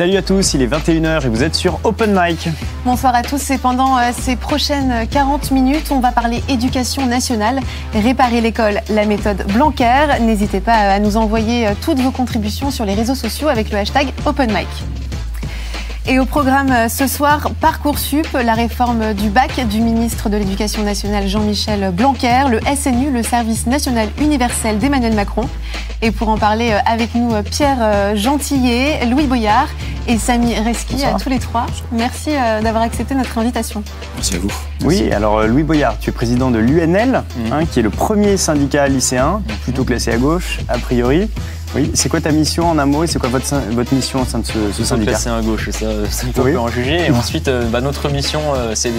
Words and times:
Salut 0.00 0.16
à 0.16 0.22
tous, 0.22 0.54
il 0.54 0.62
est 0.62 0.66
21h 0.66 1.26
et 1.26 1.28
vous 1.28 1.42
êtes 1.42 1.54
sur 1.54 1.78
Open 1.84 2.18
Mic. 2.18 2.48
Bonsoir 2.86 3.14
à 3.14 3.20
tous 3.20 3.50
et 3.50 3.58
pendant 3.58 3.98
euh, 3.98 4.12
ces 4.18 4.34
prochaines 4.34 5.06
40 5.06 5.50
minutes, 5.50 5.90
on 5.90 6.00
va 6.00 6.10
parler 6.10 6.42
éducation 6.48 7.04
nationale, 7.04 7.60
réparer 7.92 8.40
l'école, 8.40 8.80
la 8.88 9.04
méthode 9.04 9.44
Blanquer. 9.52 10.06
N'hésitez 10.22 10.60
pas 10.60 10.72
à 10.72 10.98
nous 11.00 11.18
envoyer 11.18 11.66
euh, 11.66 11.72
toutes 11.84 11.98
vos 11.98 12.12
contributions 12.12 12.70
sur 12.70 12.86
les 12.86 12.94
réseaux 12.94 13.14
sociaux 13.14 13.48
avec 13.48 13.70
le 13.70 13.76
hashtag 13.76 14.14
Open 14.24 14.50
Mic. 14.50 14.68
Et 16.06 16.18
au 16.18 16.24
programme 16.24 16.72
euh, 16.72 16.88
ce 16.88 17.06
soir, 17.06 17.50
Parcoursup, 17.60 18.26
la 18.32 18.54
réforme 18.54 19.12
du 19.12 19.28
bac 19.28 19.60
du 19.68 19.80
ministre 19.80 20.30
de 20.30 20.38
l'Éducation 20.38 20.82
nationale 20.82 21.28
Jean-Michel 21.28 21.92
Blanquer, 21.92 22.44
le 22.50 22.58
SNU, 22.74 23.10
le 23.10 23.22
service 23.22 23.66
national 23.66 24.08
universel 24.18 24.78
d'Emmanuel 24.78 25.14
Macron. 25.14 25.46
Et 26.00 26.10
pour 26.10 26.30
en 26.30 26.38
parler 26.38 26.70
euh, 26.72 26.78
avec 26.86 27.14
nous, 27.14 27.34
euh, 27.34 27.42
Pierre 27.42 28.16
Gentillet, 28.16 29.04
Louis 29.06 29.26
Boyard 29.26 29.68
et 30.10 30.18
Samy 30.18 30.58
Reski, 30.58 31.04
à 31.04 31.14
tous 31.14 31.28
les 31.28 31.38
trois. 31.38 31.66
Merci 31.92 32.30
d'avoir 32.62 32.82
accepté 32.82 33.14
notre 33.14 33.38
invitation. 33.38 33.84
Merci 34.16 34.34
à 34.34 34.38
vous. 34.38 34.50
Oui, 34.84 35.12
alors 35.12 35.46
Louis 35.46 35.62
Boyard, 35.62 35.98
tu 36.00 36.10
es 36.10 36.12
président 36.12 36.50
de 36.50 36.58
l'UNL, 36.58 37.22
mmh. 37.22 37.52
hein, 37.52 37.64
qui 37.64 37.78
est 37.78 37.82
le 37.82 37.90
premier 37.90 38.36
syndicat 38.36 38.88
lycéen, 38.88 39.40
plutôt 39.62 39.84
classé 39.84 40.10
à 40.10 40.16
gauche, 40.16 40.58
a 40.68 40.78
priori. 40.78 41.30
Oui, 41.74 41.88
c'est 41.94 42.08
quoi 42.08 42.20
ta 42.20 42.32
mission 42.32 42.68
en 42.68 42.78
un 42.78 42.86
mot 42.86 43.04
et 43.04 43.06
c'est 43.06 43.20
quoi 43.20 43.28
votre, 43.28 43.54
votre 43.70 43.94
mission 43.94 44.22
au 44.22 44.24
sein 44.24 44.40
de 44.40 44.46
ce, 44.46 44.72
ce 44.72 44.84
syndicat 44.84 45.14
C'est 45.14 45.28
un 45.28 45.40
gauche, 45.40 45.70
ça, 45.70 45.86
ça 46.10 46.26
peut 46.34 46.58
en 46.58 46.66
juger. 46.66 47.06
Et 47.06 47.10
ensuite, 47.12 47.46
euh, 47.46 47.64
bah, 47.70 47.80
notre 47.80 48.08
mission, 48.08 48.40
euh, 48.56 48.72
c'est 48.74 48.92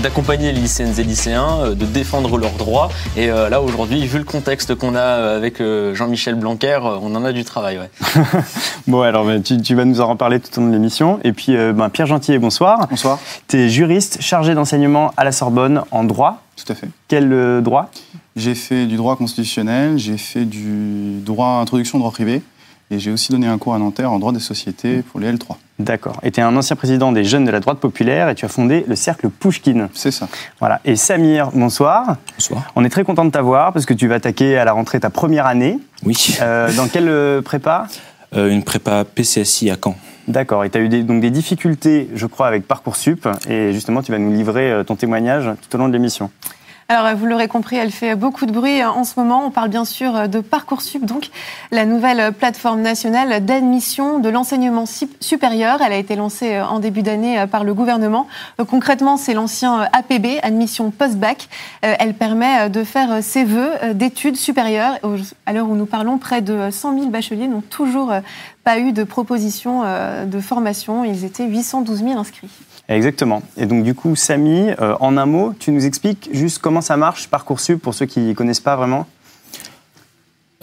d'accompagner 0.00 0.52
les 0.52 0.60
lycéennes 0.60 0.94
et 0.96 1.02
lycéens, 1.02 1.58
euh, 1.60 1.74
de 1.74 1.84
défendre 1.84 2.38
leurs 2.38 2.52
droits. 2.52 2.88
Et 3.16 3.26
là, 3.26 3.60
aujourd'hui, 3.60 4.06
vu 4.06 4.18
le 4.18 4.24
contexte 4.24 4.76
qu'on 4.76 4.94
a 4.94 5.34
avec 5.34 5.60
Jean-Michel 5.92 6.36
Blanquer, 6.36 6.78
on 6.82 7.14
en 7.14 7.24
a 7.24 7.32
du 7.32 7.44
travail. 7.44 7.78
Ouais. 7.78 8.22
bon, 8.86 9.00
alors 9.02 9.24
bah, 9.24 9.40
tu, 9.40 9.74
vas 9.74 9.84
nous 9.84 10.00
en 10.00 10.06
reparler 10.06 10.38
tout 10.38 10.58
au 10.58 10.62
long 10.62 10.68
de 10.68 10.72
l'émission. 10.72 11.18
Et 11.24 11.32
puis, 11.32 11.56
bah, 11.74 11.90
Pierre 11.92 12.06
Gentillet, 12.06 12.38
bonsoir. 12.38 12.86
Bonsoir. 12.88 13.18
Tu 13.48 13.58
es 13.58 13.68
juriste 13.68 14.18
chargé 14.20 14.54
d'enseignement 14.54 15.12
à 15.16 15.24
la 15.24 15.32
Sorbonne 15.32 15.82
en 15.90 16.04
droit. 16.04 16.44
Tout 16.56 16.72
à 16.72 16.74
fait. 16.74 16.88
Quel 17.08 17.62
droit? 17.62 17.90
J'ai 18.36 18.54
fait 18.54 18.86
du 18.86 18.96
droit 18.96 19.16
constitutionnel, 19.16 19.98
j'ai 19.98 20.18
fait 20.18 20.44
du 20.44 21.20
droit 21.20 21.60
introduction 21.60 21.98
au 21.98 22.00
droit 22.00 22.12
privé, 22.12 22.42
et 22.90 22.98
j'ai 22.98 23.10
aussi 23.10 23.32
donné 23.32 23.46
un 23.46 23.58
cours 23.58 23.74
à 23.74 23.78
Nanterre 23.78 24.12
en 24.12 24.18
droit 24.18 24.32
des 24.32 24.40
sociétés 24.40 25.02
pour 25.02 25.20
les 25.20 25.32
L3. 25.32 25.56
D'accord. 25.78 26.20
Et 26.22 26.30
tu 26.30 26.40
es 26.40 26.42
un 26.42 26.56
ancien 26.56 26.76
président 26.76 27.10
des 27.10 27.24
Jeunes 27.24 27.44
de 27.44 27.50
la 27.50 27.58
droite 27.58 27.78
populaire 27.78 28.28
et 28.28 28.34
tu 28.34 28.44
as 28.44 28.48
fondé 28.48 28.84
le 28.86 28.94
cercle 28.94 29.28
Pouchkine. 29.28 29.88
C'est 29.92 30.12
ça. 30.12 30.28
Voilà. 30.60 30.80
Et 30.84 30.94
Samir, 30.94 31.50
bonsoir. 31.52 32.16
Bonsoir. 32.36 32.70
On 32.76 32.84
est 32.84 32.90
très 32.90 33.02
content 33.02 33.24
de 33.24 33.30
t'avoir 33.30 33.72
parce 33.72 33.84
que 33.86 33.94
tu 33.94 34.06
vas 34.06 34.16
attaquer 34.16 34.56
à 34.56 34.64
la 34.64 34.72
rentrée 34.72 35.00
ta 35.00 35.10
première 35.10 35.46
année. 35.46 35.78
Oui. 36.04 36.36
Euh, 36.40 36.72
dans 36.74 36.86
quelle 36.86 37.08
euh, 37.08 37.42
prépa? 37.42 37.88
Euh, 38.36 38.50
Une 38.50 38.62
prépa 38.62 39.04
PCSI 39.04 39.70
à 39.70 39.76
Caen. 39.82 39.96
D'accord. 40.26 40.64
Et 40.64 40.70
tu 40.70 40.78
as 40.78 40.80
eu 40.80 40.88
des, 40.88 41.02
donc 41.02 41.20
des 41.20 41.30
difficultés, 41.30 42.08
je 42.14 42.26
crois, 42.26 42.46
avec 42.46 42.66
Parcoursup. 42.66 43.28
Et 43.48 43.72
justement, 43.72 44.02
tu 44.02 44.10
vas 44.12 44.18
nous 44.18 44.32
livrer 44.32 44.82
ton 44.86 44.96
témoignage 44.96 45.50
tout 45.62 45.76
au 45.76 45.78
long 45.78 45.88
de 45.88 45.92
l'émission. 45.92 46.30
Alors, 46.90 47.16
vous 47.16 47.24
l'aurez 47.24 47.48
compris, 47.48 47.76
elle 47.76 47.90
fait 47.90 48.14
beaucoup 48.14 48.44
de 48.44 48.52
bruit 48.52 48.82
hein, 48.82 48.90
en 48.94 49.04
ce 49.04 49.18
moment. 49.18 49.46
On 49.46 49.50
parle 49.50 49.70
bien 49.70 49.86
sûr 49.86 50.28
de 50.28 50.40
Parcoursup, 50.40 51.06
donc 51.06 51.30
la 51.70 51.86
nouvelle 51.86 52.30
plateforme 52.34 52.82
nationale 52.82 53.42
d'admission 53.42 54.18
de 54.18 54.28
l'enseignement 54.28 54.84
supérieur. 55.18 55.80
Elle 55.80 55.94
a 55.94 55.96
été 55.96 56.14
lancée 56.14 56.56
euh, 56.56 56.66
en 56.66 56.80
début 56.80 57.00
d'année 57.00 57.40
euh, 57.40 57.46
par 57.46 57.64
le 57.64 57.72
gouvernement. 57.72 58.26
Euh, 58.60 58.66
concrètement, 58.66 59.16
c'est 59.16 59.32
l'ancien 59.32 59.88
APB, 59.94 60.40
admission 60.42 60.90
post-bac. 60.90 61.48
Elle 61.80 62.12
permet 62.12 62.68
de 62.68 62.84
faire 62.84 63.22
ses 63.22 63.44
vœux 63.44 63.72
d'études 63.94 64.36
supérieures. 64.36 64.98
À 65.46 65.52
l'heure 65.54 65.68
où 65.68 65.76
nous 65.76 65.86
parlons, 65.86 66.18
près 66.18 66.42
de 66.42 66.70
100 66.70 66.98
000 66.98 67.10
bacheliers 67.10 67.48
n'ont 67.48 67.62
toujours 67.62 68.12
pas 68.62 68.78
eu 68.78 68.92
de 68.92 69.04
proposition 69.04 69.84
de 70.26 70.40
formation. 70.40 71.04
Ils 71.04 71.24
étaient 71.24 71.46
812 71.46 72.04
000 72.04 72.18
inscrits. 72.18 72.48
Exactement. 72.88 73.42
Et 73.56 73.66
donc 73.66 73.82
du 73.82 73.94
coup, 73.94 74.14
Samy, 74.14 74.70
euh, 74.80 74.94
en 75.00 75.16
un 75.16 75.26
mot, 75.26 75.54
tu 75.58 75.70
nous 75.70 75.86
expliques 75.86 76.28
juste 76.32 76.58
comment 76.58 76.82
ça 76.82 76.96
marche 76.96 77.28
Parcoursup 77.28 77.80
pour 77.80 77.94
ceux 77.94 78.06
qui 78.06 78.20
ne 78.20 78.34
connaissent 78.34 78.60
pas 78.60 78.76
vraiment 78.76 79.06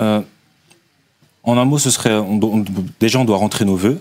euh, 0.01 0.21
En 1.43 1.57
un 1.57 1.65
mot, 1.65 1.79
ce 1.79 1.89
serait 1.89 2.13
on, 2.13 2.63
déjà 2.99 3.17
on 3.17 3.25
doit 3.25 3.37
rentrer 3.37 3.65
nos 3.65 3.75
vœux, 3.75 3.99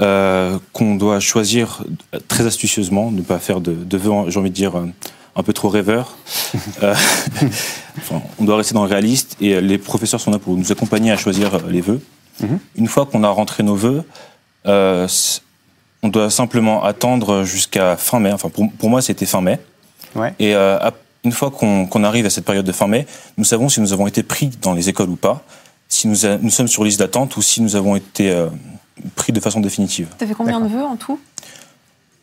euh, 0.00 0.58
qu'on 0.72 0.94
doit 0.94 1.20
choisir 1.20 1.84
très 2.26 2.46
astucieusement, 2.46 3.10
ne 3.10 3.20
pas 3.20 3.38
faire 3.38 3.60
de, 3.60 3.96
vœux, 3.98 4.30
j'ai 4.30 4.38
envie 4.38 4.50
de 4.50 4.54
dire 4.54 4.72
un 5.36 5.42
peu 5.42 5.52
trop 5.52 5.68
rêveurs. 5.68 6.16
on 8.38 8.44
doit 8.44 8.56
rester 8.56 8.72
dans 8.72 8.84
le 8.84 8.90
réaliste 8.90 9.36
et 9.42 9.60
les 9.60 9.76
professeurs 9.76 10.20
sont 10.20 10.30
là 10.30 10.38
pour 10.38 10.56
nous 10.56 10.72
accompagner 10.72 11.12
à 11.12 11.18
choisir 11.18 11.66
les 11.68 11.82
vœux. 11.82 12.00
Mhm. 12.40 12.58
Une 12.76 12.86
fois 12.86 13.04
qu'on 13.04 13.24
a 13.24 13.28
rentré 13.28 13.62
nos 13.62 13.74
vœux, 13.74 14.04
on 16.02 16.08
doit 16.08 16.30
simplement 16.30 16.84
attendre 16.84 17.44
jusqu'à 17.44 17.96
fin 17.96 18.20
mai. 18.20 18.32
Enfin, 18.32 18.48
pour, 18.50 18.90
moi, 18.90 19.02
c'était 19.02 19.26
fin 19.26 19.40
mai. 19.40 19.58
Et 20.38 20.54
euh, 20.54 20.78
une 21.24 21.32
fois 21.32 21.50
qu'on 21.50 22.04
arrive 22.04 22.26
à 22.26 22.30
cette 22.30 22.44
période 22.44 22.64
de 22.66 22.72
fin 22.72 22.86
mai, 22.86 23.06
nous 23.36 23.44
savons 23.44 23.68
si 23.68 23.80
nous 23.80 23.92
avons 23.92 24.06
été 24.06 24.22
pris 24.22 24.50
dans 24.62 24.74
les 24.74 24.88
écoles 24.88 25.10
ou 25.10 25.16
pas, 25.16 25.42
si 25.88 26.08
nous, 26.08 26.16
nous 26.40 26.50
sommes 26.50 26.68
sur 26.68 26.84
liste 26.84 26.98
d'attente 26.98 27.36
ou 27.36 27.42
si 27.42 27.60
nous 27.60 27.76
avons 27.76 27.96
été 27.96 28.30
euh, 28.30 28.48
pris 29.16 29.32
de 29.32 29.40
façon 29.40 29.60
définitive. 29.60 30.08
Tu 30.18 30.26
fait 30.26 30.34
combien 30.34 30.60
de 30.60 30.68
vœux 30.68 30.84
en 30.84 30.96
tout? 30.96 31.18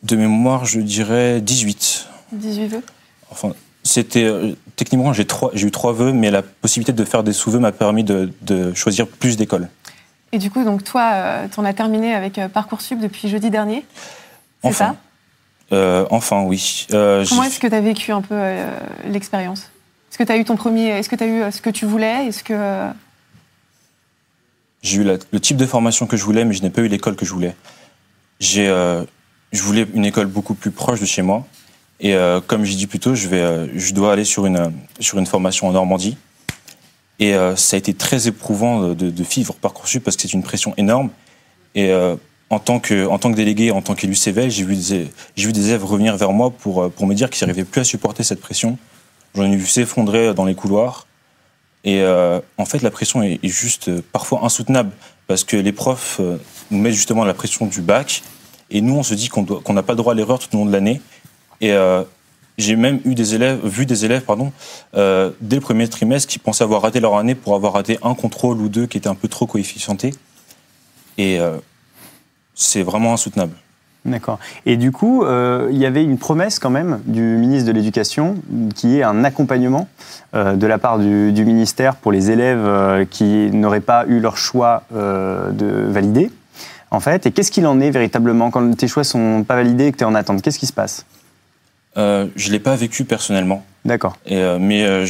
De 0.02 0.16
mémoire, 0.16 0.64
je 0.64 0.80
dirais 0.80 1.40
18. 1.40 2.08
18 2.32 2.68
vœux? 2.68 2.82
Enfin, 3.30 3.52
c'était 3.82 4.24
euh, 4.24 4.52
techniquement 4.76 5.12
j'ai 5.12 5.22
eu 5.66 5.70
trois 5.70 5.92
vœux, 5.92 6.12
mais 6.12 6.30
la 6.30 6.42
possibilité 6.42 6.92
de 6.92 7.04
faire 7.04 7.22
des 7.22 7.32
sous-vœux 7.32 7.58
m'a 7.58 7.72
permis 7.72 8.04
de, 8.04 8.32
de 8.42 8.74
choisir 8.74 9.06
plus 9.06 9.36
d'écoles. 9.36 9.68
Et 10.32 10.38
du 10.38 10.50
coup, 10.50 10.64
donc 10.64 10.84
toi, 10.84 11.10
euh, 11.14 11.48
tu 11.52 11.60
en 11.60 11.64
as 11.64 11.72
terminé 11.72 12.14
avec 12.14 12.38
euh, 12.38 12.48
Parcoursup 12.48 12.98
depuis 12.98 13.28
jeudi 13.28 13.50
dernier 13.50 13.84
C'est 14.62 14.68
enfin. 14.68 14.96
ça? 15.70 15.76
Euh, 15.76 16.06
Enfin, 16.10 16.42
oui. 16.42 16.86
Comment 16.90 17.44
est-ce 17.44 17.60
que 17.60 17.66
tu 17.66 17.74
as 17.74 17.80
vécu 17.80 18.12
un 18.12 18.22
peu 18.22 18.38
l'expérience? 19.06 19.70
Est-ce 20.10 20.18
que 20.18 20.24
tu 20.24 20.32
as 20.32 20.36
eu 20.36 20.44
ton 20.44 20.56
premier. 20.56 20.88
Est-ce 20.88 21.08
que 21.08 21.16
tu 21.16 21.24
as 21.24 21.26
eu 21.26 21.52
ce 21.52 21.60
que 21.60 21.70
tu 21.70 21.86
voulais? 21.86 22.26
Est-ce 22.26 22.44
que. 22.44 22.88
J'ai 24.82 24.98
eu 24.98 25.04
le 25.04 25.40
type 25.40 25.56
de 25.56 25.66
formation 25.66 26.06
que 26.06 26.16
je 26.16 26.24
voulais, 26.24 26.44
mais 26.44 26.54
je 26.54 26.62
n'ai 26.62 26.70
pas 26.70 26.82
eu 26.82 26.88
l'école 26.88 27.16
que 27.16 27.26
je 27.26 27.32
voulais. 27.32 27.56
J'ai, 28.38 28.66
je 29.52 29.62
voulais 29.62 29.86
une 29.94 30.04
école 30.04 30.26
beaucoup 30.26 30.54
plus 30.54 30.70
proche 30.70 31.00
de 31.00 31.06
chez 31.06 31.22
moi. 31.22 31.44
Et 31.98 32.14
comme 32.46 32.64
j'ai 32.64 32.76
dit 32.76 32.86
plus 32.86 33.00
tôt, 33.00 33.16
je, 33.16 33.26
vais, 33.26 33.68
je 33.76 33.92
dois 33.92 34.12
aller 34.12 34.24
sur 34.24 34.46
une, 34.46 34.72
sur 35.00 35.18
une 35.18 35.26
formation 35.26 35.66
en 35.66 35.72
Normandie. 35.72 36.16
Et 37.18 37.34
euh, 37.34 37.56
ça 37.56 37.76
a 37.76 37.78
été 37.78 37.94
très 37.94 38.28
éprouvant 38.28 38.88
de, 38.88 39.10
de 39.10 39.22
vivre 39.22 39.54
Parcoursup 39.54 40.04
parce 40.04 40.16
que 40.16 40.22
c'est 40.22 40.32
une 40.32 40.42
pression 40.42 40.74
énorme. 40.76 41.10
Et 41.74 41.90
euh, 41.90 42.16
en, 42.50 42.58
tant 42.58 42.78
que, 42.78 43.06
en 43.06 43.18
tant 43.18 43.30
que 43.30 43.36
délégué, 43.36 43.70
en 43.70 43.82
tant 43.82 43.94
qu'élu 43.94 44.14
CV, 44.14 44.50
j'ai 44.50 44.64
vu, 44.64 44.76
des, 44.76 45.08
vu 45.36 45.52
des 45.52 45.68
élèves 45.68 45.84
revenir 45.84 46.16
vers 46.16 46.32
moi 46.32 46.50
pour, 46.50 46.82
euh, 46.82 46.88
pour 46.88 47.06
me 47.06 47.14
dire 47.14 47.30
qu'ils 47.30 47.46
n'arrivaient 47.46 47.64
plus 47.64 47.80
à 47.80 47.84
supporter 47.84 48.22
cette 48.22 48.40
pression. 48.40 48.78
J'en 49.34 49.44
ai 49.44 49.56
vu 49.56 49.66
s'effondrer 49.66 50.34
dans 50.34 50.44
les 50.44 50.54
couloirs. 50.54 51.06
Et 51.84 52.04
en 52.04 52.64
fait, 52.64 52.82
la 52.82 52.90
pression 52.90 53.22
est, 53.22 53.38
juste 53.44 54.00
parfois 54.00 54.44
insoutenable 54.44 54.90
parce 55.28 55.44
que 55.44 55.56
les 55.56 55.70
profs 55.70 56.20
nous 56.72 56.78
mettent 56.80 56.94
justement 56.94 57.24
la 57.24 57.34
pression 57.34 57.66
du 57.66 57.80
bac. 57.80 58.24
Et 58.70 58.80
nous, 58.80 58.96
on 58.96 59.04
se 59.04 59.14
dit 59.14 59.28
qu'on 59.28 59.72
n'a 59.72 59.82
pas 59.84 59.94
droit 59.94 60.14
à 60.14 60.16
l'erreur 60.16 60.40
tout 60.40 60.48
au 60.56 60.58
long 60.58 60.66
de 60.66 60.72
l'année. 60.72 61.00
Et 61.60 61.70
j'ai 62.58 62.76
même 62.76 63.00
eu 63.04 63.14
des 63.14 63.34
élèves, 63.34 63.60
vu 63.64 63.86
des 63.86 64.04
élèves 64.04 64.22
pardon, 64.22 64.52
euh, 64.94 65.30
dès 65.40 65.56
le 65.56 65.62
premier 65.62 65.88
trimestre 65.88 66.28
qui 66.28 66.38
pensaient 66.38 66.64
avoir 66.64 66.82
raté 66.82 67.00
leur 67.00 67.16
année 67.16 67.34
pour 67.34 67.54
avoir 67.54 67.74
raté 67.74 67.98
un 68.02 68.14
contrôle 68.14 68.60
ou 68.60 68.68
deux 68.68 68.86
qui 68.86 68.98
étaient 68.98 69.08
un 69.08 69.14
peu 69.14 69.28
trop 69.28 69.46
coefficientés. 69.46 70.14
Et 71.18 71.38
euh, 71.38 71.56
c'est 72.54 72.82
vraiment 72.82 73.12
insoutenable. 73.12 73.52
D'accord. 74.04 74.38
Et 74.66 74.76
du 74.76 74.92
coup, 74.92 75.24
euh, 75.24 75.68
il 75.72 75.78
y 75.78 75.86
avait 75.86 76.04
une 76.04 76.16
promesse 76.16 76.60
quand 76.60 76.70
même 76.70 77.00
du 77.06 77.22
ministre 77.22 77.66
de 77.66 77.72
l'Éducation 77.72 78.36
qui 78.74 78.98
est 78.98 79.02
un 79.02 79.24
accompagnement 79.24 79.88
de 80.32 80.66
la 80.66 80.78
part 80.78 80.98
du, 80.98 81.44
ministère 81.44 81.96
pour 81.96 82.12
les 82.12 82.30
élèves 82.30 83.06
qui 83.10 83.50
n'auraient 83.50 83.80
pas 83.80 84.04
eu 84.06 84.20
leur 84.20 84.36
choix 84.36 84.82
de 84.92 85.86
valider. 85.88 86.30
En 86.90 87.00
fait, 87.00 87.26
et 87.26 87.32
qu'est-ce 87.32 87.50
qu'il 87.50 87.66
en 87.66 87.80
est 87.80 87.90
véritablement 87.90 88.50
quand 88.50 88.76
tes 88.76 88.86
choix 88.86 89.02
sont 89.02 89.44
pas 89.44 89.56
validés 89.56 89.86
et 89.86 89.92
que 89.92 89.96
tu 89.96 90.04
es 90.04 90.06
en 90.06 90.14
attente? 90.14 90.42
Qu'est-ce 90.42 90.58
qui 90.58 90.66
se 90.66 90.72
passe? 90.72 91.04
Euh, 91.96 92.26
je 92.36 92.48
ne 92.48 92.52
l'ai 92.52 92.60
pas 92.60 92.76
vécu 92.76 93.04
personnellement. 93.04 93.64
D'accord. 93.84 94.18
Euh, 94.30 94.58
mais 94.60 94.84
euh, 94.84 95.06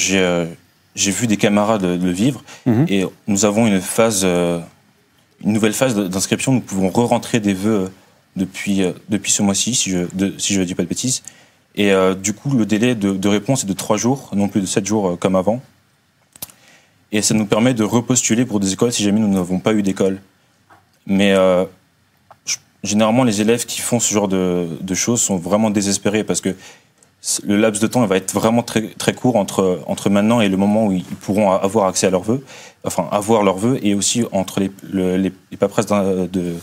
j'ai 0.94 1.10
vu 1.10 1.26
des 1.26 1.36
camarades 1.36 1.84
le 1.84 2.10
vivre. 2.10 2.44
Mhm. 2.66 2.86
Et 2.88 3.04
nous 3.26 3.44
avons 3.44 3.66
une 3.66 3.80
phase, 3.80 4.24
une 4.24 5.52
nouvelle 5.52 5.72
phase 5.72 5.94
d'inscription. 5.96 6.52
Nous 6.52 6.60
pouvons 6.60 6.90
re-rentrer 6.90 7.40
des 7.40 7.54
vœux 7.54 7.90
depuis, 8.36 8.82
depuis 9.08 9.32
ce 9.32 9.42
mois-ci, 9.42 9.74
si 9.74 9.90
je 9.90 9.98
ne 10.14 10.38
si 10.38 10.64
dis 10.64 10.74
pas 10.74 10.82
de 10.82 10.88
bêtises. 10.88 11.22
Et 11.74 11.92
du 12.22 12.32
coup, 12.32 12.56
le 12.56 12.64
délai 12.64 12.94
de, 12.94 13.12
de, 13.12 13.28
réponse 13.28 13.64
est 13.64 13.66
de 13.66 13.72
trois 13.74 13.98
jours, 13.98 14.30
non 14.34 14.48
plus 14.48 14.62
de 14.62 14.66
sept 14.66 14.86
jours 14.86 15.18
comme 15.18 15.36
avant. 15.36 15.60
Et 17.12 17.20
ça 17.22 17.34
nous 17.34 17.46
permet 17.46 17.74
de 17.74 17.84
repostuler 17.84 18.44
pour 18.44 18.60
des 18.60 18.72
écoles 18.72 18.92
si 18.92 19.02
jamais 19.02 19.20
nous 19.20 19.28
n'avons 19.28 19.58
pas 19.58 19.74
eu 19.74 19.82
d'école. 19.82 20.20
Mais 21.06 21.34
généralement, 22.82 23.24
les 23.24 23.40
élèves 23.40 23.66
qui 23.66 23.80
font 23.80 24.00
ce 24.00 24.12
genre 24.12 24.28
de, 24.28 24.94
choses 24.94 25.20
sont 25.20 25.36
vraiment 25.36 25.70
désespérés 25.70 26.24
parce 26.24 26.40
que 26.40 26.54
le 27.44 27.56
laps 27.56 27.80
de 27.80 27.86
temps 27.86 28.06
va 28.06 28.16
être 28.16 28.32
vraiment 28.32 28.62
très, 28.62 28.88
très 28.98 29.12
court 29.12 29.36
entre, 29.36 29.82
entre 29.86 30.10
maintenant 30.10 30.40
et 30.40 30.48
le 30.48 30.56
moment 30.56 30.86
où 30.86 30.92
ils 30.92 31.04
pourront 31.04 31.50
avoir 31.50 31.86
accès 31.86 32.06
à 32.06 32.10
leurs 32.10 32.22
vœux, 32.22 32.44
enfin 32.84 33.08
avoir 33.10 33.42
leurs 33.42 33.56
vœux, 33.56 33.78
et 33.82 33.94
aussi 33.94 34.24
entre 34.30 34.60
les, 34.60 34.70
les, 35.18 35.56
paperasses 35.58 35.86
de, 35.86 36.54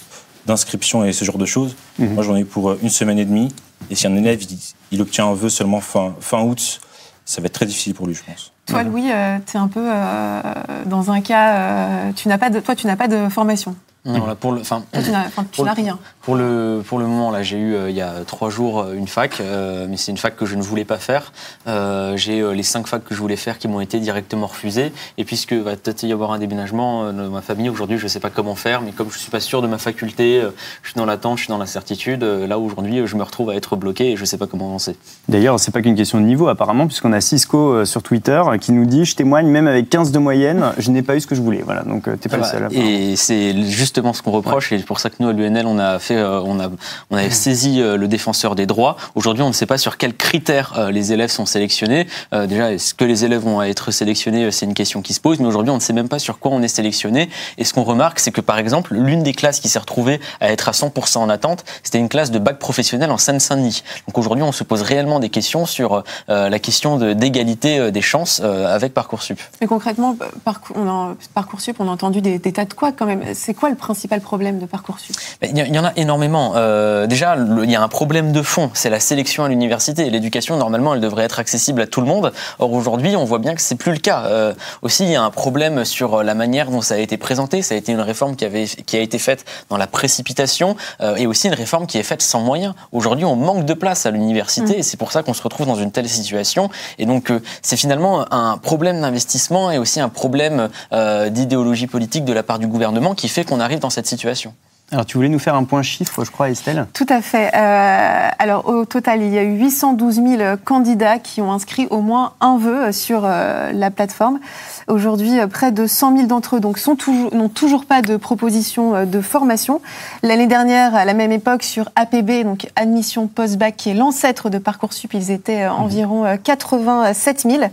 d'inscription 0.45 1.04
et 1.04 1.12
ce 1.12 1.26
genre 1.26 1.38
de 1.38 1.45
choses. 1.45 1.76
Mhm. 1.99 2.13
Moi, 2.13 2.23
j'en 2.23 2.36
ai 2.36 2.41
eu 2.41 2.45
pour 2.45 2.69
euh, 2.69 2.80
une 2.82 2.89
semaine 2.89 3.19
et 3.19 3.26
demie. 3.26 3.49
Et 3.89 3.95
si 3.95 4.08
un 4.08 4.15
élève, 4.15 4.41
il, 4.43 4.58
il 4.91 5.02
obtient 5.02 5.28
un 5.28 5.34
vœu 5.34 5.49
seulement 5.49 5.82
fin, 5.82 6.15
fin 6.21 6.41
août, 6.41 6.80
ça 7.26 7.41
va 7.41 7.47
être 7.47 7.54
très 7.54 7.65
difficile 7.65 7.93
pour 7.93 8.08
lui, 8.08 8.13
je 8.13 8.23
pense. 8.23 8.54
Toi, 8.65 8.84
Louis, 8.84 9.04
tu 9.45 9.58
es 9.58 9.60
un 9.60 9.67
peu 9.67 9.84
euh, 9.84 10.41
dans 10.86 11.12
un 11.12 11.21
cas. 11.21 11.56
euh, 11.56 12.12
tu 12.13 12.28
n'as 12.28 12.38
pas 12.38 12.49
de, 12.49 12.60
toi, 12.60 12.76
tu 12.76 12.88
n'as 12.88 12.95
pas 12.95 13.08
de 13.08 13.30
formation. 13.30 13.76
Non, 14.06 14.26
là, 14.28 14.36
pour 14.36 14.52
le, 14.52 14.62
tu 14.62 14.68
n'as 15.12 15.28
enfin, 15.28 15.46
tu 15.50 15.62
rien. 15.62 15.98
Pour 16.22 16.36
le, 16.36 16.82
pour 16.86 17.00
le 17.00 17.06
moment, 17.08 17.32
là, 17.32 17.42
j'ai 17.42 17.58
eu 17.58 17.74
euh, 17.74 17.89
il 17.89 17.96
y 17.96 18.02
a 18.02 18.16
trois 18.28 18.50
jours 18.50 18.82
euh, 18.82 18.94
une 18.96 19.08
fac, 19.08 19.39
euh, 19.39 19.88
mais 19.89 19.96
c'est 19.96 20.12
une 20.12 20.18
fac 20.18 20.36
que 20.36 20.45
je 20.45 20.56
ne 20.56 20.62
voulais 20.62 20.84
pas 20.84 20.97
faire. 20.97 21.32
Euh, 21.68 22.18
j'ai 22.18 22.41
euh, 22.41 22.54
les 22.54 22.64
cinq 22.64 22.88
facs 22.88 23.06
que 23.06 23.16
je 23.16 23.20
voulais 23.22 23.38
faire 23.38 23.58
qui 23.58 23.70
m'ont 23.70 23.80
été 23.80 23.99
directement 24.01 24.47
refusées. 24.47 24.91
Et 25.18 25.24
puisque 25.24 25.54
va 25.54 25.78
peut-être 25.78 26.04
y 26.04 26.12
avoir 26.12 26.34
un 26.34 26.39
déménagement 26.39 27.06
euh, 27.06 27.12
dans 27.14 27.30
ma 27.30 27.41
famille 27.41 27.70
aujourd'hui, 27.70 27.97
je 27.97 28.04
ne 28.04 28.10
sais 28.10 28.20
pas 28.20 28.30
comment 28.30 28.56
faire, 28.56 28.82
mais 28.82 28.91
comme 28.91 29.10
je 29.10 29.18
suis 29.18 29.32
pas 29.32 29.39
sûr 29.39 29.62
de 29.62 29.68
ma 29.68 29.78
faculté, 29.78 30.41
euh, 30.41 30.49
je 30.82 30.89
suis 30.89 30.97
dans 30.97 31.06
l'attente, 31.06 31.38
je 31.38 31.43
suis 31.43 31.49
dans 31.51 31.58
l'incertitude. 31.58 32.24
euh, 32.24 32.45
là 32.45 32.60
aujourd'hui, 32.60 33.08
je 33.08 33.16
me 33.16 33.24
retrouve 33.24 33.51
à 33.51 33.56
être 33.56 33.78
bloqué 33.78 34.12
et 34.12 34.16
je 34.18 34.22
ne 34.22 34.26
sais 34.26 34.38
pas 34.38 34.47
comment 34.47 34.68
avancer. 34.68 34.97
D'ailleurs, 35.30 35.60
c'est 35.62 35.72
pas 35.72 35.82
qu'une 35.82 35.95
question 35.95 36.20
de 36.20 36.26
niveau, 36.26 36.49
apparemment, 36.49 36.88
puisqu'on 36.88 37.14
a 37.14 37.22
Cisco 37.22 37.58
euh, 37.74 37.86
sur 37.86 38.04
Twitter 38.04 38.41
qui 38.60 38.74
nous 38.74 38.86
dit 38.86 39.06
Je 39.06 39.16
témoigne, 39.16 39.47
même 39.47 39.68
avec 39.68 39.89
15 39.89 40.12
de 40.12 40.20
moyenne, 40.20 40.74
je 40.78 40.91
n'ai 40.91 41.04
pas 41.04 41.16
eu 41.16 41.22
ce 41.22 41.28
que 41.28 41.36
je 41.36 41.41
voulais. 41.41 41.62
Voilà, 41.64 41.84
donc 41.84 42.10
euh, 42.10 42.18
t'es 42.18 42.28
pas 42.28 42.38
le 42.38 42.43
seul. 42.43 42.68
Et 42.72 43.16
c'est 43.16 43.54
justement 43.94 44.14
ce 44.14 44.24
qu'on 44.24 44.32
reproche, 44.32 44.72
et 44.72 44.80
c'est 44.80 44.86
pour 44.88 45.00
ça 45.00 45.12
que 45.12 45.18
nous, 45.20 45.30
à 45.30 45.34
l'UNL, 45.34 45.68
on 45.68 45.78
a 45.78 46.00
fait, 46.00 46.16
euh, 46.18 46.41
on 46.41 46.60
a, 46.60 46.68
on 47.12 47.16
a 47.16 47.30
saisi 47.30 47.80
euh, 47.80 47.96
le 47.96 48.08
défenseur 48.08 48.56
des 48.56 48.66
droits. 48.66 48.98
Aujourd'hui, 49.14 49.44
on 49.44 49.50
ne 49.50 49.54
sait 49.54 49.68
pas 49.68 49.78
sur 49.78 49.98
quels 50.00 50.16
critères 50.18 50.74
euh, 50.80 50.89
les 50.89 51.14
élèves 51.14 51.30
sont 51.30 51.46
sélectionnés. 51.46 52.08
Euh, 52.34 52.48
déjà, 52.48 52.72
est-ce 52.74 52.96
que 52.96 53.06
les 53.06 53.24
élèves 53.24 53.44
vont 53.44 53.62
être 53.62 53.91
sélectionnés 53.91 54.50
C'est 54.50 54.66
une 54.66 54.74
question 54.74 55.04
qui 55.04 55.14
se 55.14 55.20
pose, 55.20 55.38
mais 55.39 55.46
aujourd'hui, 55.46 55.70
on 55.70 55.76
ne 55.76 55.80
sait 55.80 55.94
même 55.94 56.10
pas 56.10 56.18
sur 56.18 56.39
quoi 56.39 56.50
on 56.52 56.64
est 56.64 56.68
sélectionné. 56.68 57.30
Et 57.60 57.66
ce 57.66 57.74
qu'on 57.76 57.84
remarque, 57.84 58.18
c'est 58.18 58.32
que 58.32 58.41
par 58.41 58.58
exemple, 58.58 58.96
l'une 58.96 59.22
des 59.22 59.34
classes 59.34 59.60
qui 59.60 59.70
s'est 59.70 59.78
retrouvée 59.78 60.20
à 60.41 60.52
être 60.52 60.70
à 60.70 60.72
100% 60.72 61.20
en 61.20 61.30
attente, 61.30 61.64
c'était 61.84 62.00
une 62.00 62.10
classe 62.10 62.32
de 62.32 62.39
bac 62.39 62.58
professionnel 62.58 63.12
en 63.12 63.20
Seine-Saint-Denis. 63.20 63.84
Donc 64.08 64.18
aujourd'hui, 64.18 64.44
on 64.44 64.52
se 64.52 64.64
pose 64.64 64.82
réellement 64.82 65.20
des 65.20 65.30
questions 65.30 65.68
sur 65.68 66.04
euh, 66.30 66.50
la 66.50 66.58
question 66.58 66.98
de- 66.98 67.14
d'égalité 67.14 67.78
euh, 67.78 67.91
des 67.91 68.02
chances 68.02 68.41
euh, 68.44 68.74
avec 68.74 68.96
Parcoursup. 68.96 69.39
Mais 69.62 69.68
concrètement, 69.68 70.18
parcours, 70.44 70.78
on 70.80 70.89
a, 70.89 71.16
Parcoursup, 71.36 71.76
on 71.78 71.88
a 71.88 71.91
entendu 71.91 72.22
des, 72.22 72.39
des 72.39 72.54
tas 72.54 72.66
de 72.66 72.74
quoi 72.74 72.91
quand 72.91 73.06
même. 73.06 73.22
C'est 73.36 73.54
quoi 73.54 73.70
le 73.70 73.76
principal 73.84 74.21
problème 74.21 74.59
de 74.59 74.65
Parcoursup 74.65 75.15
Il 75.41 75.57
y, 75.57 75.79
en 75.79 75.84
a 75.84 75.91
énormément. 75.97 76.53
Euh, 76.55 77.05
déjà, 77.05 77.36
le- 77.36 77.65
il 77.65 77.71
y 77.71 77.75
a 77.75 77.81
un 77.81 77.88
problème 77.89 78.31
de 78.31 78.41
fond, 78.41 78.69
c'est 78.73 78.89
la 78.89 78.99
sélection 79.01 79.43
à 79.43 79.49
l'université. 79.49 80.09
L'éducation, 80.09 80.55
normalement, 80.55 80.93
elle 80.95 81.01
devrait 81.01 81.25
être 81.25 81.39
accessible 81.39 81.81
à 81.81 81.88
tout 81.88 81.99
le 81.99 82.07
monde. 82.07 82.31
Or, 82.59 82.71
aujourd'hui, 82.71 83.15
on 83.17 83.25
voit 83.25 83.39
bien 83.39 83.55
que 83.55 83.61
c'est 83.61 83.75
plus 83.75 83.91
le 83.91 83.97
cas. 83.97 84.23
Euh, 84.27 84.53
aussi, 84.84 85.03
il 85.03 85.09
y 85.11 85.15
a 85.15 85.21
un 85.21 85.29
problème 85.31 85.84
sur 85.84 86.23
la 86.23 86.34
manière 86.34 86.71
dont 86.71 86.81
ça 86.81 86.95
a 86.95 86.97
été 86.97 87.17
présenté. 87.17 87.61
Ça 87.61 87.75
a 87.75 87.77
été 87.77 87.91
une 87.91 87.99
réforme 87.99 88.36
qui, 88.38 88.45
avait, 88.45 88.65
qui 88.65 88.95
a 88.95 89.01
été 89.01 89.19
faite 89.19 89.43
dans 89.69 89.77
la 89.77 89.88
précipitation 89.88 90.77
euh, 91.01 91.15
et 91.17 91.27
aussi 91.27 91.47
une 91.47 91.53
réforme 91.53 91.86
qui 91.88 91.97
est 91.97 92.03
faite 92.03 92.21
sans 92.21 92.39
moyens. 92.39 92.73
Aujourd'hui, 92.93 93.25
on 93.25 93.36
manque 93.36 93.65
de 93.65 93.73
place 93.73 94.05
à 94.05 94.11
l'université 94.11 94.75
Mm. 94.75 94.79
et 94.79 94.84
c'est 94.84 94.97
pour 94.97 95.11
ça 95.11 95.23
qu'on 95.23 95.34
se 95.34 95.41
retrouve 95.41 95.67
dans 95.67 95.75
une 95.75 95.91
telle 95.91 96.07
situation. 96.07 96.69
Et 96.99 97.05
donc, 97.05 97.31
euh, 97.31 97.41
c'est 97.61 97.75
finalement 97.77 98.25
un 98.34 98.57
problème 98.57 99.01
d'investissement 99.01 99.71
et 99.71 99.77
aussi 99.77 99.99
un 99.99 100.09
problème 100.09 100.69
euh, 100.93 101.29
d'idéologie 101.29 101.88
politique 101.88 102.23
de 102.23 102.34
la 102.34 102.43
part 102.43 102.59
du 102.59 102.67
gouvernement 102.67 103.13
qui 103.15 103.27
fait 103.27 103.43
qu'on 103.43 103.59
arrive 103.59 103.72
dans 103.80 103.89
cette 103.89 104.07
situation. 104.07 104.55
Alors, 104.94 105.08
tu 105.08 105.18
voulais 105.18 105.30
nous 105.30 105.39
faire 105.39 105.56
un 105.56 105.64
point 105.64 105.82
chiffre, 105.82 106.24
je 106.24 106.30
crois, 106.30 106.50
Estelle 106.52 106.86
Tout 106.94 107.08
à 107.10 107.22
fait. 107.22 107.50
Euh, 107.56 108.30
alors 108.38 108.68
au 108.70 108.86
total, 108.86 109.24
il 109.24 109.34
y 109.34 109.39
a 109.39 109.44
eu 109.44 109.58
812 109.58 110.22
000 110.24 110.41
candidats 110.64 111.18
qui 111.18 111.41
ont 111.41 111.52
inscrit 111.52 111.88
au 111.89 112.02
moins 112.02 112.34
un 112.41 112.58
vœu 112.60 112.91
sur 112.91 113.24
euh, 113.26 113.72
la 113.74 113.89
plateforme. 113.89 114.39
Aujourd'hui, 114.88 115.39
euh, 115.39 115.48
près 115.48 115.72
de 115.72 115.88
100 115.88 116.16
000 116.18 116.28
d'entre 116.28 116.58
eux 116.58 116.60
donc, 116.60 116.78
sont 116.78 116.96
toujours- 116.96 117.34
n'ont 117.34 117.50
toujours 117.50 117.86
pas 117.86 118.04
de 118.04 118.18
proposition 118.18 119.04
de 119.06 119.22
formation. 119.22 119.82
L'année 120.22 120.46
dernière, 120.46 120.94
à 120.94 121.06
la 121.06 121.16
même 121.16 121.32
époque, 121.32 121.64
sur 121.64 121.89
APB, 121.96 122.44
donc 122.44 122.68
admission 122.76 123.26
post-bac, 123.26 123.76
qui 123.76 123.89
est 123.89 123.94
l'ancêtre 123.96 124.52
de 124.52 124.60
Parcoursup, 124.60 125.12
ils 125.16 125.32
étaient 125.32 125.64
euh, 125.64 125.72
environ 125.72 126.24
euh, 126.26 126.36
87 126.41 127.48
000. 127.50 127.64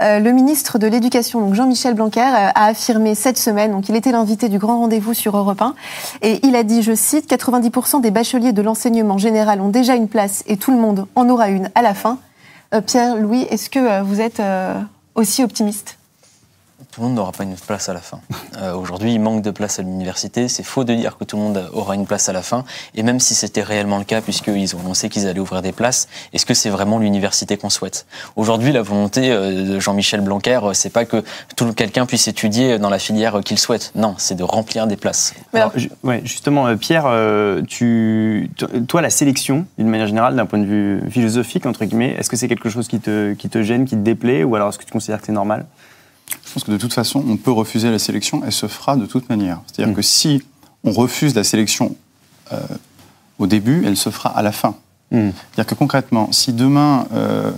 Euh, 0.00 0.20
le 0.20 0.32
ministre 0.32 0.78
de 0.78 0.86
l'Éducation, 0.86 1.40
donc 1.42 1.52
Jean-Michel 1.54 1.92
Blanquer, 1.92 2.20
a 2.22 2.64
affirmé 2.64 3.14
cette 3.14 3.36
semaine, 3.36 3.72
donc 3.72 3.90
il 3.90 3.94
était 3.96 4.12
l'invité 4.12 4.48
du 4.48 4.58
grand 4.58 4.78
rendez-vous 4.78 5.12
sur 5.12 5.36
Europe 5.36 5.60
1, 5.60 5.74
et 6.22 6.40
il 6.46 6.56
a 6.56 6.61
dit, 6.62 6.82
je 6.82 6.94
cite, 6.94 7.30
90% 7.30 8.00
des 8.00 8.10
bacheliers 8.10 8.52
de 8.52 8.62
l'enseignement 8.62 9.18
général 9.18 9.60
ont 9.60 9.68
déjà 9.68 9.94
une 9.94 10.08
place 10.08 10.42
et 10.46 10.56
tout 10.56 10.70
le 10.70 10.78
monde 10.78 11.06
en 11.14 11.28
aura 11.28 11.48
une 11.48 11.70
à 11.74 11.82
la 11.82 11.94
fin. 11.94 12.18
Euh, 12.74 12.80
Pierre, 12.80 13.16
Louis, 13.16 13.42
est-ce 13.50 13.68
que 13.68 13.78
euh, 13.78 14.02
vous 14.02 14.20
êtes 14.20 14.40
euh, 14.40 14.80
aussi 15.14 15.42
optimiste? 15.42 15.98
Tout 16.90 17.00
le 17.00 17.06
monde 17.06 17.16
n'aura 17.16 17.32
pas 17.32 17.44
une 17.44 17.54
place 17.54 17.88
à 17.88 17.94
la 17.94 18.00
fin. 18.00 18.20
Euh, 18.58 18.74
Aujourd'hui, 18.74 19.14
il 19.14 19.18
manque 19.20 19.42
de 19.42 19.50
place 19.50 19.78
à 19.78 19.82
l'université. 19.82 20.48
C'est 20.48 20.62
faux 20.62 20.84
de 20.84 20.94
dire 20.94 21.16
que 21.16 21.24
tout 21.24 21.36
le 21.36 21.42
monde 21.42 21.70
aura 21.72 21.94
une 21.94 22.06
place 22.06 22.28
à 22.28 22.32
la 22.32 22.42
fin. 22.42 22.64
Et 22.94 23.02
même 23.02 23.20
si 23.20 23.34
c'était 23.34 23.62
réellement 23.62 23.98
le 23.98 24.04
cas, 24.04 24.20
puisqu'ils 24.20 24.76
ont 24.76 24.80
annoncé 24.80 25.08
qu'ils 25.08 25.26
allaient 25.26 25.40
ouvrir 25.40 25.62
des 25.62 25.72
places, 25.72 26.08
est-ce 26.32 26.44
que 26.44 26.54
c'est 26.54 26.68
vraiment 26.70 26.98
l'université 26.98 27.56
qu'on 27.56 27.70
souhaite? 27.70 28.06
Aujourd'hui, 28.36 28.72
la 28.72 28.82
volonté 28.82 29.30
euh, 29.30 29.74
de 29.74 29.80
Jean-Michel 29.80 30.20
Blanquer, 30.20 30.60
euh, 30.62 30.72
c'est 30.74 30.90
pas 30.90 31.04
que 31.04 31.22
tout 31.56 31.72
quelqu'un 31.72 32.04
puisse 32.04 32.28
étudier 32.28 32.78
dans 32.78 32.90
la 32.90 32.98
filière 32.98 33.40
qu'il 33.44 33.58
souhaite. 33.58 33.92
Non, 33.94 34.14
c'est 34.18 34.34
de 34.34 34.42
remplir 34.44 34.86
des 34.86 34.96
places. 34.96 35.34
Alors, 35.54 35.72
ouais, 36.02 36.20
justement, 36.24 36.66
euh, 36.66 36.76
Pierre, 36.76 37.06
tu, 37.68 38.50
to- 38.56 38.68
toi, 38.88 39.00
la 39.02 39.10
sélection, 39.10 39.66
d'une 39.78 39.88
manière 39.88 40.06
générale, 40.06 40.36
d'un 40.36 40.46
point 40.46 40.58
de 40.58 40.66
vue 40.66 41.10
philosophique, 41.10 41.66
entre 41.66 41.84
guillemets, 41.84 42.14
est-ce 42.18 42.28
que 42.28 42.36
c'est 42.36 42.48
quelque 42.48 42.68
chose 42.68 42.88
qui 42.88 43.00
te, 43.00 43.32
qui 43.34 43.48
te 43.48 43.62
gêne, 43.62 43.84
qui 43.84 43.94
te 43.96 44.00
déplaît, 44.02 44.44
ou 44.44 44.56
alors 44.56 44.68
est-ce 44.68 44.78
que 44.78 44.84
tu 44.84 44.92
considères 44.92 45.20
que 45.20 45.26
c'est 45.26 45.32
normal? 45.32 45.66
Je 46.44 46.52
pense 46.52 46.64
que 46.64 46.70
de 46.70 46.76
toute 46.76 46.92
façon, 46.92 47.24
on 47.26 47.36
peut 47.36 47.50
refuser 47.52 47.90
la 47.90 47.98
sélection, 47.98 48.42
elle 48.44 48.52
se 48.52 48.66
fera 48.66 48.96
de 48.96 49.06
toute 49.06 49.28
manière. 49.28 49.60
C'est-à-dire 49.66 49.92
Mm. 49.92 49.96
que 49.96 50.02
si 50.02 50.42
on 50.84 50.92
refuse 50.92 51.34
la 51.34 51.44
sélection 51.44 51.94
euh, 52.52 52.58
au 53.38 53.46
début, 53.46 53.84
elle 53.86 53.96
se 53.96 54.10
fera 54.10 54.30
à 54.30 54.42
la 54.42 54.52
fin. 54.52 54.74
Hmm. 55.10 55.30
C'est-à-dire 55.30 55.66
que 55.66 55.74
concrètement, 55.74 56.32
si 56.32 56.52
demain 56.52 57.06
euh, 57.12 57.50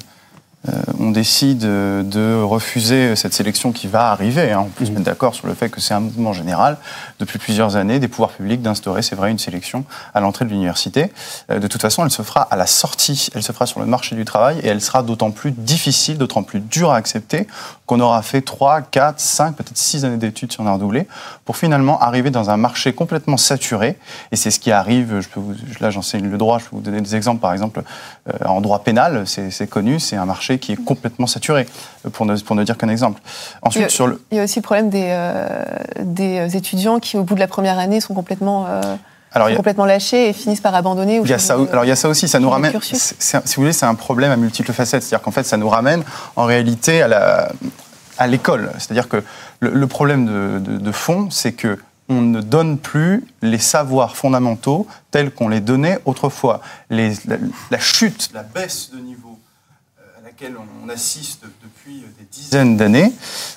on 0.99 1.11
décide 1.11 1.65
euh, 1.65 2.03
de 2.03 2.43
refuser 2.43 3.17
cette 3.17 3.35
sélection 3.35 3.73
qui 3.73 3.87
va 3.87 4.11
arriver, 4.11 4.53
hein, 4.53 4.63
on 4.67 4.71
peut 4.71 4.85
se 4.87 4.91
mettre 4.91 5.05
d'accord 5.05 5.35
sur 5.35 5.47
le 5.47 5.55
fait 5.55 5.69
que 5.69 5.81
c'est 5.81 5.93
un 5.93 6.01
mouvement 6.01 6.33
général. 6.33 6.79
Depuis 7.19 7.39
plusieurs 7.39 7.77
années 7.77 7.99
des 7.99 8.09
pouvoirs 8.09 8.31
publics 8.31 8.63
d'instaurer, 8.63 9.03
c'est 9.03 9.15
vrai, 9.15 9.31
une 9.31 9.39
sélection 9.39 9.85
à 10.15 10.21
l'entrée 10.21 10.47
de 10.47 10.51
l'université. 10.51 11.13
Euh, 11.51 11.59
de 11.59 11.67
toute 11.67 11.83
façon, 11.83 12.05
elle 12.05 12.11
se 12.11 12.23
fera 12.23 12.43
à 12.43 12.57
la 12.57 12.67
sortie, 12.67 13.29
elle 13.35 13.43
se 13.43 13.53
fera 13.53 13.67
sur 13.67 13.81
le 13.81 13.87
marché 13.87 14.17
du 14.17 14.25
travail 14.25 14.59
et 14.61 14.69
elle 14.69 14.81
sera 14.81 15.03
d'autant 15.03 15.31
plus 15.31 15.51
difficile, 15.51 16.17
d'autant 16.17 16.43
plus 16.43 16.61
dure 16.61 16.93
à 16.93 16.97
accepter 16.97 17.47
qu'on 17.87 18.01
aura 18.01 18.23
fait 18.23 18.41
3, 18.41 18.81
4, 18.81 19.21
5, 19.21 19.57
peut-être 19.57 19.77
6 19.77 20.07
années 20.07 20.17
d'études 20.17 20.53
si 20.53 20.61
on 20.61 20.67
a 20.67 20.73
redoublé, 20.73 21.07
pour 21.45 21.59
finalement 21.59 22.01
arriver 22.01 22.31
dans 22.31 22.49
un 22.49 22.57
marché 22.57 22.95
complètement 22.95 23.37
saturé. 23.37 23.99
Et 24.33 24.37
c'est 24.37 24.51
ce 24.51 24.59
qui 24.59 24.73
arrive, 24.73 25.21
je 25.21 25.29
peux 25.29 25.41
vous, 25.41 25.55
là 25.81 25.91
j'enseigne 25.91 26.31
le 26.31 26.39
droit, 26.39 26.59
je 26.59 26.65
peux 26.65 26.77
vous 26.77 26.83
donner 26.83 27.03
des 27.03 27.15
exemples, 27.15 27.41
par 27.41 27.53
exemple, 27.53 27.83
euh, 28.29 28.47
en 28.47 28.63
droit 28.63 28.83
pénal, 28.83 29.25
c'est 29.27 29.69
connu, 29.69 30.01
c'est 30.01 30.17
un 30.17 30.25
marché 30.25 30.54
qui 30.59 30.73
est 30.73 30.77
complètement 30.85 31.27
saturé, 31.27 31.67
euh, 32.07 32.11
pour 32.11 32.27
ne, 32.27 32.37
pour 32.39 32.57
ne 32.57 32.65
dire 32.65 32.77
qu'un 32.77 32.89
exemple. 32.89 33.21
Ensuite, 33.63 33.87
Euh, 33.87 33.89
sur 33.89 34.07
le... 34.07 34.23
Il 34.31 34.37
y 34.39 34.41
a 34.41 34.45
aussi 34.45 34.59
le 34.59 34.63
problème 34.63 34.91
des, 34.91 35.07
euh, 35.09 35.65
des 36.03 36.57
étudiants 36.57 36.99
qui, 37.01 37.17
au 37.17 37.23
bout 37.25 37.35
de 37.35 37.41
la 37.41 37.49
première 37.49 37.79
année, 37.79 38.01
sont 38.01 38.15
complètement, 38.15 38.67
euh, 38.69 38.81
Alors, 39.33 39.49
a- 39.49 39.55
complètement 39.55 39.87
lâchés 39.87 40.29
et 40.29 40.33
finissent 40.33 40.61
par 40.61 40.75
abandonner. 40.75 41.21
Il 41.23 41.29
y 41.31 41.33
a 41.33 41.39
ça, 41.39 41.57
de- 41.57 41.67
alors 41.71 41.85
il 41.85 41.89
y 41.89 41.93
a 41.93 41.97
ça 41.97 42.09
aussi, 42.09 42.29
ça 42.29 42.39
nous 42.41 42.51
ramène. 42.51 42.73
si 42.83 43.15
vous 43.57 43.63
voulez, 43.63 43.73
c'est 43.73 43.87
un 43.87 43.95
problème 43.95 44.31
à 44.31 44.37
multiples 44.37 44.73
facettes. 44.73 45.03
C'est-à-dire 45.03 45.23
qu'en 45.25 45.31
fait, 45.33 45.45
ça 45.45 45.57
nous 45.57 45.69
ramène 45.69 46.03
en 46.37 46.45
réalité 46.45 47.03
à 47.03 47.09
la 47.09 47.53
à 48.17 48.29
l'école. 48.29 48.71
C'est-à-dire 48.79 49.09
que 49.09 49.25
le, 49.59 49.71
le 49.71 49.87
problème 49.89 50.25
de, 50.27 50.59
de- 50.61 50.79
de 50.79 50.93
fond, 50.93 51.31
c'est 51.31 51.51
que 51.53 51.79
on 52.09 52.21
ne 52.21 52.41
donne 52.43 52.77
plus 52.79 53.25
les 53.43 53.59
savoirs 53.59 54.15
fondamentaux 54.15 54.87
tels 55.11 55.31
qu'on 55.33 55.49
les 55.49 55.61
donnait 55.61 55.99
autrefois. 56.05 56.61
Les- 56.91 57.15
la, 57.27 57.37
la 57.73 57.79
chute, 57.81 58.31
la 58.35 58.43
baisse 58.45 58.91
de 58.95 59.01
niveau 59.01 59.34
on 60.85 60.89
assiste 60.89 61.45
depuis 61.63 62.05
des 62.19 62.27
dizaines 62.31 62.77
d'années 62.77 63.13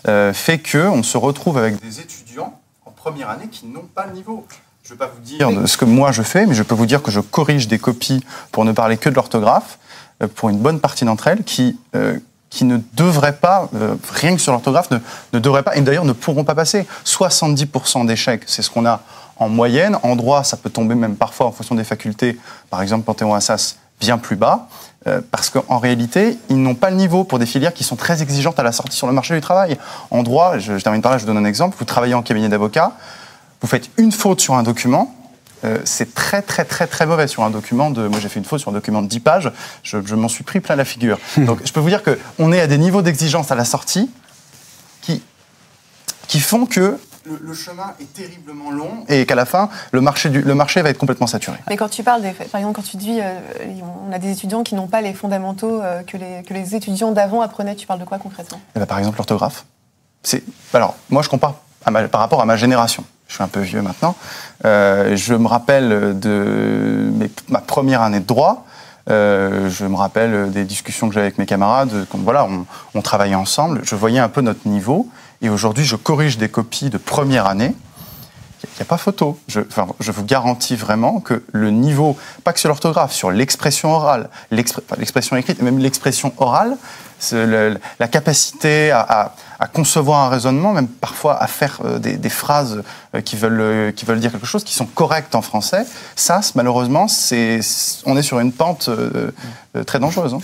euh, 0.07 0.33
fait 0.33 0.59
que 0.59 0.77
on 0.77 1.03
se 1.03 1.17
retrouve 1.17 1.57
avec 1.57 1.81
des 1.81 1.99
étudiants 1.99 2.59
en 2.85 2.91
première 2.91 3.29
année 3.29 3.47
qui 3.49 3.65
n'ont 3.65 3.87
pas 3.93 4.05
le 4.05 4.13
niveau. 4.13 4.45
Je 4.83 4.93
ne 4.93 4.97
vais 4.97 5.05
pas 5.05 5.11
vous 5.13 5.21
dire 5.21 5.51
de 5.51 5.65
ce 5.65 5.77
que 5.77 5.85
moi 5.85 6.11
je 6.11 6.21
fais, 6.21 6.45
mais 6.45 6.55
je 6.55 6.63
peux 6.63 6.75
vous 6.75 6.85
dire 6.85 7.03
que 7.03 7.11
je 7.11 7.19
corrige 7.19 7.67
des 7.67 7.79
copies 7.79 8.23
pour 8.51 8.63
ne 8.63 8.71
parler 8.71 8.97
que 8.97 9.09
de 9.09 9.15
l'orthographe 9.15 9.79
euh, 10.23 10.27
pour 10.27 10.49
une 10.49 10.59
bonne 10.59 10.79
partie 10.79 11.03
d'entre 11.03 11.27
elles 11.27 11.43
qui 11.43 11.77
euh, 11.95 12.19
qui 12.49 12.63
ne 12.65 12.77
devraient 12.93 13.35
pas, 13.37 13.69
euh, 13.75 13.95
rien 14.09 14.35
que 14.35 14.41
sur 14.41 14.51
l'orthographe, 14.51 14.89
ne, 14.91 14.99
ne 15.33 15.39
devraient 15.39 15.63
pas, 15.63 15.75
et 15.75 15.81
d'ailleurs 15.81 16.05
ne 16.05 16.13
pourront 16.13 16.43
pas 16.43 16.55
passer. 16.55 16.87
70% 17.05 18.05
d'échecs, 18.05 18.43
c'est 18.47 18.61
ce 18.61 18.69
qu'on 18.69 18.85
a 18.85 19.01
en 19.35 19.49
moyenne. 19.49 19.97
En 20.03 20.15
droit, 20.15 20.43
ça 20.43 20.57
peut 20.57 20.69
tomber 20.69 20.95
même 20.95 21.15
parfois 21.15 21.47
en 21.47 21.51
fonction 21.51 21.75
des 21.75 21.83
facultés, 21.83 22.39
par 22.69 22.81
exemple 22.81 23.03
Panthéon-Assas, 23.03 23.77
bien 23.99 24.17
plus 24.17 24.35
bas, 24.35 24.67
euh, 25.05 25.21
parce 25.31 25.49
qu'en 25.49 25.77
réalité, 25.77 26.37
ils 26.49 26.61
n'ont 26.61 26.75
pas 26.75 26.89
le 26.89 26.95
niveau 26.95 27.23
pour 27.23 27.37
des 27.37 27.45
filières 27.45 27.73
qui 27.73 27.83
sont 27.83 27.95
très 27.95 28.21
exigeantes 28.21 28.59
à 28.59 28.63
la 28.63 28.71
sortie 28.71 28.97
sur 28.97 29.07
le 29.07 29.13
marché 29.13 29.35
du 29.35 29.41
travail. 29.41 29.77
En 30.09 30.23
droit, 30.23 30.57
je, 30.57 30.77
je 30.77 30.83
termine 30.83 31.01
par 31.01 31.11
là, 31.11 31.17
je 31.17 31.25
vous 31.25 31.27
donne 31.27 31.43
un 31.43 31.47
exemple, 31.47 31.75
vous 31.77 31.85
travaillez 31.85 32.13
en 32.13 32.23
cabinet 32.23 32.49
d'avocat, 32.49 32.93
vous 33.61 33.67
faites 33.67 33.89
une 33.97 34.11
faute 34.11 34.41
sur 34.41 34.55
un 34.55 34.63
document, 34.63 35.15
euh, 35.65 35.79
c'est 35.85 36.13
très 36.13 36.43
très 36.43 36.65
très 36.65 36.85
très 36.85 37.07
mauvais 37.07 37.27
sur 37.27 37.43
un 37.43 37.49
document 37.49 37.89
de. 37.89 38.07
Moi 38.07 38.19
j'ai 38.19 38.29
fait 38.29 38.39
une 38.39 38.45
faute 38.45 38.59
sur 38.59 38.69
un 38.69 38.73
document 38.73 39.01
de 39.01 39.07
10 39.07 39.19
pages, 39.21 39.51
je, 39.81 39.97
je 40.05 40.15
m'en 40.15 40.27
suis 40.27 40.43
pris 40.43 40.59
plein 40.59 40.75
la 40.75 40.85
figure. 40.85 41.17
Donc 41.37 41.61
je 41.65 41.71
peux 41.73 41.79
vous 41.79 41.89
dire 41.89 42.03
qu'on 42.03 42.51
est 42.51 42.61
à 42.61 42.67
des 42.67 42.77
niveaux 42.77 43.01
d'exigence 43.01 43.51
à 43.51 43.55
la 43.55 43.65
sortie 43.65 44.09
qui, 45.01 45.23
qui 46.27 46.39
font 46.39 46.67
que 46.67 46.99
le, 47.27 47.39
le 47.41 47.53
chemin 47.53 47.93
est 47.99 48.11
terriblement 48.13 48.71
long 48.71 49.03
et 49.09 49.25
qu'à 49.25 49.35
la 49.35 49.45
fin, 49.45 49.69
le 49.91 50.01
marché, 50.01 50.29
du, 50.29 50.41
le 50.41 50.55
marché 50.55 50.81
va 50.81 50.89
être 50.89 50.97
complètement 50.97 51.27
saturé. 51.27 51.57
Mais 51.69 51.77
quand 51.77 51.89
tu 51.89 52.03
parles, 52.03 52.21
des, 52.21 52.31
par 52.31 52.59
exemple, 52.59 52.75
quand 52.75 52.87
tu 52.87 52.97
dis, 52.97 53.19
euh, 53.21 53.33
on 54.07 54.11
a 54.13 54.19
des 54.19 54.31
étudiants 54.31 54.63
qui 54.63 54.75
n'ont 54.75 54.87
pas 54.87 55.01
les 55.01 55.13
fondamentaux 55.13 55.81
euh, 55.81 56.03
que, 56.03 56.17
les, 56.17 56.43
que 56.43 56.53
les 56.53 56.75
étudiants 56.75 57.11
d'avant 57.11 57.41
apprenaient, 57.41 57.75
tu 57.75 57.85
parles 57.87 57.99
de 57.99 58.05
quoi 58.05 58.17
concrètement? 58.19 58.59
Eh 58.75 58.79
ben, 58.79 58.85
par 58.85 58.99
exemple, 58.99 59.17
l'orthographe. 59.17 59.65
C'est 60.23 60.43
alors 60.73 60.95
moi 61.09 61.21
je 61.21 61.29
compare 61.29 61.55
à 61.85 61.91
ma- 61.91 62.07
par 62.07 62.21
rapport 62.21 62.41
à 62.41 62.45
ma 62.45 62.57
génération. 62.57 63.03
Je 63.27 63.35
suis 63.35 63.43
un 63.43 63.47
peu 63.47 63.59
vieux 63.59 63.81
maintenant. 63.81 64.15
Euh, 64.65 65.15
je 65.15 65.33
me 65.35 65.47
rappelle 65.47 66.17
de 66.19 67.09
mes- 67.13 67.29
ma 67.49 67.59
première 67.59 68.01
année 68.01 68.19
de 68.19 68.25
droit. 68.25 68.65
Euh, 69.09 69.69
je 69.69 69.85
me 69.85 69.95
rappelle 69.95 70.51
des 70.51 70.65
discussions 70.65 71.07
que 71.07 71.13
j'avais 71.13 71.27
avec 71.27 71.37
mes 71.37 71.45
camarades. 71.45 72.05
Voilà, 72.13 72.43
on, 72.45 72.65
on 72.93 73.01
travaillait 73.01 73.35
ensemble. 73.35 73.81
Je 73.83 73.95
voyais 73.95 74.19
un 74.19 74.27
peu 74.29 74.41
notre 74.41 74.67
niveau. 74.67 75.07
Et 75.41 75.49
aujourd'hui, 75.49 75.85
je 75.85 75.95
corrige 75.95 76.37
des 76.37 76.49
copies 76.49 76.89
de 76.89 76.97
première 76.97 77.47
année. 77.47 77.75
Il 78.63 78.69
n'y 78.77 78.81
a 78.81 78.85
pas 78.85 78.97
photo. 78.97 79.39
Je, 79.47 79.61
vous 80.11 80.23
garantis 80.23 80.75
vraiment 80.75 81.19
que 81.19 81.43
le 81.51 81.69
niveau, 81.69 82.17
pas 82.43 82.53
que 82.53 82.59
sur 82.59 82.69
l'orthographe, 82.69 83.13
sur 83.13 83.31
l'expression 83.31 83.91
orale, 83.91 84.29
l'expr- 84.51 84.81
enfin, 84.85 84.95
l'expression 84.97 85.35
écrite, 85.35 85.61
même 85.61 85.77
l'expression 85.77 86.33
orale, 86.37 86.77
la 87.31 88.07
capacité 88.07 88.91
à, 88.91 89.31
concevoir 89.73 90.25
un 90.25 90.29
raisonnement, 90.29 90.73
même 90.73 90.87
parfois 90.87 91.41
à 91.41 91.47
faire 91.47 91.79
euh, 91.83 91.97
des, 91.97 92.29
phrases 92.29 92.83
euh, 93.15 93.21
qui 93.21 93.35
veulent, 93.35 93.59
euh, 93.59 93.91
qui 93.91 94.05
veulent 94.05 94.19
dire 94.19 94.31
quelque 94.31 94.45
chose, 94.45 94.63
qui 94.63 94.75
sont 94.75 94.85
correctes 94.85 95.33
en 95.33 95.41
français, 95.41 95.85
ça, 96.15 96.41
malheureusement, 96.53 97.07
on 98.05 98.17
est 98.17 98.21
sur 98.21 98.39
une 98.39 98.51
pente 98.51 98.89
très 99.83 99.99
dangereuse. 99.99 100.33
hein. 100.33 100.39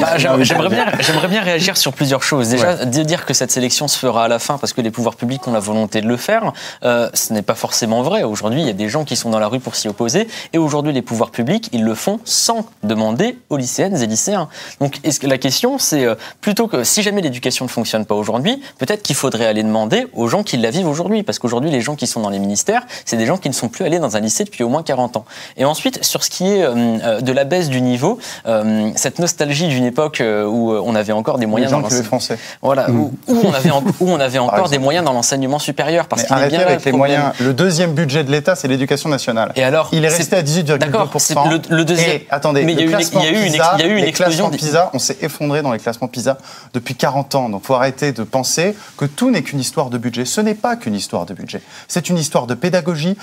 Bah, 0.00 0.18
j'aimerais 0.44 0.68
bien, 0.68 0.86
j'aimerais 1.00 1.28
bien 1.28 1.42
réagir 1.42 1.76
sur 1.76 1.92
plusieurs 1.92 2.22
choses. 2.22 2.48
Déjà, 2.48 2.74
Ouais. 2.74 2.86
de 2.86 3.02
dire 3.02 3.24
que 3.26 3.34
cette 3.34 3.50
sélection 3.50 3.88
se 3.88 3.98
fera 3.98 4.24
à 4.24 4.28
la 4.28 4.38
fin 4.38 4.58
parce 4.58 4.72
que 4.72 4.80
les 4.80 4.90
pouvoirs 4.90 5.16
publics 5.16 5.46
ont 5.46 5.52
la 5.52 5.60
volonté 5.60 6.00
de 6.00 6.06
le 6.06 6.16
faire, 6.16 6.52
euh, 6.84 7.08
ce 7.14 7.32
n'est 7.32 7.42
pas 7.42 7.54
forcément 7.54 8.02
vrai. 8.02 8.22
Aujourd'hui, 8.22 8.60
il 8.60 8.66
y 8.66 8.70
a 8.70 8.74
des 8.74 8.88
gens 8.88 9.04
qui 9.04 9.16
sont 9.16 9.30
dans 9.30 9.38
la 9.38 9.48
rue 9.48 9.60
pour 9.60 9.74
s'y 9.76 9.88
opposer, 9.88 10.28
et 10.52 10.58
aujourd'hui, 10.58 10.92
les 10.92 11.02
pouvoirs 11.02 11.30
publics, 11.30 11.68
ils 11.72 11.84
le 11.84 11.94
font 11.94 12.20
sans 12.24 12.66
demander 12.82 13.38
aux 13.50 13.56
lycéennes 13.56 13.96
et 14.02 14.06
lycéens. 14.06 14.48
Donc, 14.80 14.98
est-ce 15.04 15.20
que 15.20 15.26
la 15.26 15.38
question, 15.38 15.78
c'est 15.78 16.04
euh, 16.04 16.14
plutôt 16.40 16.66
que 16.68 16.84
si 16.84 17.02
jamais 17.02 17.20
l'éducation 17.20 17.64
ne 17.64 17.70
fonctionne 17.70 18.04
pas 18.06 18.14
aujourd'hui, 18.14 18.62
peut-être 18.78 19.02
qu'il 19.02 19.16
faudrait 19.16 19.46
aller 19.46 19.62
demander 19.62 20.06
aux 20.14 20.28
gens 20.28 20.42
qui 20.42 20.56
la 20.56 20.70
vivent 20.70 20.88
aujourd'hui, 20.88 21.22
parce 21.22 21.38
qu'aujourd'hui, 21.38 21.70
les 21.70 21.80
gens 21.80 21.94
qui 21.96 22.06
sont 22.06 22.20
dans 22.20 22.30
les 22.30 22.38
ministères, 22.38 22.82
c'est 23.04 23.16
des 23.16 23.26
gens 23.26 23.36
qui 23.38 23.48
ne 23.48 23.54
sont 23.54 23.68
plus 23.68 23.84
allés 23.84 23.98
dans 23.98 24.16
un 24.16 24.20
lycée 24.20 24.44
depuis 24.44 24.64
au 24.64 24.68
moins 24.68 24.82
40 24.82 25.16
ans. 25.16 25.24
Et 25.56 25.64
ensuite, 25.64 26.04
sur 26.04 26.24
ce 26.24 26.30
qui 26.30 26.44
est 26.48 26.62
euh, 26.62 26.74
euh, 26.74 27.20
de 27.20 27.32
la 27.32 27.44
baisse 27.44 27.68
du 27.68 27.80
niveau, 27.80 28.18
euh, 28.46 28.90
cette 28.96 29.18
nostalgie 29.18 29.68
d'une 29.68 29.84
époque 29.84 30.20
euh, 30.20 30.44
où 30.46 30.72
euh, 30.72 30.82
on 30.84 30.94
avait 30.94 31.12
encore 31.12 31.36
des 31.38 31.42
Les 31.44 31.50
moyens 31.50 31.70
gens 31.72 31.80
dans 31.80 31.88
qui 31.88 32.02
français. 32.02 32.38
voilà, 32.62 32.90
où, 32.90 33.12
où 33.26 33.40
on 33.44 33.52
avait, 33.54 33.70
en- 33.70 33.82
où 34.00 34.10
on 34.10 34.20
avait 34.20 34.38
encore 34.38 34.68
des 34.68 34.78
moyens 34.78 35.04
dans 35.04 35.12
l'enseignement 35.12 35.58
supérieur, 35.58 36.06
parce 36.08 36.24
qu'il 36.24 36.36
est 36.36 36.48
bien 36.48 36.58
là 36.60 36.66
avec 36.66 36.84
le 36.84 36.90
les 36.92 36.96
moyens. 36.96 37.32
Le 37.40 37.52
deuxième 37.54 37.92
budget 37.94 38.24
de 38.24 38.30
l'État, 38.30 38.54
c'est 38.54 38.68
l'éducation 38.68 39.08
nationale. 39.08 39.52
Et 39.56 39.62
alors, 39.64 39.88
Il 39.92 40.04
est 40.04 40.08
resté 40.08 40.36
à 40.36 40.42
18,2%. 40.42 40.78
D'accord, 40.78 41.10
le- 41.50 41.76
le 41.76 41.84
deuxième- 41.84 42.10
Et 42.10 42.26
attendez, 42.30 42.64
mais 42.64 42.72
il 42.72 42.80
y 42.80 42.82
a 42.82 42.84
le 42.84 42.90
eu 42.90 42.92
une- 42.92 42.96
classement 42.98 43.20
il 43.22 43.24
y 43.24 43.32
y 43.32 43.36
a 43.36 43.86
eu 43.86 43.98
une 43.98 44.04
explosion 44.04 44.12
classements 44.12 44.48
des- 44.50 44.56
PISA, 44.58 44.90
on 44.92 44.98
s'est 44.98 45.16
effondré 45.22 45.62
dans 45.62 45.72
les 45.72 45.78
classements 45.78 46.08
PISA 46.08 46.38
depuis 46.74 46.94
40 46.94 47.34
ans. 47.34 47.48
Donc, 47.48 47.64
faut 47.64 47.74
arrêter 47.74 48.12
de 48.12 48.22
penser 48.24 48.74
que 48.96 49.04
tout 49.04 49.30
n'est 49.30 49.42
qu'une 49.42 49.60
histoire 49.60 49.90
de 49.90 49.98
budget. 49.98 50.24
Ce 50.24 50.40
n'est 50.40 50.54
pas 50.54 50.76
qu'une 50.76 50.94
histoire 50.94 51.26
de 51.26 51.34
budget. 51.34 51.60
C'est 51.88 52.08
une 52.08 52.18
histoire 52.18 52.46
de 52.46 52.54
pédagogie. 52.54 53.16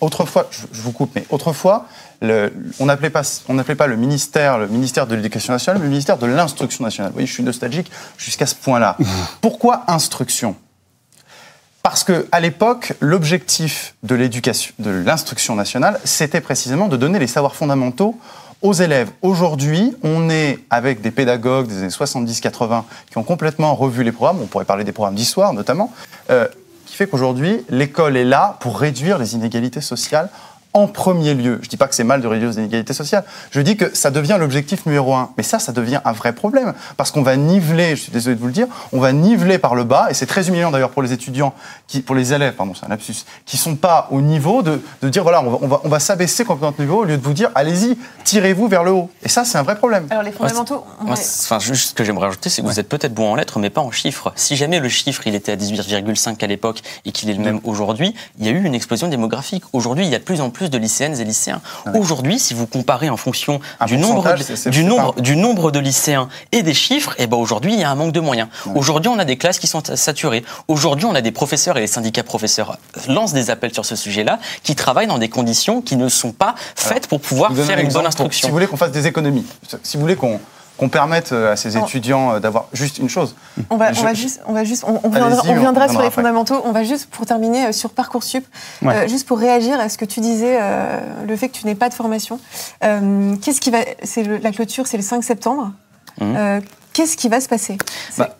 Autrefois, 0.00 0.48
je 0.52 0.80
vous 0.82 0.92
coupe, 0.92 1.10
mais 1.14 1.24
autrefois, 1.30 1.86
le- 2.20 2.52
on 2.80 2.86
n'appelait 2.86 3.10
pas, 3.10 3.22
on 3.48 3.56
pas 3.62 3.86
le 3.86 3.96
ministère, 3.96 4.58
le 4.58 4.68
ministère 4.68 5.06
de 5.06 5.14
l'Éducation 5.14 5.52
nationale, 5.52 5.80
mais 5.80 5.86
le 5.86 5.90
ministère 5.90 6.18
de 6.18 6.26
l'Instruction 6.26 6.84
nationale. 6.84 7.10
Vous 7.10 7.16
voyez, 7.16 7.26
je 7.26 7.32
suis 7.32 7.42
nostalgique 7.42 7.90
jusqu'à 8.18 8.46
ce 8.46 8.54
point-là. 8.54 8.96
Pourquoi 9.40 9.84
instruction? 9.88 10.56
Parce 11.82 12.02
que 12.02 12.26
à 12.32 12.40
l'époque, 12.40 12.94
l'objectif 13.00 13.94
de 14.02 14.16
l'éducation, 14.16 14.74
de 14.80 14.90
l'instruction 14.90 15.54
nationale, 15.54 16.00
c'était 16.04 16.40
précisément 16.40 16.88
de 16.88 16.96
donner 16.96 17.20
les 17.20 17.28
savoirs 17.28 17.54
fondamentaux 17.54 18.18
aux 18.62 18.72
élèves. 18.72 19.10
Aujourd'hui, 19.22 19.94
on 20.02 20.28
est 20.28 20.58
avec 20.70 21.00
des 21.00 21.12
pédagogues 21.12 21.68
des 21.68 21.78
années 21.78 21.88
70-80 21.88 22.82
qui 23.10 23.18
ont 23.18 23.22
complètement 23.22 23.74
revu 23.76 24.02
les 24.02 24.10
programmes. 24.10 24.40
On 24.42 24.46
pourrait 24.46 24.64
parler 24.64 24.82
des 24.82 24.90
programmes 24.92 25.14
d'histoire 25.14 25.52
notamment, 25.52 25.92
euh, 26.30 26.48
qui 26.86 26.96
fait 26.96 27.06
qu'aujourd'hui, 27.06 27.64
l'école 27.68 28.16
est 28.16 28.24
là 28.24 28.56
pour 28.60 28.80
réduire 28.80 29.18
les 29.18 29.34
inégalités 29.34 29.80
sociales 29.80 30.28
en 30.76 30.86
premier 30.88 31.32
lieu. 31.32 31.58
Je 31.62 31.68
dis 31.70 31.78
pas 31.78 31.88
que 31.88 31.94
c'est 31.94 32.04
mal 32.04 32.20
de 32.20 32.26
réduire 32.26 32.50
les 32.50 32.58
inégalités 32.58 32.92
sociales. 32.92 33.24
Je 33.50 33.60
dis 33.62 33.78
que 33.78 33.94
ça 33.96 34.10
devient 34.10 34.36
l'objectif 34.38 34.84
numéro 34.84 35.14
un. 35.14 35.30
Mais 35.38 35.42
ça, 35.42 35.58
ça 35.58 35.72
devient 35.72 36.00
un 36.04 36.12
vrai 36.12 36.34
problème. 36.34 36.74
Parce 36.98 37.10
qu'on 37.10 37.22
va 37.22 37.36
niveler, 37.36 37.96
je 37.96 38.02
suis 38.02 38.12
désolé 38.12 38.36
de 38.36 38.40
vous 38.40 38.46
le 38.46 38.52
dire, 38.52 38.66
on 38.92 39.00
va 39.00 39.12
niveler 39.12 39.58
par 39.58 39.74
le 39.74 39.84
bas, 39.84 40.08
et 40.10 40.14
c'est 40.14 40.26
très 40.26 40.48
humiliant 40.48 40.70
d'ailleurs 40.70 40.90
pour 40.90 41.02
les 41.02 41.14
étudiants, 41.14 41.54
qui, 41.88 42.00
pour 42.00 42.14
les 42.14 42.34
élèves, 42.34 42.54
pardon, 42.54 42.74
c'est 42.78 42.84
un 42.84 42.90
lapsus, 42.90 43.24
qui 43.46 43.56
sont 43.56 43.74
pas 43.74 44.08
au 44.10 44.20
niveau 44.20 44.62
de, 44.62 44.82
de 45.00 45.08
dire 45.08 45.22
voilà, 45.22 45.42
on 45.42 45.50
va, 45.50 45.58
on 45.62 45.66
va, 45.66 45.80
on 45.84 45.88
va 45.88 45.98
s'abaisser 45.98 46.44
complètement 46.44 46.68
notre 46.68 46.82
niveau 46.82 47.00
au 47.00 47.04
lieu 47.04 47.16
de 47.16 47.22
vous 47.22 47.32
dire 47.32 47.50
allez-y, 47.54 47.96
tirez-vous 48.24 48.68
vers 48.68 48.84
le 48.84 48.90
haut. 48.90 49.10
Et 49.22 49.30
ça, 49.30 49.46
c'est 49.46 49.56
un 49.56 49.62
vrai 49.62 49.76
problème. 49.76 50.06
Alors 50.10 50.22
les 50.22 50.32
fondamentaux, 50.32 50.84
Enfin, 51.00 51.58
juste 51.58 51.90
ce 51.90 51.94
que 51.94 52.04
j'aimerais 52.04 52.26
rajouter, 52.26 52.50
c'est 52.50 52.60
que 52.60 52.66
vous 52.66 52.78
êtes 52.78 52.88
peut-être 52.88 53.14
bon 53.14 53.32
en 53.32 53.34
lettres, 53.34 53.58
mais 53.58 53.70
pas 53.70 53.80
en 53.80 53.90
chiffres. 53.90 54.32
Si 54.36 54.56
jamais 54.56 54.78
le 54.78 54.90
chiffre 54.90 55.26
il 55.26 55.34
était 55.34 55.52
à 55.52 55.56
18,5 55.56 56.44
à 56.44 56.46
l'époque 56.46 56.82
et 57.06 57.12
qu'il 57.12 57.30
est 57.30 57.34
le 57.34 57.42
même 57.42 57.60
aujourd'hui, 57.64 58.14
il 58.38 58.44
y 58.44 58.48
a 58.48 58.52
eu 58.52 58.62
une 58.62 58.74
explosion 58.74 59.08
démographique. 59.08 59.64
Aujourd'hui, 59.72 60.04
il 60.04 60.10
y 60.10 60.14
a 60.14 60.18
de 60.18 60.24
plus 60.24 60.42
en 60.42 60.50
plus 60.50 60.65
de 60.70 60.78
lycéennes 60.78 61.18
et 61.20 61.24
lycéens. 61.24 61.60
Aujourd'hui, 61.94 62.38
si 62.38 62.54
vous 62.54 62.66
comparez 62.66 63.08
en 63.10 63.16
fonction 63.16 63.60
Un 63.80 63.86
du 63.86 63.96
nombre, 63.98 64.22
de, 64.24 64.70
du 64.70 64.84
nombre, 64.84 65.14
pas- 65.14 65.20
du 65.20 65.36
nombre 65.36 65.70
de 65.70 65.78
lycéens 65.78 66.28
et 66.52 66.62
des 66.62 66.74
chiffres, 66.74 67.14
et 67.18 67.26
ben 67.26 67.36
aujourd'hui, 67.36 67.74
il 67.74 67.80
y 67.80 67.84
a 67.84 67.90
un 67.90 67.94
manque 67.94 68.12
de 68.12 68.20
moyens. 68.20 68.48
Aujourd'hui, 68.74 69.08
on 69.08 69.18
a 69.18 69.24
des 69.24 69.36
classes 69.36 69.58
qui 69.58 69.66
sont 69.66 69.82
saturées. 69.94 70.44
Aujourd'hui, 70.68 71.06
on 71.06 71.14
a 71.14 71.20
des 71.20 71.32
professeurs 71.32 71.76
et 71.76 71.80
les 71.80 71.86
syndicats 71.86 72.22
professeurs 72.22 72.78
lancent 73.08 73.32
des 73.32 73.50
appels 73.50 73.72
sur 73.72 73.84
ce 73.84 73.96
sujet-là, 73.96 74.38
qui 74.62 74.74
travaillent 74.74 75.06
dans 75.06 75.18
des 75.18 75.28
conditions 75.28 75.80
qui 75.82 75.96
ne 75.96 76.08
sont 76.08 76.32
pas 76.32 76.54
faites 76.74 77.06
pour 77.06 77.20
pouvoir 77.20 77.52
faire 77.54 77.78
un 77.78 77.80
une 77.82 77.86
bonne 77.88 77.92
pour- 78.02 78.06
instruction. 78.06 78.46
Si 78.46 78.50
vous 78.50 78.54
voulez 78.54 78.66
qu'on 78.66 78.76
fasse 78.76 78.92
des 78.92 79.06
économies, 79.06 79.44
si 79.82 79.96
vous 79.96 80.02
voulez 80.02 80.16
qu'on 80.16 80.40
qu'on 80.76 80.88
permette 80.88 81.32
euh, 81.32 81.52
à 81.52 81.56
ces 81.56 81.76
étudiants 81.78 82.34
euh, 82.34 82.40
d'avoir 82.40 82.66
juste 82.72 82.98
une 82.98 83.08
chose. 83.08 83.34
On 83.70 83.76
va, 83.76 83.92
Je- 83.92 84.00
on 84.00 84.04
va 84.04 84.14
juste, 84.14 84.40
on 84.46 84.52
va 84.52 84.64
juste, 84.64 84.84
on, 84.86 85.08
viendra, 85.08 85.28
on 85.86 85.88
sur 85.88 86.00
les 86.00 86.06
après. 86.08 86.10
fondamentaux. 86.10 86.60
On 86.64 86.72
va 86.72 86.84
juste 86.84 87.06
pour 87.10 87.24
terminer 87.26 87.66
euh, 87.66 87.72
sur 87.72 87.90
parcoursup, 87.90 88.44
Ouais. 88.82 88.94
euh, 88.94 89.08
juste 89.08 89.26
pour 89.26 89.38
réagir 89.38 89.80
à 89.80 89.88
ce 89.88 89.96
que 89.98 90.04
tu 90.04 90.20
disais, 90.20 90.58
euh, 90.60 91.00
le 91.26 91.36
fait 91.36 91.48
que 91.48 91.54
tu 91.56 91.66
n'aies 91.66 91.74
pas 91.74 91.88
de 91.88 91.94
formation. 91.94 92.38
Euh, 92.84 93.34
Qu'est-ce 93.42 93.60
qui 93.60 93.70
va, 93.70 93.78
c'est 94.02 94.22
la 94.24 94.50
clôture, 94.52 94.86
c'est 94.86 94.96
le 94.98 95.02
5 95.02 95.24
septembre. 95.24 95.72
Mhm. 96.20 96.60
Qu'est-ce 96.96 97.18
qui 97.18 97.28
va 97.28 97.42
se 97.42 97.48
passer 97.48 97.76
C'est 98.10 98.22
Bah. 98.22 98.30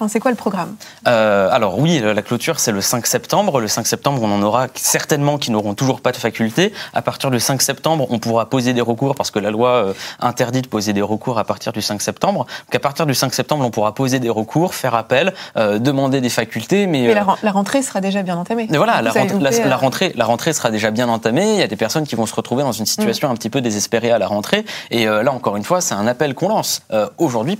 enfin, 0.00 0.18
quoi 0.18 0.32
le 0.32 0.36
programme 0.36 0.74
Euh, 1.06 1.48
alors 1.52 1.78
oui, 1.78 2.00
la 2.00 2.20
clôture 2.22 2.58
c'est 2.58 2.72
le 2.72 2.80
5 2.80 3.06
septembre. 3.06 3.60
Le 3.60 3.68
5 3.68 3.86
septembre, 3.86 4.20
on 4.24 4.32
en 4.32 4.42
aura 4.42 4.66
certainement 4.74 5.38
qui 5.38 5.52
n'auront 5.52 5.74
toujours 5.74 6.00
pas 6.00 6.10
de 6.10 6.16
faculté. 6.16 6.72
À 6.94 7.02
partir 7.02 7.30
du 7.30 7.38
5 7.38 7.62
septembre, 7.62 8.08
on 8.10 8.18
pourra 8.18 8.46
poser 8.50 8.72
des 8.72 8.80
recours 8.80 9.14
parce 9.14 9.30
que 9.30 9.38
la 9.38 9.52
loi 9.52 9.68
euh, 9.70 9.92
interdit 10.18 10.62
de 10.62 10.66
poser 10.66 10.92
des 10.92 11.00
recours 11.02 11.38
à 11.38 11.44
partir 11.44 11.72
du 11.72 11.80
5 11.80 12.02
septembre. 12.02 12.40
Donc 12.66 12.74
à 12.74 12.80
partir 12.80 13.06
du 13.06 13.14
5 13.14 13.32
septembre, 13.32 13.64
on 13.64 13.70
pourra 13.70 13.94
poser 13.94 14.18
des 14.18 14.30
recours, 14.30 14.74
faire 14.74 14.96
appel, 14.96 15.32
euh, 15.56 15.78
demander 15.78 16.20
des 16.20 16.28
facultés. 16.28 16.88
Mais, 16.88 17.02
Mais 17.06 17.14
la, 17.14 17.22
ren- 17.22 17.36
la 17.40 17.52
rentrée 17.52 17.82
sera 17.82 18.00
déjà 18.00 18.22
bien 18.24 18.36
entamée. 18.36 18.66
mais 18.68 18.78
voilà, 18.78 19.00
la 19.00 19.12
rentrée, 19.12 19.38
la, 19.38 19.50
loupé, 19.50 19.68
la 19.68 19.76
rentrée, 19.76 20.12
la 20.16 20.24
rentrée 20.24 20.52
sera 20.52 20.72
déjà 20.72 20.90
bien 20.90 21.08
entamée. 21.08 21.52
Il 21.54 21.60
y 21.60 21.62
a 21.62 21.68
des 21.68 21.76
personnes 21.76 22.04
qui 22.08 22.16
vont 22.16 22.26
se 22.26 22.34
retrouver 22.34 22.64
dans 22.64 22.72
une 22.72 22.86
situation 22.86 23.28
Mm. 23.28 23.30
un 23.30 23.34
petit 23.36 23.50
peu 23.50 23.60
désespérée 23.60 24.10
à 24.10 24.18
la 24.18 24.26
rentrée. 24.26 24.64
Et 24.90 25.06
euh, 25.06 25.22
là, 25.22 25.30
encore 25.32 25.56
une 25.56 25.62
fois, 25.62 25.80
c'est 25.80 25.94
un 25.94 26.08
appel 26.08 26.34
qu'on 26.34 26.48
lance. 26.48 26.82
Aujourd'hui, 27.18 27.54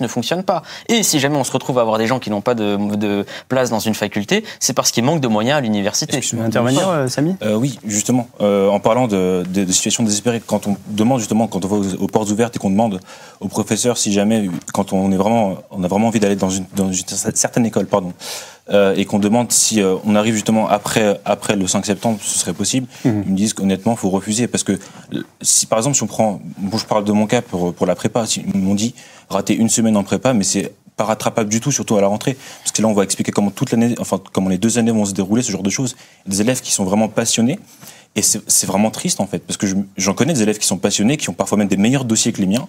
Ne 0.00 0.08
fonctionne 0.08 0.42
pas. 0.42 0.62
Et 0.88 1.02
si 1.02 1.18
jamais 1.18 1.36
on 1.36 1.44
se 1.44 1.52
retrouve 1.52 1.78
à 1.78 1.82
avoir 1.82 1.98
des 1.98 2.06
gens 2.06 2.18
qui 2.18 2.30
n'ont 2.30 2.40
pas 2.40 2.54
de, 2.54 2.76
de 2.96 3.24
place 3.48 3.70
dans 3.70 3.78
une 3.78 3.94
faculté, 3.94 4.44
c'est 4.60 4.72
parce 4.74 4.90
qu'il 4.90 5.02
manque 5.04 5.20
de 5.20 5.28
moyens 5.28 5.58
à 5.58 5.60
l'université. 5.60 6.20
Tu 6.20 6.36
veux 6.36 6.42
intervenir, 6.44 6.88
euh, 6.88 7.08
Samy? 7.08 7.36
Euh, 7.42 7.54
oui, 7.54 7.78
justement, 7.86 8.28
euh, 8.40 8.68
en 8.68 8.80
parlant 8.80 9.08
de, 9.08 9.44
de- 9.48 9.64
de 9.64 9.72
situations 9.72 10.04
désespérées, 10.04 10.42
quand 10.44 10.66
on 10.66 10.76
demande 10.88 11.18
justement, 11.20 11.46
quand 11.48 11.64
on 11.64 11.68
va 11.68 11.76
aux, 11.76 11.94
aux 11.94 12.06
portes 12.06 12.30
ouvertes 12.30 12.54
et 12.56 12.58
qu'on 12.58 12.70
demande 12.70 13.00
aux 13.40 13.48
professeurs 13.48 13.96
si 13.98 14.12
jamais, 14.12 14.48
quand 14.72 14.92
on 14.92 15.10
est 15.12 15.16
vraiment, 15.16 15.56
on 15.70 15.82
a 15.84 15.88
vraiment 15.88 16.08
envie 16.08 16.20
d'aller 16.20 16.36
dans 16.36 16.50
une, 16.50 16.64
dans 16.76 16.92
une 16.92 17.06
certaine 17.34 17.66
école, 17.66 17.86
pardon, 17.86 18.12
euh, 18.70 18.94
et 18.96 19.06
qu'on 19.06 19.18
demande 19.18 19.50
si 19.50 19.80
euh, 19.80 19.96
on 20.04 20.14
arrive 20.14 20.34
justement 20.34 20.68
après, 20.68 21.18
après 21.24 21.56
le 21.56 21.66
5 21.66 21.86
septembre, 21.86 22.18
ce 22.22 22.38
serait 22.38 22.52
possible, 22.52 22.86
Mhm. 23.04 23.22
ils 23.26 23.32
me 23.32 23.36
disent 23.36 23.54
qu'honnêtement, 23.54 23.96
faut 23.96 24.10
refuser 24.10 24.46
parce 24.46 24.62
que 24.64 24.78
si 25.40 25.66
par 25.66 25.78
exemple, 25.78 25.96
si 25.96 26.02
on 26.02 26.06
prend, 26.06 26.40
bon, 26.58 26.76
je 26.76 26.84
parle 26.84 27.04
de 27.04 27.12
mon 27.12 27.26
cas 27.26 27.40
pour, 27.42 27.72
pour 27.72 27.86
la 27.86 27.94
prépa, 27.94 28.26
si- 28.26 28.44
ils 28.52 28.60
m'ont 28.60 28.74
dit 28.74 28.94
rater 29.28 29.54
une 29.54 29.68
semaine 29.68 29.96
en 29.96 30.02
prépa, 30.04 30.32
mais 30.32 30.44
c'est 30.44 30.72
pas 30.96 31.04
rattrapable 31.04 31.48
du 31.48 31.60
tout, 31.60 31.70
surtout 31.70 31.96
à 31.96 32.00
la 32.00 32.08
rentrée, 32.08 32.36
parce 32.60 32.72
que 32.72 32.82
là, 32.82 32.88
on 32.88 32.92
va 32.92 33.04
expliquer 33.04 33.30
comment 33.30 33.50
toute 33.50 33.70
l'année, 33.70 33.94
enfin 34.00 34.20
comment 34.32 34.48
les 34.48 34.58
deux 34.58 34.78
années 34.78 34.90
vont 34.90 35.04
se 35.04 35.12
dérouler, 35.14 35.42
ce 35.42 35.52
genre 35.52 35.62
de 35.62 35.70
choses. 35.70 35.96
Des 36.26 36.40
élèves 36.40 36.60
qui 36.60 36.72
sont 36.72 36.84
vraiment 36.84 37.08
passionnés. 37.08 37.58
Et 38.16 38.22
c'est 38.22 38.66
vraiment 38.66 38.90
triste 38.90 39.20
en 39.20 39.26
fait, 39.26 39.38
parce 39.38 39.56
que 39.56 39.66
je- 39.66 39.76
j'en 39.96 40.12
connais 40.14 40.32
des 40.32 40.42
élèves 40.42 40.58
qui 40.58 40.66
sont 40.66 40.78
passionnés, 40.78 41.16
qui 41.16 41.30
ont 41.30 41.34
parfois 41.34 41.56
même 41.56 41.68
des 41.68 41.76
meilleurs 41.76 42.04
dossiers 42.04 42.32
que 42.32 42.40
les 42.40 42.48
miens, 42.48 42.66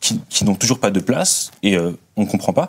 qui, 0.00 0.44
n'ont 0.44 0.54
toujours 0.54 0.78
pas 0.78 0.90
de 0.90 1.00
place, 1.00 1.50
et 1.62 1.76
euh, 1.76 1.92
on 2.16 2.26
comprend 2.26 2.52
pas, 2.52 2.68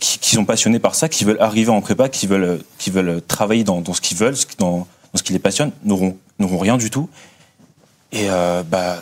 qui, 0.00 0.34
sont 0.34 0.44
passionnés 0.44 0.78
par 0.78 0.94
ça, 0.94 1.08
qui 1.08 1.24
veulent 1.24 1.40
arriver 1.40 1.70
en 1.70 1.80
prépa, 1.80 2.08
qui 2.08 2.26
veulent, 2.26 2.44
euh, 2.44 2.90
veulent 2.90 3.22
travailler 3.26 3.64
dans, 3.64 3.82
ce 3.94 4.00
qu'ils 4.00 4.16
veulent, 4.16 4.36
dans, 4.58 4.78
dans 4.80 4.86
ce 5.18 5.22
qui 5.22 5.32
les 5.32 5.38
passionne, 5.38 5.70
n'auront 5.84 6.16
rien 6.58 6.76
du 6.76 6.90
tout. 6.90 7.08
Et 8.16 8.30
euh, 8.30 8.62
bah, 8.62 8.96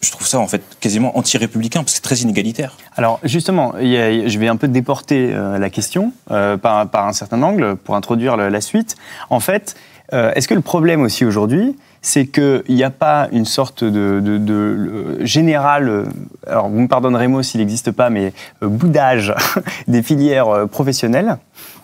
je 0.00 0.10
trouve 0.12 0.26
ça 0.26 0.38
en 0.38 0.46
fait 0.46 0.62
quasiment 0.78 1.18
anti-républicain 1.18 1.80
parce 1.80 1.92
que 1.92 1.96
c'est 1.96 2.02
très 2.02 2.16
inégalitaire. 2.18 2.76
Alors 2.96 3.18
justement, 3.24 3.72
je 3.80 4.38
vais 4.38 4.46
un 4.46 4.56
peu 4.56 4.68
déporter 4.68 5.30
euh, 5.32 5.58
la 5.58 5.70
question 5.70 6.12
euh, 6.30 6.56
par, 6.56 6.86
un 6.94 7.12
certain 7.12 7.42
angle 7.42 7.74
pour 7.74 7.96
introduire 7.96 8.36
la 8.36 8.60
suite. 8.60 8.96
En 9.28 9.40
fait, 9.40 9.74
euh, 10.12 10.32
est-ce 10.34 10.48
que 10.48 10.54
le 10.54 10.60
problème 10.60 11.02
aussi 11.02 11.24
aujourd'hui, 11.24 11.76
c'est 12.02 12.26
qu'il 12.26 12.62
n'y 12.68 12.82
a 12.82 12.90
pas 12.90 13.28
une 13.32 13.44
sorte 13.44 13.84
de, 13.84 14.20
de, 14.20 14.38
de, 14.38 14.54
euh, 14.54 15.26
général, 15.26 15.88
euh, 15.88 16.04
alors 16.46 16.68
vous 16.68 16.80
me 16.80 16.88
pardonnerez 16.88 17.28
moi 17.28 17.42
s'il 17.42 17.60
n'existe 17.60 17.90
pas, 17.90 18.10
mais 18.10 18.32
euh, 18.62 18.68
boudage 18.68 19.34
des 19.88 20.02
filières 20.02 20.48
euh, 20.48 20.66
professionnelles 20.66 21.36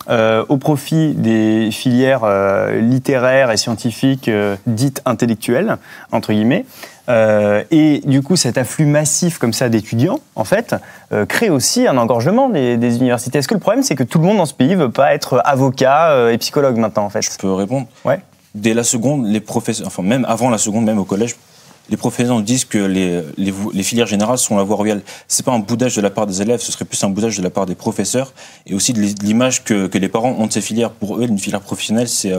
euh, 0.09 0.43
au 0.49 0.57
profit 0.57 1.13
des 1.13 1.69
filières 1.71 2.25
littéraires 2.79 3.51
et 3.51 3.57
scientifiques 3.57 4.31
dites 4.65 5.01
intellectuelles, 5.05 5.77
entre 6.11 6.31
guillemets. 6.31 6.65
Euh, 7.09 7.63
et 7.71 8.01
du 8.05 8.21
coup, 8.21 8.35
cet 8.35 8.57
afflux 8.57 8.85
massif 8.85 9.37
comme 9.37 9.53
ça 9.53 9.69
d'étudiants, 9.69 10.19
en 10.35 10.43
fait, 10.43 10.75
euh, 11.13 11.25
crée 11.25 11.49
aussi 11.49 11.87
un 11.87 11.97
engorgement 11.97 12.49
des, 12.49 12.75
des 12.77 12.97
universités. 12.97 13.39
Est-ce 13.39 13.47
que 13.47 13.53
le 13.53 13.59
problème, 13.61 13.83
c'est 13.83 13.95
que 13.95 14.03
tout 14.03 14.19
le 14.19 14.25
monde 14.25 14.37
dans 14.37 14.45
ce 14.45 14.53
pays 14.53 14.75
veut 14.75 14.91
pas 14.91 15.13
être 15.13 15.41
avocat 15.45 16.09
euh, 16.11 16.31
et 16.31 16.37
psychologue 16.37 16.77
maintenant, 16.77 17.05
en 17.05 17.09
fait? 17.09 17.21
Je 17.21 17.29
peux 17.37 17.53
répondre 17.53 17.87
Ouais. 18.03 18.19
Dès 18.55 18.73
la 18.73 18.83
seconde, 18.83 19.25
les 19.27 19.39
professeurs, 19.39 19.87
enfin 19.87 20.01
même 20.03 20.25
avant 20.27 20.49
la 20.49 20.57
seconde, 20.57 20.83
même 20.85 20.97
au 20.99 21.05
collège, 21.05 21.35
les 21.89 21.95
professeurs 21.95 22.41
disent 22.41 22.65
que 22.65 22.79
les, 22.79 23.21
les, 23.37 23.51
vo- 23.51 23.71
les 23.73 23.83
filières 23.83 24.07
générales 24.07 24.37
sont 24.39 24.57
la 24.57 24.63
voie 24.63 24.75
royale. 24.75 25.01
C'est 25.29 25.45
pas 25.45 25.53
un 25.53 25.59
boudage 25.59 25.95
de 25.95 26.01
la 26.01 26.09
part 26.09 26.27
des 26.27 26.41
élèves, 26.41 26.59
ce 26.59 26.71
serait 26.73 26.83
plus 26.83 27.01
un 27.03 27.09
boudage 27.09 27.37
de 27.37 27.43
la 27.43 27.49
part 27.49 27.65
des 27.65 27.75
professeurs 27.75 28.33
et 28.65 28.73
aussi 28.73 28.91
de 28.93 28.99
l'i- 28.99 29.13
de 29.13 29.23
l'image 29.23 29.63
que, 29.63 29.87
que 29.87 29.97
les 29.97 30.09
parents 30.09 30.35
ont 30.39 30.47
de 30.47 30.51
ces 30.51 30.59
filières. 30.61 30.89
Pour 30.89 31.17
eux, 31.17 31.23
une 31.23 31.37
filière 31.39 31.61
professionnelle, 31.61 32.09
c'est 32.09 32.33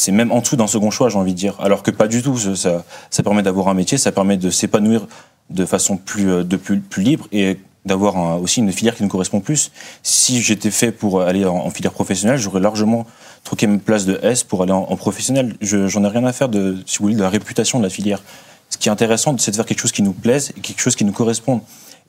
c'est 0.00 0.12
même 0.12 0.30
en 0.30 0.38
dessous 0.40 0.54
d'un 0.54 0.68
second 0.68 0.92
choix, 0.92 1.08
j'ai 1.08 1.18
envie 1.18 1.32
de 1.32 1.38
dire. 1.38 1.56
Alors 1.60 1.82
que 1.82 1.90
pas 1.90 2.06
du 2.06 2.22
tout. 2.22 2.36
Ça, 2.38 2.84
permet 3.24 3.42
d'avoir 3.42 3.66
un 3.66 3.74
métier, 3.74 3.98
ça 3.98 4.12
permet 4.12 4.36
de 4.36 4.48
s'épanouir 4.48 5.08
de 5.50 5.64
façon 5.64 5.96
plus, 5.96 6.30
euh, 6.30 6.44
de 6.44 6.56
plus, 6.56 6.78
plus 6.78 7.02
libre 7.02 7.26
et 7.32 7.58
d'avoir 7.84 8.40
aussi 8.40 8.60
une 8.60 8.70
filière 8.70 8.94
qui 8.94 9.02
nous 9.02 9.08
correspond 9.08 9.40
plus. 9.40 9.72
Si 10.04 10.40
j'étais 10.40 10.70
fait 10.70 10.92
pour 10.92 11.22
aller 11.22 11.44
en, 11.44 11.68
filière 11.70 11.92
professionnelle, 11.92 12.38
j'aurais 12.38 12.60
largement 12.60 13.06
troqué 13.42 13.66
ma 13.66 13.78
place 13.78 14.04
de 14.04 14.20
S 14.22 14.44
pour 14.44 14.62
aller 14.62 14.72
en, 14.72 14.84
professionnel. 14.96 15.56
Je- 15.60 15.88
J'en 15.88 16.04
ai 16.04 16.08
rien 16.08 16.24
à 16.24 16.32
faire 16.32 16.48
de, 16.48 16.76
si 16.86 16.98
vous 16.98 17.04
voulez, 17.06 17.16
de 17.16 17.22
la 17.22 17.30
réputation 17.30 17.78
de 17.78 17.84
la 17.84 17.90
filière. 17.90 18.22
Ce 18.70 18.76
qui 18.76 18.88
est 18.88 18.92
intéressant, 18.92 19.36
c'est 19.38 19.50
de 19.50 19.56
faire 19.56 19.64
quelque 19.66 19.80
chose 19.80 19.92
qui 19.92 20.02
nous 20.02 20.12
plaise 20.12 20.52
et 20.56 20.60
quelque 20.60 20.80
chose 20.80 20.94
qui 20.94 21.04
nous 21.04 21.12
corresponde. 21.12 21.60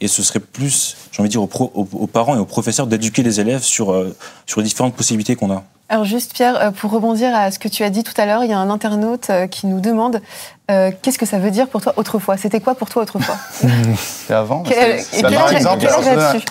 Et 0.01 0.07
ce 0.07 0.21
serait 0.21 0.39
plus, 0.41 0.95
j'ai 1.11 1.21
envie 1.21 1.29
de 1.29 1.31
dire, 1.31 1.41
aux, 1.41 1.47
pro- 1.47 1.71
aux 1.73 2.07
parents 2.07 2.35
et 2.35 2.39
aux 2.39 2.45
professeurs 2.45 2.85
d'éduquer 2.85 3.23
les 3.23 3.39
élèves 3.39 3.63
sur, 3.63 3.91
euh, 3.93 4.15
sur 4.45 4.59
les 4.61 4.67
différentes 4.67 4.95
possibilités 4.95 5.35
qu'on 5.35 5.49
a. 5.51 5.63
Alors 5.91 6.05
juste 6.05 6.33
Pierre, 6.33 6.55
euh, 6.61 6.69
pour 6.71 6.91
rebondir 6.91 7.35
à 7.35 7.49
ce 7.51 7.57
que 7.57 7.67
tu 7.67 7.83
as 7.83 7.89
dit 7.89 8.03
tout 8.03 8.13
à 8.17 8.25
l'heure, 8.27 8.43
il 8.43 8.49
y 8.49 8.53
a 8.53 8.59
un 8.59 8.69
internaute 8.69 9.29
euh, 9.31 9.47
qui 9.47 9.65
nous 9.65 9.79
demande 9.79 10.21
euh, 10.69 10.91
qu'est-ce 11.01 11.17
que 11.17 11.25
ça 11.25 11.39
veut 11.39 11.49
dire 11.49 11.67
pour 11.67 11.81
toi 11.81 11.93
autrefois? 11.97 12.37
C'était 12.37 12.59
quoi 12.61 12.75
pour 12.75 12.89
toi 12.89 13.01
autrefois? 13.03 13.35
C'est 13.97 14.33
avant. 14.35 14.61
Quel- 14.63 14.97
bah, 15.21 15.29
quel 15.47 15.57
exemple, 15.57 15.79
quel 15.81 15.89
alors, 15.89 16.35
as-tu 16.35 16.45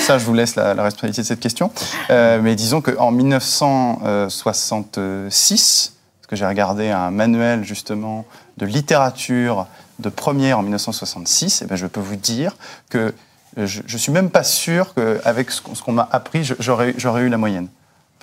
Ça, 0.00 0.18
je 0.18 0.24
vous 0.26 0.34
laisse 0.34 0.54
la, 0.54 0.74
la 0.74 0.82
responsabilité 0.82 1.22
de 1.22 1.26
cette 1.26 1.40
question. 1.40 1.70
Euh, 2.10 2.40
mais 2.42 2.54
disons 2.54 2.82
qu'en 2.82 3.10
1966, 3.10 5.92
parce 6.20 6.26
que 6.28 6.36
j'ai 6.36 6.44
regardé 6.46 6.90
un 6.90 7.10
manuel 7.10 7.64
justement 7.64 8.26
de 8.58 8.66
littérature 8.66 9.66
de 9.98 10.10
première 10.10 10.58
en 10.58 10.62
1966, 10.62 11.62
et 11.62 11.66
ben 11.66 11.76
je 11.76 11.86
peux 11.86 12.00
vous 12.00 12.16
dire 12.16 12.54
que 12.90 13.14
je 13.56 13.80
ne 13.90 13.98
suis 13.98 14.12
même 14.12 14.30
pas 14.30 14.44
sûr 14.44 14.94
qu'avec 14.94 15.50
ce 15.50 15.60
qu'on 15.60 15.74
ce 15.74 15.82
qu'on 15.82 15.92
m'a 15.92 16.08
appris, 16.10 16.42
j'aurais 16.58 16.94
eu 17.22 17.28
la 17.28 17.36
moyenne. 17.38 17.68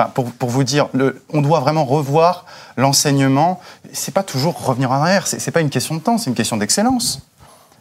Pour, 0.05 0.31
pour 0.31 0.49
vous 0.49 0.63
dire, 0.63 0.87
le, 0.93 1.21
on 1.29 1.41
doit 1.41 1.59
vraiment 1.59 1.85
revoir 1.85 2.45
l'enseignement. 2.77 3.59
C'est 3.91 4.13
pas 4.13 4.23
toujours 4.23 4.65
revenir 4.65 4.91
en 4.91 4.95
arrière. 4.95 5.27
C'est 5.27 5.51
pas 5.51 5.61
une 5.61 5.69
question 5.69 5.95
de 5.95 5.99
temps, 5.99 6.17
c'est 6.17 6.29
une 6.29 6.35
question 6.35 6.57
d'excellence. 6.57 7.21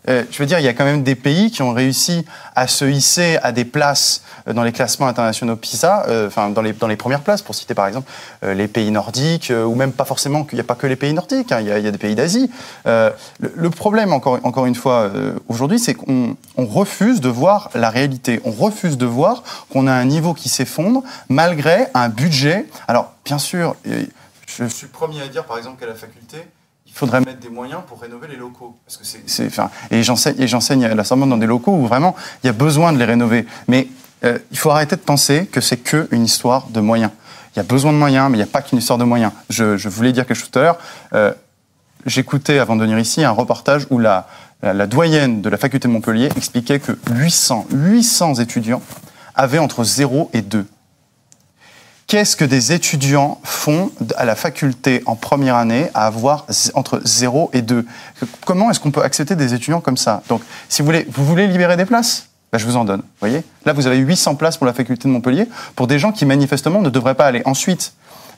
Euh, 0.08 0.24
je 0.30 0.38
veux 0.38 0.46
dire, 0.46 0.58
il 0.58 0.64
y 0.64 0.68
a 0.68 0.72
quand 0.72 0.84
même 0.84 1.02
des 1.02 1.14
pays 1.14 1.50
qui 1.50 1.62
ont 1.62 1.72
réussi 1.72 2.24
à 2.54 2.66
se 2.66 2.84
hisser 2.84 3.38
à 3.42 3.52
des 3.52 3.64
places 3.64 4.22
euh, 4.48 4.52
dans 4.52 4.62
les 4.62 4.72
classements 4.72 5.06
internationaux 5.06 5.56
PISA, 5.56 6.04
euh, 6.08 6.26
enfin 6.28 6.48
dans 6.50 6.62
les, 6.62 6.72
dans 6.72 6.86
les 6.86 6.96
premières 6.96 7.20
places, 7.20 7.42
pour 7.42 7.54
citer 7.54 7.74
par 7.74 7.86
exemple 7.86 8.10
euh, 8.44 8.54
les 8.54 8.68
pays 8.68 8.90
nordiques, 8.90 9.50
euh, 9.50 9.64
ou 9.64 9.74
même 9.74 9.92
pas 9.92 10.04
forcément 10.04 10.44
qu'il 10.44 10.56
n'y 10.56 10.60
a 10.60 10.64
pas 10.64 10.74
que 10.76 10.86
les 10.86 10.96
pays 10.96 11.12
nordiques, 11.12 11.52
hein, 11.52 11.60
il 11.60 11.66
y, 11.66 11.70
a- 11.72 11.78
il 11.78 11.84
y 11.84 11.88
a 11.88 11.90
des 11.90 11.98
pays 11.98 12.14
d'Asie. 12.14 12.50
Le, 12.86 13.12
le 13.54 13.70
problème, 13.70 14.12
encore, 14.12 14.38
encore 14.44 14.66
une 14.66 14.74
fois, 14.74 15.10
aujourd'hui, 15.48 15.78
c'est 15.78 15.94
qu'on 15.94 16.36
on 16.56 16.66
refuse 16.66 17.20
de 17.20 17.28
voir 17.28 17.70
la 17.74 17.90
réalité. 17.90 18.40
On 18.44 18.50
refuse 18.50 18.96
de 18.96 19.06
voir 19.06 19.42
qu'on 19.70 19.86
a 19.86 19.92
un 19.92 20.04
niveau 20.04 20.34
qui 20.34 20.48
s'effondre 20.48 21.02
malgré 21.28 21.88
un 21.94 22.08
budget. 22.08 22.66
Alors, 22.88 23.12
bien 23.24 23.38
sûr, 23.38 23.76
je 24.46 24.64
suis 24.66 24.86
premier 24.86 25.20
à 25.22 25.28
dire, 25.28 25.44
par 25.44 25.58
exemple, 25.58 25.78
qu'à 25.80 25.86
la 25.86 25.94
faculté, 25.94 26.38
il 26.98 27.06
faudrait 27.06 27.20
mettre 27.20 27.38
des 27.38 27.48
moyens 27.48 27.82
pour 27.86 28.00
rénover 28.00 28.26
les 28.26 28.34
locaux. 28.36 28.76
Parce 28.84 28.96
que 28.96 29.04
c'est, 29.06 29.22
c'est- 29.26 29.46
enfin, 29.46 29.70
et 29.92 30.02
j'enseigne, 30.02 30.34
et 30.40 30.48
j'enseigne 30.48 30.84
à 30.84 30.94
la 30.96 31.04
Sorbonne 31.04 31.30
dans 31.30 31.36
des 31.36 31.46
locaux 31.46 31.70
où 31.72 31.86
vraiment 31.86 32.16
il 32.42 32.48
y 32.48 32.50
a 32.50 32.52
besoin 32.52 32.92
de 32.92 32.98
les 32.98 33.04
rénover. 33.04 33.46
Mais 33.68 33.86
euh, 34.24 34.36
il 34.50 34.58
faut 34.58 34.70
arrêter 34.70 34.96
de 34.96 35.00
penser 35.00 35.46
que 35.46 35.60
c'est 35.60 35.76
que 35.76 36.08
une 36.10 36.24
histoire 36.24 36.66
de 36.70 36.80
moyens. 36.80 37.12
Il 37.54 37.58
y 37.58 37.60
a 37.60 37.62
besoin 37.62 37.92
de 37.92 37.98
moyens, 37.98 38.28
mais 38.30 38.36
il 38.36 38.40
n'y 38.40 38.44
a 38.48 38.50
pas 38.50 38.62
qu'une 38.62 38.78
histoire 38.78 38.98
de 38.98 39.04
moyens. 39.04 39.30
Je, 39.48 39.76
je 39.76 39.88
voulais 39.88 40.10
dire 40.12 40.26
quelque 40.26 40.36
chose 40.36 40.50
tout 40.50 40.58
à 40.58 40.62
l'heure. 40.62 40.78
Euh, 41.12 41.32
J'écoutais 42.06 42.58
avant 42.58 42.76
de 42.76 42.82
venir 42.82 42.98
ici 42.98 43.22
un 43.24 43.30
reportage 43.32 43.86
où 43.90 43.98
la, 43.98 44.28
la, 44.62 44.72
la 44.72 44.86
doyenne 44.86 45.40
de 45.42 45.48
la 45.48 45.56
faculté 45.56 45.88
de 45.88 45.92
Montpellier 45.92 46.28
expliquait 46.36 46.78
que 46.80 46.92
800, 47.10 47.66
800 47.72 48.34
étudiants 48.36 48.80
avaient 49.34 49.58
entre 49.58 49.82
0 49.84 50.30
et 50.32 50.40
2. 50.42 50.64
Qu'est-ce 52.08 52.36
que 52.36 52.44
des 52.46 52.72
étudiants 52.72 53.38
font 53.44 53.90
à 54.16 54.24
la 54.24 54.34
faculté 54.34 55.02
en 55.04 55.14
première 55.14 55.56
année 55.56 55.90
à 55.92 56.06
avoir 56.06 56.46
entre 56.72 57.02
0 57.04 57.50
et 57.52 57.60
2 57.60 57.84
Comment 58.46 58.70
est-ce 58.70 58.80
qu'on 58.80 58.90
peut 58.90 59.02
accepter 59.02 59.36
des 59.36 59.52
étudiants 59.52 59.82
comme 59.82 59.98
ça? 59.98 60.22
Donc, 60.30 60.40
si 60.70 60.80
vous 60.80 60.86
voulez, 60.86 61.06
vous 61.12 61.24
voulez 61.26 61.46
libérer 61.46 61.76
des 61.76 61.84
places? 61.84 62.28
Ben, 62.50 62.58
Je 62.58 62.64
vous 62.64 62.76
en 62.78 62.86
donne. 62.86 63.02
voyez? 63.20 63.42
Là, 63.66 63.74
vous 63.74 63.86
avez 63.86 63.98
800 63.98 64.36
places 64.36 64.56
pour 64.56 64.66
la 64.66 64.72
faculté 64.72 65.06
de 65.06 65.12
Montpellier 65.12 65.48
pour 65.76 65.86
des 65.86 65.98
gens 65.98 66.10
qui 66.10 66.24
manifestement 66.24 66.80
ne 66.80 66.88
devraient 66.88 67.14
pas 67.14 67.26
aller. 67.26 67.42
Ensuite, 67.44 67.92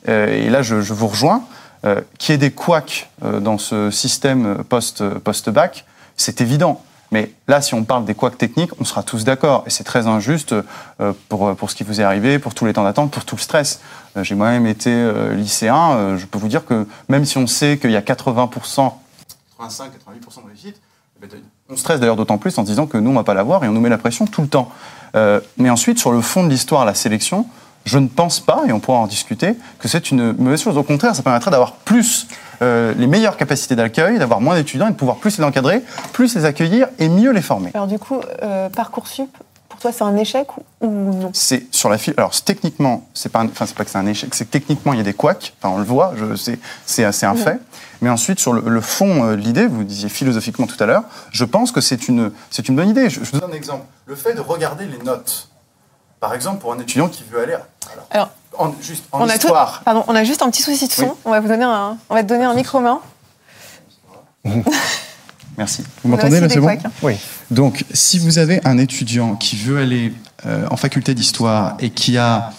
euh, 0.09 0.27
et 0.27 0.51
là, 0.51 0.63
je, 0.63 0.75
vous 0.75 1.07
rejoins, 1.07 1.45
euh, 1.85 2.01
qu'il 2.19 2.33
y 2.33 2.35
ait 2.35 2.39
des 2.39 2.51
couacs 2.51 3.09
euh, 3.25 3.39
dans 3.39 3.57
ce 3.57 3.93
système 3.93 4.65
post- 4.69 5.09
post-bac, 5.21 5.85
c'est 6.17 6.41
évident. 6.41 6.83
Mais 7.13 7.33
là, 7.49 7.61
si 7.61 7.75
on 7.75 7.83
parle 7.85 8.05
des 8.05 8.15
couacs 8.15 8.39
techniques, 8.39 8.71
on 8.81 8.85
sera 8.85 9.03
tous 9.03 9.25
d'accord. 9.25 9.65
Et 9.67 9.71
c'est 9.71 9.83
très 9.85 10.07
injuste 10.07 10.53
euh, 11.01 11.13
pour, 11.29 11.55
pour 11.57 11.71
ce 11.71 11.75
qui 11.75 11.83
vous 11.83 12.01
est 12.01 12.05
arrivé, 12.05 12.39
pour 12.39 12.55
tous 12.55 12.67
les 12.67 12.73
temps 12.73 12.85
d'attente, 12.85 13.11
pour 13.11 13.25
tout 13.25 13.37
le 13.37 13.41
stress. 13.41 13.81
Euh, 14.17 14.23
J'ai 14.23 14.35
moi-même 14.37 14.67
été 14.67 14.91
euh, 14.93 15.35
lycéen. 15.35 15.93
euh, 15.93 16.19
je 16.19 16.27
peux 16.27 16.39
vous 16.39 16.49
dire 16.49 16.65
que 16.65 16.87
même 17.09 17.25
si 17.25 17.37
on 17.39 17.47
sait 17.49 17.79
qu'il 17.79 17.91
y 17.91 17.97
a 17.97 18.01
80%, 18.01 18.93
85-88% 19.61 20.43
de 20.43 20.47
réussite, 20.47 20.81
eh 21.23 21.27
ben, 21.27 21.41
on 21.69 21.77
stresse 21.77 22.01
d'ailleurs 22.01 22.17
d'autant 22.17 22.39
plus 22.39 22.57
en 22.59 22.63
disant 22.63 22.87
que 22.87 22.97
nous, 22.97 23.11
on 23.11 23.13
ne 23.15 23.19
va 23.19 23.25
pas 23.25 23.35
l'avoir 23.35 23.65
et 23.65 23.69
on 23.69 23.73
nous 23.73 23.81
met 23.81 23.89
la 23.89 23.99
pression 23.99 24.27
tout 24.27 24.43
le 24.43 24.49
temps. 24.49 24.71
Euh, 25.17 25.41
mais 25.59 25.71
ensuite, 25.71 25.99
sur 25.99 26.13
le 26.13 26.21
fond 26.21 26.45
de 26.45 26.49
l'histoire, 26.49 26.85
la 26.85 26.95
sélection, 26.95 27.47
je 27.85 27.99
ne 27.99 28.09
pense 28.09 28.41
pas, 28.41 28.63
et 28.69 28.73
on 28.73 28.81
pourra 28.81 28.99
en 28.99 29.07
discuter, 29.07 29.57
que 29.79 29.89
c'est 29.89 30.11
une 30.11 30.33
mauvaise 30.33 30.63
chose. 30.63 30.77
Au 30.77 30.83
contraire, 30.83 31.15
ça 31.17 31.23
permettrait 31.23 31.51
d'avoir 31.51 31.73
plus 31.73 32.27
euh, 32.63 32.95
les 32.97 33.07
meilleures 33.07 33.37
capacités 33.37 33.77
d'accueil, 33.77 34.19
d'avoir 34.19 34.41
moins 34.41 34.55
d'étudiants 34.57 34.89
et 34.89 34.91
de 34.93 34.97
pouvoir 34.97 35.17
plus 35.17 35.39
les 35.39 35.45
encadrer, 35.45 35.83
plus 36.13 36.35
les 36.35 36.45
accueillir 36.45 36.89
et 36.99 37.09
mieux 37.09 37.31
les 37.33 37.43
former. 37.43 37.71
Alors 37.75 37.87
du 37.87 37.99
coup, 37.99 38.21
euh, 38.43 38.69
Parcoursup, 38.69 39.31
pour 39.69 39.79
toi, 39.81 39.93
c'est 39.93 40.03
un 40.05 40.17
échec 40.17 40.47
ou, 40.81 40.87
non? 40.89 41.31
C'est 41.33 41.67
sur 41.75 41.89
la 41.89 41.97
file. 41.99 42.15
Alors 42.17 42.33
techniquement, 42.43 43.07
c'est 43.15 43.31
pas, 43.31 43.41
un- 43.41 43.47
enfin 43.47 43.67
c'est 43.67 43.77
pas 43.77 43.85
que 43.85 43.91
c'est 43.91 43.99
un 43.99 44.07
échec, 44.07 44.35
c'est 44.35 44.45
que 44.45 44.51
techniquement 44.51 44.93
il 44.93 44.99
y 44.99 45.01
a 45.01 45.05
des 45.05 45.15
couacs. 45.15 45.55
Enfin 45.63 45.75
on 45.75 45.79
le 45.79 45.85
voit, 45.85 46.13
je, 46.17 46.35
c'est, 46.37 46.59
c'est 46.87 47.05
un 47.25 47.35
fait. 47.35 47.59
Mais 48.03 48.09
ensuite 48.11 48.41
sur 48.41 48.53
le, 48.53 48.63
le 48.67 48.81
fond 48.81 49.25
euh, 49.25 49.31
de 49.37 49.41
l'idée, 49.41 49.67
vous 49.67 49.85
disiez 49.85 50.09
philosophiquement 50.09 50.67
tout 50.67 50.83
à 50.83 50.87
l'heure, 50.87 51.05
je 51.31 51.45
pense 51.45 51.71
que 51.73 51.81
c'est 51.81 52.09
une, 52.09 52.31
c'est 52.51 52.69
une 52.69 52.77
bonne 52.77 52.89
idée. 52.89 53.09
Je, 53.11 53.23
je 53.25 53.31
vous 53.33 53.41
donne 53.41 53.51
un 53.51 53.55
exemple. 53.55 53.85
Le 54.07 54.15
fait 54.17 54.35
de 54.35 54.41
regarder 54.41 54.87
les 54.87 54.99
notes. 55.05 55.49
Par 56.19 56.35
exemple, 56.35 56.61
pour 56.61 56.73
un 56.75 56.79
étudiant 56.79 57.09
qui 57.09 57.25
veut 57.31 57.41
aller, 57.41 57.55
alors, 57.55 58.07
Alors, 58.11 58.31
en, 58.61 58.75
juste 58.83 59.05
en 59.13 59.23
on 59.23 59.29
a, 59.29 59.39
tout- 59.39 59.49
pardon, 59.85 60.05
on 60.09 60.15
a 60.15 60.25
juste 60.25 60.43
un 60.43 60.51
petit 60.51 60.63
souci 60.63 60.87
de 60.87 60.93
son. 60.93 61.05
Oui. 61.05 61.11
On 61.25 61.31
va 61.31 61.41
vous 61.41 61.49
donner 61.49 61.65
un, 61.65 61.97
on 62.09 62.15
va 62.15 62.23
te 62.23 62.29
donner 62.29 62.45
un 62.45 62.55
micro 62.55 62.81
main. 62.81 63.01
Merci. 65.59 65.83
Vous 66.03 66.09
a 66.13 66.17
m'entendez 66.17 66.41
là, 66.41 66.49
c'est 66.49 66.59
bon 66.61 66.67
couacs, 66.67 66.85
hein. 66.87 66.91
Oui. 67.03 67.15
Donc, 67.51 67.85
si 67.93 68.19
vous 68.19 68.39
avez 68.39 68.61
un 68.65 68.79
étudiant 68.79 69.35
qui 69.37 69.57
veut 69.57 69.79
aller 69.79 70.13
euh, 70.47 70.67
en 70.71 70.77
faculté 70.77 71.15
d'histoire 71.15 71.77
et 71.81 71.91
qui 71.91 72.17
a, 72.17 72.53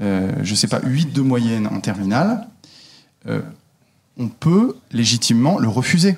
euh, 0.00 0.30
je 0.42 0.52
ne 0.52 0.56
sais 0.56 0.68
pas, 0.68 0.80
8 0.82 1.12
de 1.12 1.20
moyenne 1.20 1.66
en 1.66 1.80
terminale, 1.80 2.46
euh, 3.28 3.40
on 4.18 4.28
peut 4.28 4.76
légitimement 4.92 5.58
le 5.58 5.68
refuser. 5.68 6.16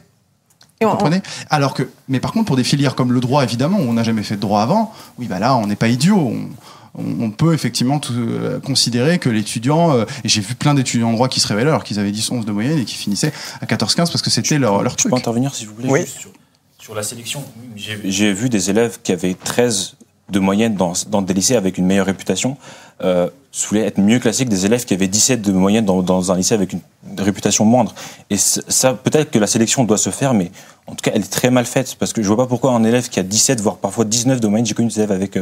Et 0.80 0.84
Vous 0.84 0.91
on- 0.91 0.93
comprenez? 0.93 1.22
Alors 1.51 1.74
que, 1.74 1.89
mais 2.07 2.20
par 2.20 2.32
contre, 2.32 2.45
pour 2.47 2.57
des 2.57 2.62
filières 2.62 2.95
comme 2.95 3.12
le 3.12 3.18
droit, 3.20 3.43
évidemment, 3.43 3.78
où 3.78 3.82
on 3.89 3.95
n'a 3.95 4.05
jamais 4.05 4.22
fait 4.22 4.36
de 4.36 4.41
droit 4.41 4.62
avant, 4.62 4.93
oui, 5.18 5.26
bah 5.26 5.41
là, 5.41 5.57
on 5.57 5.66
n'est 5.66 5.74
pas 5.76 5.89
idiot. 5.89 6.18
On, 6.18 6.49
on- 6.95 7.30
peut 7.30 7.55
effectivement 7.55 7.99
tout, 8.01 8.12
euh, 8.16 8.59
considérer 8.61 9.18
que 9.18 9.28
l'étudiant, 9.28 9.93
euh, 9.93 10.05
et 10.24 10.28
j'ai 10.28 10.41
vu 10.41 10.55
plein 10.55 10.74
d'étudiants 10.74 11.11
en 11.11 11.12
droit 11.12 11.28
qui 11.28 11.41
se 11.41 11.47
révélaient 11.49 11.70
alors 11.70 11.84
qu'ils 11.84 11.99
avaient 12.01 12.11
10, 12.11 12.30
11 12.30 12.45
de 12.47 12.53
moyenne 12.53 12.78
et 12.78 12.84
qui 12.84 12.95
finissaient 12.97 13.32
à 13.61 13.66
14, 13.66 13.95
15 13.95 14.11
parce 14.11 14.22
que 14.22 14.30
c'était 14.30 14.59
leur, 14.59 14.82
leur 14.82 14.93
Je 14.93 14.97
truc. 14.97 15.12
peux 15.12 15.16
intervenir 15.18 15.55
si 15.55 15.64
vous 15.66 15.74
voulez 15.74 15.89
Oui. 15.89 16.01
juste 16.01 16.18
sur, 16.20 16.30
sur 16.78 16.95
la 16.95 17.03
sélection. 17.03 17.43
J'ai 17.76 18.32
vu 18.32 18.49
des 18.49 18.70
élèves 18.70 18.99
qui 19.03 19.12
avaient 19.12 19.34
13 19.34 19.95
de 20.30 20.41
moyenne 20.41 20.74
dans, 20.74 20.93
dans 21.09 21.22
des 21.22 21.32
lycées 21.32 21.57
avec 21.57 21.78
une 21.78 21.86
meilleure 21.86 22.07
réputation, 22.07 22.57
euh, 23.03 23.28
être 23.74 23.99
mieux 23.99 24.18
classés 24.18 24.45
que 24.45 24.51
des 24.51 24.66
élèves 24.66 24.84
qui 24.84 24.93
avaient 24.95 25.09
17 25.09 25.41
de 25.43 25.53
moyenne 25.53 25.84
dans, 25.86 26.03
dans 26.03 26.32
un 26.32 26.36
lycée 26.36 26.55
avec 26.55 26.72
une 26.74 26.80
réputation 27.16 27.64
moindre. 27.64 27.95
Et 28.28 28.36
ça, 28.36 28.93
peut-être 28.95 29.30
que 29.30 29.39
la 29.39 29.47
sélection 29.47 29.84
doit 29.84 29.97
se 29.99 30.11
faire, 30.11 30.34
mais 30.34 30.51
en 30.86 30.93
tout 30.93 31.03
cas, 31.03 31.12
elle 31.14 31.22
est 31.22 31.30
très 31.30 31.51
mal 31.51 31.64
faite. 31.64 31.97
Parce 31.99 32.12
que 32.12 32.22
je 32.22 32.28
vois 32.28 32.36
pas 32.36 32.47
pourquoi 32.47 32.72
un 32.72 32.84
élève 32.84 33.09
qui 33.09 33.18
a 33.20 33.22
17, 33.22 33.61
voire 33.62 33.76
parfois 33.78 34.05
19 34.05 34.41
de 34.41 34.49
moyenne, 34.49 34.66
j'ai 34.66 34.74
connu 34.74 34.89
des 34.89 34.99
élèves 34.99 35.12
avec 35.12 35.36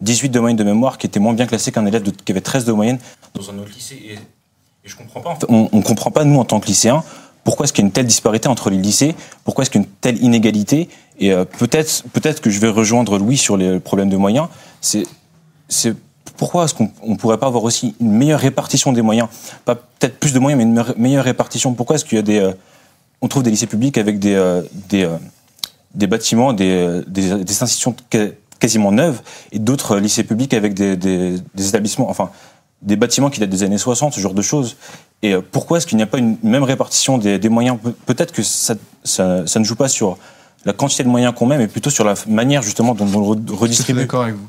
18 0.00 0.30
de 0.30 0.40
moyenne 0.40 0.56
de 0.56 0.64
mémoire 0.64 0.98
qui 0.98 1.06
étaient 1.06 1.20
moins 1.20 1.32
bien 1.32 1.46
classés 1.46 1.72
qu'un 1.72 1.86
élève 1.86 2.02
qui 2.02 2.32
avait 2.32 2.40
13 2.40 2.64
de 2.64 2.72
moyenne 2.72 2.98
dans 3.34 3.50
un 3.50 3.58
autre 3.58 3.72
lycée. 3.74 4.00
Et, 4.10 4.18
je 4.82 4.96
comprends 4.96 5.20
pas. 5.20 5.38
on, 5.48 5.68
ne 5.72 5.82
comprend 5.82 6.10
pas, 6.10 6.24
nous, 6.24 6.38
en 6.38 6.44
tant 6.44 6.58
que 6.58 6.66
lycéens, 6.66 7.04
pourquoi 7.44 7.64
est-ce 7.64 7.72
qu'il 7.72 7.82
y 7.82 7.86
a 7.86 7.88
une 7.88 7.92
telle 7.92 8.06
disparité 8.06 8.48
entre 8.48 8.70
les 8.70 8.76
lycées 8.76 9.14
Pourquoi 9.44 9.62
est-ce 9.62 9.70
qu'il 9.70 9.80
y 9.80 9.84
a 9.84 9.86
une 9.86 9.92
telle 10.00 10.22
inégalité 10.22 10.88
Et 11.18 11.32
euh, 11.32 11.44
peut-être, 11.44 12.04
peut-être 12.12 12.40
que 12.40 12.50
je 12.50 12.60
vais 12.60 12.68
rejoindre 12.68 13.18
Louis 13.18 13.36
sur 13.36 13.56
les 13.56 13.80
problèmes 13.80 14.10
de 14.10 14.16
moyens. 14.16 14.48
C'est, 14.80 15.06
pourquoi 16.36 16.64
est-ce 16.64 16.74
qu'on 16.74 16.90
ne 17.06 17.16
pourrait 17.16 17.38
pas 17.38 17.46
avoir 17.46 17.64
aussi 17.64 17.94
une 18.00 18.12
meilleure 18.12 18.40
répartition 18.40 18.92
des 18.92 19.02
moyens? 19.02 19.28
Pas 19.64 19.74
peut-être 19.74 20.18
plus 20.18 20.32
de 20.32 20.38
moyens, 20.38 20.62
mais 20.62 20.70
une 20.70 20.94
meilleure 20.96 21.24
répartition. 21.24 21.72
Pourquoi 21.74 21.96
est-ce 21.96 22.04
qu'il 22.04 22.16
y 22.16 22.18
a 22.18 22.22
des, 22.22 22.38
euh, 22.38 22.52
on 23.20 23.28
trouve 23.28 23.42
des 23.42 23.50
lycées 23.50 23.66
publics 23.66 23.96
avec 23.98 24.18
des, 24.18 24.34
euh, 24.34 24.62
des, 24.88 25.08
des 25.94 26.06
bâtiments, 26.06 26.52
des, 26.52 27.02
des, 27.06 27.42
des, 27.44 27.62
institutions 27.62 27.94
quasiment 28.60 28.92
neuves, 28.92 29.20
et 29.50 29.58
d'autres 29.58 29.96
lycées 29.96 30.22
publics 30.22 30.54
avec 30.54 30.74
des, 30.74 30.96
des, 30.96 31.38
des 31.54 31.68
établissements, 31.68 32.08
enfin, 32.08 32.30
des 32.82 32.96
bâtiments 32.96 33.30
qui 33.30 33.40
datent 33.40 33.50
des 33.50 33.62
années 33.62 33.78
60, 33.78 34.14
ce 34.14 34.20
genre 34.20 34.34
de 34.34 34.42
choses. 34.42 34.76
Et 35.22 35.34
euh, 35.34 35.40
pourquoi 35.40 35.78
est-ce 35.78 35.86
qu'il 35.86 35.96
n'y 35.96 36.02
a 36.02 36.06
pas 36.06 36.18
une 36.18 36.36
même 36.42 36.62
répartition 36.62 37.18
des, 37.18 37.48
moyens? 37.48 37.78
Peut-être 38.06 38.32
que 38.32 38.42
ça, 38.42 38.74
ça, 39.04 39.44
ne 39.58 39.64
joue 39.64 39.76
pas 39.76 39.88
sur 39.88 40.16
la 40.64 40.72
quantité 40.72 41.02
de 41.02 41.08
moyens 41.08 41.34
qu'on 41.34 41.46
met, 41.46 41.58
mais 41.58 41.68
plutôt 41.68 41.90
sur 41.90 42.04
la 42.04 42.14
manière 42.26 42.62
justement 42.62 42.94
dont 42.94 43.08
on 43.14 43.24
redistribue. 43.24 43.70
Je 43.70 43.82
suis 43.82 43.94
d'accord 43.94 44.22
avec 44.22 44.36
vous. 44.36 44.48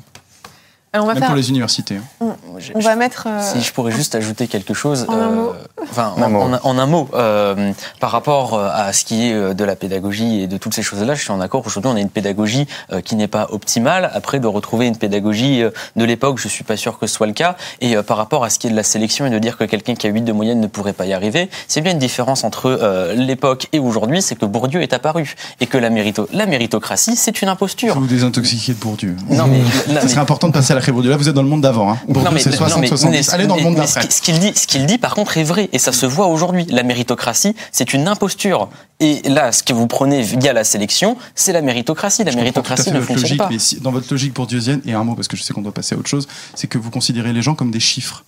On 0.94 1.06
va 1.06 1.14
Même 1.14 1.24
pour 1.24 1.36
les 1.36 1.48
universités. 1.48 1.96
Hein. 1.96 2.36
On, 2.74 2.80
va 2.80 2.96
mettre. 2.96 3.26
Euh, 3.26 3.40
si 3.40 3.62
je 3.62 3.72
pourrais 3.72 3.92
juste 3.92 4.14
ajouter 4.14 4.46
quelque 4.46 4.74
chose. 4.74 5.06
En 5.08 5.14
un 5.14 5.30
mot. 5.30 5.48
Euh, 5.48 5.84
enfin, 5.90 6.12
en, 6.18 6.78
un 6.78 6.86
mot. 6.86 7.08
Euh, 7.14 7.72
par 7.98 8.10
rapport 8.10 8.58
à 8.58 8.92
ce 8.92 9.06
qui 9.06 9.26
est 9.28 9.54
de 9.54 9.64
la 9.64 9.74
pédagogie 9.74 10.42
et 10.42 10.46
de 10.46 10.58
toutes 10.58 10.74
ces 10.74 10.82
choses-là, 10.82 11.14
je 11.14 11.22
suis 11.22 11.30
en 11.30 11.40
accord. 11.40 11.62
Aujourd'hui, 11.66 11.90
on 11.90 11.96
a 11.96 12.00
une 12.00 12.10
pédagogie 12.10 12.66
qui 13.06 13.16
n'est 13.16 13.28
pas 13.28 13.46
optimale. 13.50 14.10
Après, 14.12 14.38
de 14.38 14.46
retrouver 14.46 14.86
une 14.86 14.98
pédagogie 14.98 15.62
de 15.96 16.04
l'époque, 16.04 16.38
je 16.38 16.48
suis 16.48 16.64
pas 16.64 16.76
sûr 16.76 16.98
que 16.98 17.06
ce 17.06 17.14
soit 17.14 17.26
le 17.26 17.32
cas. 17.32 17.56
Et 17.80 17.96
par 18.02 18.18
rapport 18.18 18.44
à 18.44 18.50
ce 18.50 18.58
qui 18.58 18.66
est 18.66 18.70
de 18.70 18.76
la 18.76 18.82
sélection 18.82 19.24
et 19.24 19.30
de 19.30 19.38
dire 19.38 19.56
que 19.56 19.64
quelqu'un 19.64 19.94
qui 19.94 20.06
a 20.06 20.10
8 20.10 20.22
de 20.22 20.32
moyenne 20.32 20.60
ne 20.60 20.66
pourrait 20.66 20.92
pas 20.92 21.06
y 21.06 21.14
arriver, 21.14 21.48
c'est 21.68 21.80
bien 21.80 21.92
une 21.92 21.98
différence 21.98 22.44
entre 22.44 23.14
l'époque 23.16 23.68
et 23.72 23.78
aujourd'hui, 23.78 24.20
c'est 24.20 24.34
que 24.34 24.44
Bourdieu 24.44 24.82
est 24.82 24.92
apparu 24.92 25.34
et 25.60 25.66
que 25.66 25.78
la, 25.78 25.88
mérito 25.88 26.28
la 26.34 26.44
méritocratie, 26.44 27.16
c'est 27.16 27.40
une 27.40 27.48
imposture. 27.48 27.98
Vous 27.98 28.06
désintoxiquez 28.06 28.74
de 28.74 28.78
Bourdieu. 28.78 29.16
Non, 29.30 29.46
mais, 29.46 29.62
ça 30.00 30.08
serait 30.08 30.20
important 30.20 30.48
de 30.48 30.52
passer 30.52 30.72
à 30.72 30.76
la 30.76 30.81
Là, 30.90 31.16
vous 31.16 31.28
êtes 31.28 31.34
dans 31.34 31.42
le 31.42 31.48
monde 31.48 31.60
d'avant. 31.60 31.92
Hein. 31.92 31.98
c'est 32.38 32.52
60, 32.52 32.86
70. 32.86 33.32
Allez 33.32 33.46
dans 33.46 33.56
le 33.56 33.62
monde 33.62 33.76
d'après. 33.76 34.10
Ce 34.10 34.20
qu'il 34.20 34.38
dit, 34.38 34.52
ce 34.54 34.66
qu'il 34.66 34.86
dit, 34.86 34.98
par 34.98 35.14
contre, 35.14 35.38
est 35.38 35.44
vrai. 35.44 35.68
Et 35.72 35.78
ça 35.78 35.92
se 35.92 36.06
voit 36.06 36.26
aujourd'hui. 36.26 36.66
La 36.66 36.82
méritocratie, 36.82 37.54
c'est 37.70 37.94
une 37.94 38.08
imposture. 38.08 38.68
Et 39.00 39.22
là, 39.28 39.52
ce 39.52 39.62
que 39.62 39.72
vous 39.72 39.86
prenez 39.86 40.22
via 40.22 40.52
la 40.52 40.64
sélection, 40.64 41.16
c'est 41.34 41.52
la 41.52 41.62
méritocratie. 41.62 42.24
La 42.24 42.32
méritocratie 42.32 42.92
ne 42.92 43.00
fonctionne 43.00 43.38
logique, 43.38 43.38
pas. 43.38 43.48
Mais 43.48 43.80
dans 43.80 43.90
votre 43.90 44.06
logique 44.10 44.34
pour 44.34 44.46
Dieuzienne, 44.46 44.80
et 44.86 44.92
un 44.92 45.04
mot, 45.04 45.14
parce 45.14 45.28
que 45.28 45.36
je 45.36 45.42
sais 45.42 45.52
qu'on 45.52 45.62
doit 45.62 45.72
passer 45.72 45.94
à 45.94 45.98
autre 45.98 46.08
chose, 46.08 46.28
c'est 46.54 46.66
que 46.66 46.78
vous 46.78 46.90
considérez 46.90 47.32
les 47.32 47.42
gens 47.42 47.54
comme 47.54 47.70
des 47.70 47.80
chiffres 47.80 48.24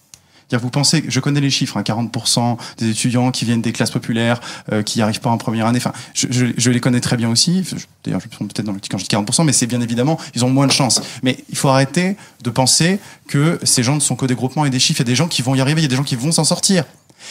vous 0.53 0.71
pensez, 0.71 1.05
je 1.09 1.21
connais 1.21 1.41
les 1.41 1.51
chiffres, 1.51 1.77
hein, 1.77 1.83
40% 1.83 2.57
des 2.79 2.91
étudiants 2.91 3.31
qui 3.31 3.45
viennent 3.45 3.63
des 3.63 3.73
classes 3.73 3.91
populaires, 3.91 4.41
euh, 4.73 4.83
qui 4.83 4.99
n'y 4.99 5.03
arrivent 5.03 5.21
pas 5.21 5.31
en 5.31 5.39
première 5.39 5.67
année. 5.67 5.79
Enfin, 5.79 5.93
je, 6.15 6.71
les 6.71 6.81
connais 6.81 7.01
très 7.01 7.17
bien 7.17 7.29
aussi. 7.29 7.65
D'ailleurs, 8.05 8.21
je 8.21 8.45
me 8.45 8.49
peut-être 8.49 8.67
dans 8.67 8.73
le 8.73 8.81
quand 8.89 8.99
je 8.99 9.05
dis 9.05 9.15
40%, 9.15 9.45
mais 9.45 9.53
c'est 9.53 9.67
bien 9.67 9.81
évidemment, 9.81 10.19
ils 10.35 10.45
ont 10.45 10.51
moins 10.51 10.67
de 10.67 10.73
chance. 10.73 11.01
Mais 11.23 11.45
il 11.51 11.57
faut 11.57 11.69
arrêter 11.69 12.17
de 12.43 12.51
penser 12.51 12.99
que 13.29 13.59
ces 13.63 13.83
gens 13.83 13.95
ne 13.95 14.01
sont 14.01 14.17
que 14.17 14.27
des 14.27 14.35
groupements 14.35 14.65
et 14.65 14.71
des 14.71 14.79
chiffres. 14.79 15.01
Il 15.01 15.05
y 15.05 15.09
a 15.09 15.13
des 15.13 15.17
gens 15.17 15.29
qui 15.29 15.43
vont 15.43 15.55
y 15.55 15.61
arriver, 15.61 15.81
il 15.81 15.85
y 15.85 15.87
a 15.87 15.89
des 15.89 15.97
gens 15.97 16.05
qui 16.05 16.17
vont 16.17 16.33
s'en 16.33 16.45
sortir. 16.45 16.85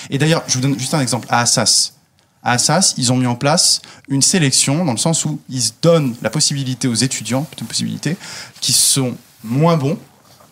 Et 0.10 0.18
d'ailleurs, 0.18 0.44
je 0.48 0.56
vous 0.56 0.62
donne 0.62 0.78
juste 0.78 0.94
un 0.94 1.02
exemple. 1.02 1.28
À 1.30 1.40
Assas, 1.42 1.94
à 2.44 2.54
Assas, 2.54 2.96
ils 2.98 3.12
ont 3.14 3.18
mis 3.18 3.28
en 3.28 3.36
place 3.36 3.82
une 4.10 4.22
sélection 4.22 4.86
dans 4.86 4.92
le 4.92 4.98
sens 4.98 5.26
où 5.26 5.40
ils 5.50 5.64
donnent 5.82 6.16
la 6.22 6.30
possibilité 6.30 6.88
aux 6.88 6.96
étudiants, 6.96 7.48
une 7.62 7.68
possibilité, 7.68 8.18
qui 8.60 8.74
sont 8.74 9.16
moins 9.44 9.78
bons, 9.78 9.98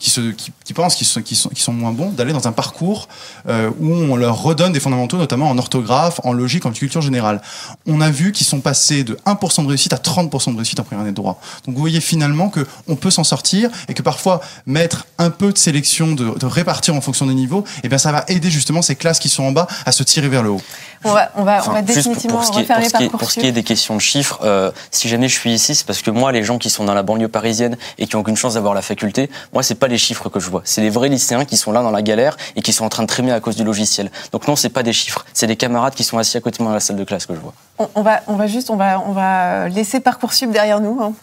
qui, 0.02 0.10
se, 0.10 0.32
qui, 0.32 0.74
pensent 0.74 0.96
qu'ils 0.96 1.06
sont, 1.06 1.22
qui 1.22 1.36
sont, 1.36 1.50
qui 1.50 1.62
sont 1.62 1.74
moins 1.74 1.92
bons, 1.92 2.10
d'aller 2.10 2.34
dans 2.34 2.48
un 2.48 2.52
parcours 2.52 3.08
euh, 3.48 3.70
où 3.80 3.94
on 3.94 4.16
leur 4.16 4.42
redonne 4.42 4.74
des 4.74 4.80
fondamentaux, 4.80 5.18
notamment 5.18 5.48
en 5.48 5.58
orthographe, 5.60 6.20
en 6.24 6.34
logique, 6.34 6.66
en 6.66 6.72
culture 6.72 7.02
générale. 7.02 7.40
On 7.86 8.02
a 8.02 8.10
vu 8.10 8.32
qu'ils 8.32 8.48
sont 8.48 8.62
passés 8.62 9.04
de 9.04 9.18
1% 9.28 9.64
de 9.64 9.68
réussite 9.68 9.94
à 9.94 9.98
30% 9.98 10.54
de 10.54 10.58
réussite 10.58 10.80
en 10.80 10.84
première 10.84 11.04
année 11.04 11.12
de 11.12 11.16
droit. 11.16 11.40
Donc 11.66 11.76
vous 11.76 11.82
voyez 11.82 12.02
finalement 12.02 12.50
qu'on 12.50 12.96
peut 12.96 13.12
s'en 13.12 13.24
sortir 13.24 13.70
et 13.88 13.94
que 13.94 14.02
parfois 14.02 14.42
mettre 14.66 15.06
un 15.20 15.30
peu 15.30 15.54
de 15.54 15.58
sélection, 15.58 16.14
de, 16.14 16.38
de 16.38 16.46
répartir 16.48 16.96
en 16.96 17.02
fonction 17.02 17.28
des 17.28 17.36
niveaux, 17.36 17.64
eh 17.84 17.88
bien 17.88 18.00
ça 18.00 18.12
va 18.12 18.26
aider 18.28 18.50
justement 18.50 18.82
ces 18.82 18.96
classes 18.96 19.20
qui 19.20 19.30
sont 19.30 19.44
en 19.44 19.52
bas 19.52 19.68
à 19.86 19.92
se 19.92 20.02
tirer 20.02 20.30
vers 20.30 20.42
le 20.42 20.50
haut. 20.50 20.62
On 21.04 21.14
va, 21.14 21.32
on 21.36 21.44
va, 21.44 21.62
on 21.68 21.72
va 21.72 21.82
définitivement 21.82 22.42
pour, 22.42 22.56
refaire 22.56 22.80
les 22.80 22.90
parcours. 22.90 23.20
Pour 23.20 23.32
ce 23.32 23.40
qui 23.40 23.48
est 23.48 23.52
des 23.52 23.64
questions 23.64 23.96
de 23.96 24.02
chiffres, 24.02 24.40
euh, 24.44 24.72
si 24.92 25.10
jamais 25.10 25.28
je 25.28 25.38
suis 25.38 25.52
ici, 25.52 25.74
c'est 25.74 25.86
parce 25.86 26.02
que 26.02 26.12
moi, 26.12 26.32
les 26.32 26.44
gens 26.44 26.58
qui 26.58 26.70
sont 26.70 26.84
dans 26.84 26.94
la 26.94 27.04
banlieue 27.04 27.28
parisienne 27.28 27.78
et 27.98 28.08
qui 28.08 28.16
ont 28.16 28.20
aucune 28.20 28.36
chance 28.36 28.54
d'avoir 28.54 28.74
la 28.74 28.82
faculté, 28.82 29.30
moi, 29.54 29.64
c'est 29.64 29.76
pas 29.76 29.88
les 29.88 29.98
chiffres 29.98 30.30
que 30.30 30.40
je 30.40 30.50
vois. 30.50 30.62
C'est 30.64 30.82
les 30.82 30.90
vrais 30.90 31.10
lycéens 31.10 31.46
qui 31.46 31.58
sont 31.58 31.72
là 31.72 31.82
dans 31.82 31.92
la 31.92 32.02
galère 32.02 32.38
et 32.56 32.62
qui 32.62 32.74
sont 32.74 32.86
en 32.86 32.90
train 32.90 33.04
de 33.04 33.08
trémer 33.08 33.32
à 33.32 33.40
cause 33.40 33.56
du 33.56 33.64
logiciel. 33.64 34.12
Donc 34.32 34.48
non, 34.48 34.56
c'est 34.56 34.70
pas 34.70 34.84
des 34.84 34.94
chiffres. 34.94 35.26
C'est 35.34 35.48
des 35.48 35.56
camarades 35.56 35.96
qui 35.96 36.04
sont 36.04 36.18
assis 36.18 36.38
à 36.38 36.42
côté 36.42 36.60
de 36.60 36.64
moi 36.64 36.72
dans 36.72 36.76
la 36.76 36.80
salle 36.80 36.98
de 36.98 37.04
classe 37.04 37.26
que 37.26 37.34
je 37.34 37.40
vois. 37.40 37.54
On, 37.96 38.02
va, 38.02 38.22
on 38.28 38.36
va 38.36 38.48
juste, 38.48 38.70
on 38.70 38.76
va, 38.76 39.02
on 39.08 39.12
va 39.12 39.70
laisser 39.70 40.00
Parcoursup 40.00 40.52
derrière 40.52 40.80
nous. 40.80 41.00
Hein. 41.02 41.14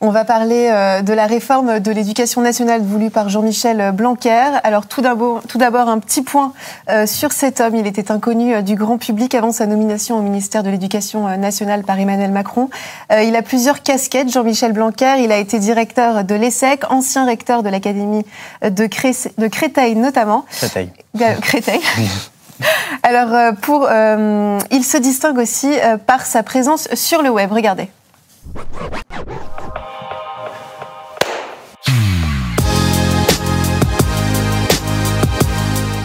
On 0.00 0.10
va 0.10 0.24
parler 0.24 0.68
euh, 0.70 1.02
de 1.02 1.12
la 1.12 1.26
réforme 1.26 1.80
de 1.80 1.92
l'éducation 1.92 2.40
nationale 2.40 2.82
voulue 2.82 3.10
par 3.10 3.28
Jean-Michel 3.28 3.92
Blanquer. 3.92 4.58
Alors 4.64 4.86
tout 4.86 5.00
d'abord, 5.00 5.88
un 5.88 5.98
petit 5.98 6.22
point 6.22 6.52
euh, 6.90 7.06
sur 7.06 7.32
cet 7.32 7.60
homme. 7.60 7.76
Il 7.76 7.86
était 7.86 8.10
inconnu 8.10 8.54
euh, 8.54 8.62
du 8.62 8.74
grand 8.74 8.98
public 8.98 9.34
avant 9.34 9.52
sa 9.52 9.66
nomination 9.66 10.18
au 10.18 10.22
ministère 10.22 10.62
de 10.62 10.70
l'Éducation 10.70 11.36
nationale 11.36 11.84
par 11.84 11.98
Emmanuel 11.98 12.32
Macron. 12.32 12.68
Il 13.10 13.36
a 13.36 13.42
plusieurs 13.42 13.82
casquettes, 13.82 14.32
Jean-Michel 14.32 14.72
Blanquer. 14.72 15.16
Il 15.22 15.32
a 15.32 15.38
été 15.38 15.58
directeur 15.58 16.24
de 16.24 16.34
l'ESSEC, 16.34 16.90
ancien 16.90 17.24
recteur 17.24 17.62
de 17.62 17.68
l'Académie 17.68 18.24
de, 18.62 18.86
Créteil 18.86 19.94
notamment. 19.96 20.44
Créteil. 20.50 20.90
Créteil. 21.40 21.80
Alors, 23.02 23.54
pour, 23.56 23.88
il 24.70 24.84
se 24.84 24.96
distingue 24.96 25.38
aussi 25.38 25.72
par 26.06 26.26
sa 26.26 26.42
présence 26.42 26.88
sur 26.94 27.22
le 27.22 27.30
web. 27.30 27.52
Regardez. 27.52 27.88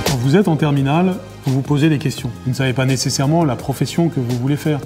Quand 0.05 0.17
vous 0.19 0.35
êtes 0.35 0.47
en 0.47 0.55
terminale, 0.55 1.15
vous 1.45 1.53
vous 1.53 1.61
posez 1.61 1.89
des 1.89 1.97
questions. 1.97 2.29
Vous 2.45 2.51
ne 2.51 2.55
savez 2.55 2.73
pas 2.73 2.85
nécessairement 2.85 3.43
la 3.43 3.55
profession 3.55 4.09
que 4.09 4.19
vous 4.19 4.37
voulez 4.37 4.57
faire. 4.57 4.79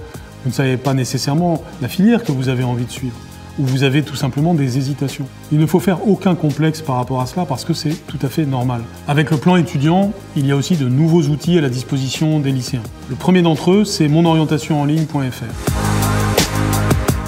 Vous 0.44 0.50
ne 0.50 0.54
savez 0.54 0.78
pas 0.78 0.94
nécessairement 0.94 1.62
la 1.82 1.88
filière 1.88 2.24
que 2.24 2.32
vous 2.32 2.50
avez 2.50 2.64
envie 2.64 2.86
de 2.86 2.92
suivre. 2.92 3.16
Ou 3.60 3.66
vous 3.66 3.84
avez 3.84 4.02
tout 4.02 4.16
simplement 4.16 4.54
des 4.54 4.78
hésitations. 4.78 5.28
Il 5.52 5.60
ne 5.60 5.66
faut 5.66 5.82
faire 5.82 6.08
aucun 6.08 6.36
complexe 6.36 6.82
par 6.82 6.96
rapport 6.96 7.20
à 7.22 7.26
cela 7.26 7.46
parce 7.46 7.66
que 7.66 7.74
c'est 7.74 8.08
tout 8.08 8.20
à 8.22 8.30
fait 8.30 8.46
normal. 8.46 8.82
Avec 9.08 9.30
le 9.30 9.38
plan 9.38 9.58
étudiant, 9.58 10.14
il 10.38 10.48
y 10.48 10.52
a 10.52 10.56
aussi 10.56 10.78
de 10.78 10.88
nouveaux 10.88 11.24
outils 11.24 11.58
à 11.58 11.62
la 11.62 11.70
disposition 11.70 12.40
des 12.40 12.52
lycéens. 12.52 12.84
Le 13.10 13.16
premier 13.16 13.42
d'entre 13.42 13.72
eux, 13.72 13.84
c'est 13.84 14.08
monorientationenligne.fr. 14.08 15.72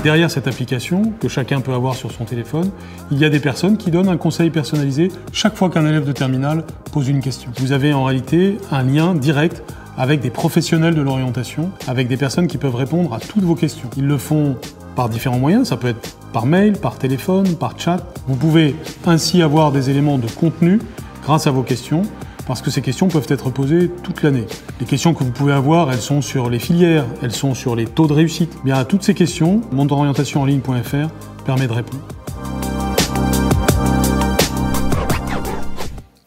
Derrière 0.04 0.30
cette 0.30 0.48
application, 0.48 1.14
que 1.22 1.30
chacun 1.30 1.62
peut 1.62 1.72
avoir 1.72 1.96
sur 1.96 2.12
son 2.12 2.26
téléphone, 2.26 2.72
il 3.10 3.20
y 3.20 3.24
a 3.24 3.30
des 3.30 3.40
personnes 3.40 3.78
qui 3.78 3.90
donnent 3.90 4.10
un 4.10 4.18
conseil 4.18 4.50
personnalisé 4.50 5.10
chaque 5.32 5.56
fois 5.56 5.70
qu'un 5.70 5.86
élève 5.86 6.04
de 6.06 6.12
terminale 6.12 6.66
pose 6.92 7.08
une 7.08 7.22
question. 7.22 7.50
Vous 7.56 7.72
avez 7.72 7.94
en 7.94 8.04
réalité 8.04 8.58
un 8.70 8.84
lien 8.84 9.16
direct 9.16 9.64
avec 9.98 10.20
des 10.20 10.30
professionnels 10.30 10.94
de 10.94 11.02
l'orientation, 11.02 11.72
avec 11.88 12.10
des 12.10 12.18
personnes 12.18 12.48
qui 12.48 12.58
peuvent 12.58 12.76
répondre 12.76 13.14
à 13.14 13.20
toutes 13.22 13.44
vos 13.44 13.56
questions. 13.56 13.90
Ils 13.96 14.06
le 14.06 14.18
font 14.18 14.58
par 14.98 15.08
différents 15.08 15.40
moyens, 15.40 15.70
ça 15.70 15.78
peut 15.78 15.88
être 15.88 16.18
par 16.34 16.48
mail, 16.48 16.74
par 16.74 16.98
téléphone, 16.98 17.56
par 17.56 17.80
chat. 17.80 18.06
Vous 18.28 18.36
pouvez 18.36 18.76
ainsi 19.06 19.42
avoir 19.42 19.72
des 19.72 19.90
éléments 19.90 20.18
de 20.18 20.28
contenu 20.28 20.80
grâce 21.24 21.48
à 21.48 21.52
vos 21.52 21.64
questions 21.64 22.02
parce 22.48 22.62
que 22.62 22.72
ces 22.72 22.82
questions 22.82 23.08
peuvent 23.08 23.28
être 23.30 23.50
posées 23.50 23.90
toute 24.04 24.24
l'année. 24.24 24.46
Les 24.80 24.86
questions 24.86 25.14
que 25.14 25.24
vous 25.24 25.32
pouvez 25.32 25.54
avoir, 25.54 25.92
elles 25.92 26.02
sont 26.02 26.22
sur 26.22 26.50
les 26.50 26.60
filières, 26.60 27.06
elles 27.22 27.32
sont 27.32 27.54
sur 27.54 27.76
les 27.76 27.86
taux 27.86 28.08
de 28.08 28.14
réussite. 28.14 28.54
Bien 28.64 28.76
à 28.76 28.86
toutes 28.86 29.04
ces 29.04 29.14
questions, 29.14 29.62
mondeorientationenligne.fr 29.72 31.10
permet 31.46 31.68
de 31.68 31.74
répondre. 31.74 32.04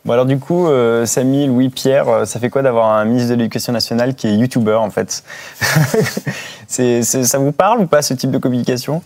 Bon 0.05 0.13
alors 0.13 0.27
du 0.27 0.39
coup, 0.39 0.69
euh, 0.69 1.05
Samy, 1.05 1.49
Louis, 1.49 1.69
Pierre, 1.69 2.09
euh, 2.09 2.25
ça 2.27 2.39
fait 2.39 2.49
quoi 2.49 2.63
d'avoir 2.63 2.97
un 2.97 3.05
ministre 3.05 3.31
de 3.31 3.35
l'Éducation 3.35 3.73
nationale 3.73 4.15
qui 4.15 4.29
est 4.29 4.37
youtubeur 4.37 4.83
en 4.83 4.91
fait? 4.91 5.25
Ça 6.69 7.39
vous 7.39 7.51
parle 7.51 7.81
ou 7.81 7.87
pas 7.87 8.03
ce 8.03 8.15
type 8.15 8.31
de 8.31 8.39
communication? 8.39 9.03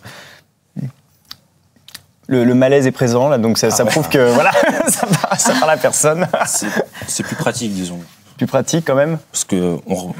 Le, 2.30 2.54
malaise 2.54 2.86
est 2.86 2.92
présent, 2.92 3.28
là, 3.28 3.38
donc 3.38 3.58
ça, 3.58 3.68
ah 3.76 3.84
prouve 3.84 4.08
que 4.08 4.30
voilà, 4.34 4.52
ça, 4.88 5.52
parle, 5.58 5.70
à 5.70 5.76
personne. 5.76 6.26
C'est 7.06 7.22
plus 7.24 7.36
pratique, 7.36 7.72
disons. 7.72 7.98
Plus 8.36 8.46
pratique 8.46 8.84
quand 8.86 8.94
même 8.94 9.18
Parce 9.32 9.44
que, 9.44 9.76
pour 9.86 10.14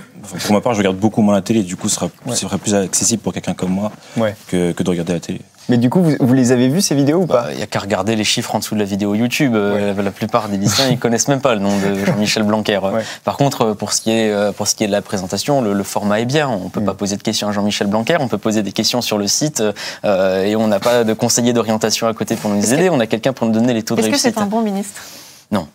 ma 0.52 0.61
part, 0.61 0.74
je 0.74 0.78
regarde 0.78 0.96
beaucoup 0.96 1.22
moins 1.22 1.34
la 1.34 1.42
télé, 1.42 1.62
du 1.62 1.76
coup, 1.76 1.88
ce 1.88 2.11
sera, 2.34 2.58
plus 2.58 2.74
accessible 2.74 3.22
pour 3.22 3.32
quelqu'un 3.32 3.54
comme 3.54 3.70
moi 3.70 3.92
que, 4.48 4.72
que, 4.72 4.82
de 4.82 4.90
regarder 4.90 5.14
la 5.14 5.20
télé. 5.20 5.40
Mais 5.68 5.76
du 5.76 5.88
coup, 5.88 6.02
vous, 6.02 6.12
vous 6.18 6.34
les 6.34 6.50
avez 6.50 6.68
vus 6.68 6.80
ces 6.80 6.94
vidéos 6.96 7.18
ou 7.22 7.26
Bah, 7.26 7.42
pas 7.44 7.52
Il 7.52 7.56
n'y 7.58 7.62
a 7.62 7.66
qu'à 7.66 7.78
regarder 7.78 8.16
les 8.16 8.24
chiffres 8.24 8.54
en 8.54 8.58
dessous 8.58 8.74
de 8.74 8.80
la 8.80 8.84
vidéo 8.86 9.14
YouTube. 9.14 9.54
Euh, 9.54 9.94
La 10.02 10.11
plupart 10.11 10.48
des 10.48 10.56
lycéens, 10.56 10.88
ils 10.90 10.98
connaissent 10.98 11.28
même 11.28 11.40
pas 11.40 11.54
le 11.54 11.61
nom 11.61 11.70
de 11.78 12.04
Jean-Michel 12.06 12.42
Blanquer. 12.42 12.78
Ouais. 12.78 13.02
Par 13.24 13.36
contre, 13.36 13.62
euh, 13.62 13.74
pour 13.74 13.92
ce 13.92 14.00
qui 14.00 14.11
est, 14.11 14.30
euh, 14.32 14.50
pour 14.52 14.66
ce 14.66 14.74
qui 14.74 14.82
est 14.84 14.86
de 14.88 14.92
la 14.92 15.02
présentation, 15.02 15.61
le, 15.62 15.72
le 15.72 15.82
format 15.84 16.20
est 16.20 16.24
bien. 16.24 16.48
On 16.48 16.68
peut 16.70 16.80
Mm. 16.80 16.84
pas 16.86 16.94
poser 16.94 17.16
de 17.16 17.22
questions 17.22 17.48
à 17.48 17.52
Jean-Michel 17.52 17.86
Blanquer, 17.86 18.16
on 18.18 18.26
peut 18.28 18.38
poser 18.38 18.62
des 18.62 18.72
questions 18.72 19.00
sur 19.02 19.16
le 19.18 19.28
site 19.28 19.62
euh, 20.04 20.42
et 20.44 20.56
on 20.56 20.66
n'a 20.66 20.80
pas 20.80 21.04
de 21.04 21.12
conseiller 21.12 21.52
d'orientation 21.52 22.08
à 22.08 22.14
côté 22.14 22.34
pour 22.36 22.50
nous 22.50 22.72
aider. 22.74 22.88
On 22.90 22.98
a 22.98 23.06
quelqu'un 23.06 23.32
pour 23.32 23.46
nous 23.46 23.52
donner 23.52 23.72
les 23.74 23.82
taux 23.84 23.94
de 23.94 24.00
Est-ce 24.00 24.08
que 24.08 24.12
réussite. 24.14 24.34
c'est 24.34 24.40
un 24.40 24.46
bon 24.46 24.62
ministre? 24.62 25.00
Objec- 25.52 25.66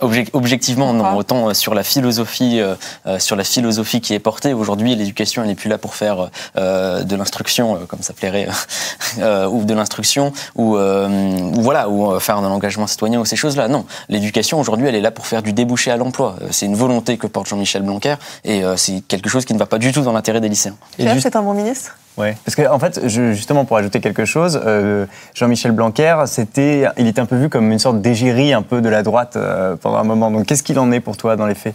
objectivement, 0.00 0.92
non. 0.92 1.16
Autant 1.16 1.48
euh, 1.48 1.54
sur 1.54 1.74
la 1.74 1.82
philosophie, 1.82 2.60
euh, 2.60 2.74
euh, 3.06 3.18
sur 3.18 3.36
la 3.36 3.44
philosophie 3.44 4.00
qui 4.00 4.14
est 4.14 4.18
portée 4.18 4.52
aujourd'hui, 4.54 4.94
l'éducation 4.94 5.42
elle 5.42 5.48
n'est 5.48 5.54
plus 5.54 5.68
là 5.68 5.78
pour 5.78 5.94
faire 5.94 6.30
euh, 6.56 7.02
de 7.02 7.16
l'instruction, 7.16 7.76
euh, 7.76 7.78
comme 7.86 8.02
ça 8.02 8.12
plairait, 8.12 8.48
euh, 9.18 9.46
ou 9.46 9.64
de 9.64 9.74
l'instruction, 9.74 10.32
ou, 10.54 10.76
euh, 10.76 11.08
ou 11.08 11.62
voilà, 11.62 11.88
ou 11.88 12.12
euh, 12.12 12.20
faire 12.20 12.40
de 12.40 12.46
l'engagement 12.46 12.86
citoyen 12.86 13.20
ou 13.20 13.24
ces 13.24 13.36
choses-là. 13.36 13.68
Non, 13.68 13.84
l'éducation 14.08 14.60
aujourd'hui, 14.60 14.86
elle 14.88 14.94
est 14.94 15.00
là 15.00 15.10
pour 15.10 15.26
faire 15.26 15.42
du 15.42 15.52
débouché 15.52 15.90
à 15.90 15.96
l'emploi. 15.96 16.36
Euh, 16.42 16.48
C'est 16.50 16.66
une 16.66 16.76
volonté 16.76 17.16
que 17.18 17.26
porte 17.26 17.48
Jean-Michel 17.48 17.82
Blanquer, 17.82 18.14
et 18.44 18.64
euh, 18.64 18.76
c'est 18.76 19.00
quelque 19.06 19.28
chose 19.28 19.44
qui 19.44 19.54
ne 19.54 19.58
va 19.58 19.66
pas 19.66 19.78
du 19.78 19.92
tout 19.92 20.02
dans 20.02 20.12
l'intérêt 20.12 20.40
des 20.40 20.48
lycéens. 20.48 20.76
Et 20.98 21.06
juste- 21.08 21.22
c'est 21.22 21.36
un 21.36 21.42
bon 21.42 21.54
ministre? 21.54 21.96
Ouais. 22.18 22.36
Parce 22.44 22.54
que 22.56 22.68
en 22.68 22.78
fait, 22.78 23.00
je- 23.06 23.32
justement 23.32 23.64
pour 23.64 23.76
ajouter 23.76 24.00
quelque 24.00 24.24
chose, 24.24 24.60
euh, 24.66 25.06
Jean-Michel 25.34 25.72
Blanquer, 25.72 26.16
c'était, 26.26 26.86
il 26.98 27.06
était 27.06 27.20
un 27.20 27.26
peu 27.26 27.36
vu 27.36 27.48
comme 27.48 27.70
une 27.70 27.78
sorte 27.78 28.02
d'égérie 28.02 28.52
un 28.52 28.62
peu 28.62 28.80
de 28.80 28.88
la 28.88 29.02
droite 29.02 29.36
euh, 29.36 29.76
pendant 29.76 29.98
un 29.98 30.04
moment. 30.04 30.30
Donc 30.30 30.46
qu'est-ce 30.46 30.62
qu'il 30.62 30.78
en 30.78 30.90
est 30.92 31.00
pour 31.00 31.16
toi 31.16 31.36
dans 31.36 31.46
les 31.46 31.54
faits? 31.54 31.74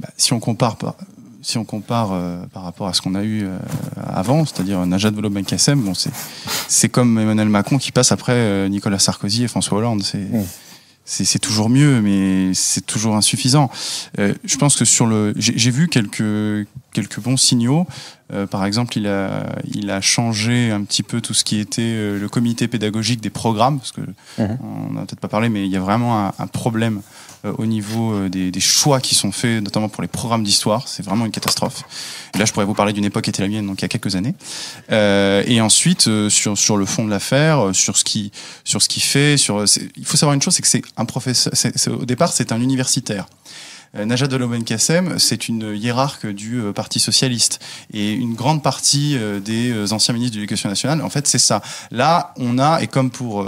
Bah, 0.00 0.08
si 0.16 0.32
on 0.32 0.40
compare 0.40 0.76
par, 0.76 0.96
si 1.42 1.58
on 1.58 1.64
compare 1.64 2.08
euh, 2.12 2.38
par 2.52 2.64
rapport 2.64 2.88
à 2.88 2.92
ce 2.92 3.00
qu'on 3.02 3.14
a 3.14 3.22
eu 3.22 3.44
euh, 3.44 3.56
avant, 4.12 4.44
c'est-à-dire 4.44 4.84
Najat 4.84 5.10
Vallaud-Belkacem, 5.12 5.78
bon, 5.80 5.94
c'est 5.94 6.10
c'est 6.68 6.88
comme 6.88 7.16
Emmanuel 7.18 7.48
Macron 7.48 7.78
qui 7.78 7.92
passe 7.92 8.10
après 8.10 8.32
euh, 8.34 8.68
Nicolas 8.68 8.98
Sarkozy 8.98 9.44
et 9.44 9.48
François 9.48 9.78
Hollande. 9.78 10.02
C'est 10.02 10.18
Mm. 10.18 10.42
c'est 11.04 11.24
c'est 11.24 11.38
toujours 11.38 11.68
mieux, 11.68 12.00
mais 12.00 12.52
c'est 12.54 12.84
toujours 12.84 13.14
insuffisant. 13.14 13.70
Euh, 14.18 14.32
je 14.44 14.56
pense 14.56 14.74
que 14.74 14.84
sur 14.86 15.06
le, 15.06 15.34
j'ai 15.36 15.52
j'ai 15.56 15.70
vu 15.70 15.86
quelques 15.88 16.66
quelques 16.92 17.20
bons 17.20 17.36
signaux. 17.36 17.86
Euh, 18.34 18.46
par 18.46 18.64
exemple, 18.64 18.98
il 18.98 19.06
a 19.06 19.46
il 19.72 19.90
a 19.90 20.00
changé 20.00 20.70
un 20.70 20.82
petit 20.82 21.02
peu 21.02 21.20
tout 21.20 21.34
ce 21.34 21.44
qui 21.44 21.58
était 21.60 21.82
euh, 21.82 22.18
le 22.18 22.28
comité 22.28 22.68
pédagogique 22.68 23.20
des 23.20 23.30
programmes, 23.30 23.78
parce 23.78 23.92
que 23.92 24.00
Mhm. 24.38 24.58
on 24.88 24.92
n'a 24.94 25.00
peut-être 25.02 25.20
pas 25.20 25.28
parlé, 25.28 25.48
mais 25.48 25.64
il 25.64 25.70
y 25.70 25.76
a 25.76 25.80
vraiment 25.80 26.26
un, 26.26 26.32
un 26.38 26.46
problème 26.46 27.00
euh, 27.44 27.52
au 27.58 27.66
niveau 27.66 28.12
euh, 28.14 28.28
des, 28.28 28.50
des 28.50 28.60
choix 28.60 29.00
qui 29.00 29.14
sont 29.14 29.30
faits, 29.30 29.62
notamment 29.62 29.88
pour 29.88 30.02
les 30.02 30.08
programmes 30.08 30.42
d'histoire. 30.42 30.88
C'est 30.88 31.04
vraiment 31.04 31.26
une 31.26 31.30
catastrophe. 31.30 31.82
Et 32.34 32.38
là, 32.38 32.44
je 32.46 32.52
pourrais 32.52 32.64
vous 32.66 32.74
parler 32.74 32.92
d'une 32.92 33.04
époque 33.04 33.24
qui 33.24 33.30
était 33.30 33.42
la 33.42 33.48
mienne, 33.48 33.66
donc 33.66 33.80
il 33.80 33.82
y 33.82 33.84
a 33.84 33.88
quelques 33.88 34.16
années. 34.16 34.34
Euh, 34.90 35.42
et 35.46 35.60
ensuite, 35.60 36.08
euh, 36.08 36.28
sur, 36.30 36.56
sur 36.58 36.76
le 36.76 36.86
fond 36.86 37.04
de 37.04 37.10
l'affaire, 37.10 37.70
sur 37.74 37.96
ce 37.96 38.04
qui 38.04 38.32
sur 38.64 38.82
ce 38.82 38.88
qui 38.88 39.00
fait, 39.00 39.36
sur 39.36 39.64
il 39.96 40.04
faut 40.06 40.16
savoir 40.16 40.34
une 40.34 40.42
chose, 40.42 40.54
c'est 40.54 40.62
que 40.62 40.68
c'est 40.68 40.82
un 40.96 41.04
professeur. 41.04 41.52
c'est- 41.54 41.76
c'est- 41.78 41.90
au 41.90 42.04
départ, 42.04 42.32
c'est 42.32 42.50
un 42.52 42.60
universitaire. 42.60 43.26
Euh, 43.96 44.04
Najat 44.04 44.26
Vallaud-Belkacem, 44.26 45.18
c'est 45.18 45.48
une 45.48 45.74
hiérarque 45.76 46.26
du 46.26 46.60
euh, 46.60 46.72
Parti 46.72 46.98
socialiste 47.00 47.60
et 47.92 48.12
une 48.12 48.34
grande 48.34 48.62
partie 48.62 49.16
euh, 49.16 49.40
des 49.40 49.92
anciens 49.92 50.14
ministres 50.14 50.34
de 50.34 50.40
l'Éducation 50.40 50.68
nationale, 50.68 51.02
en 51.02 51.10
fait, 51.10 51.26
c'est 51.26 51.38
ça. 51.38 51.62
Là, 51.90 52.32
on 52.36 52.58
a 52.58 52.80
et 52.82 52.86
comme 52.86 53.10
pour 53.10 53.46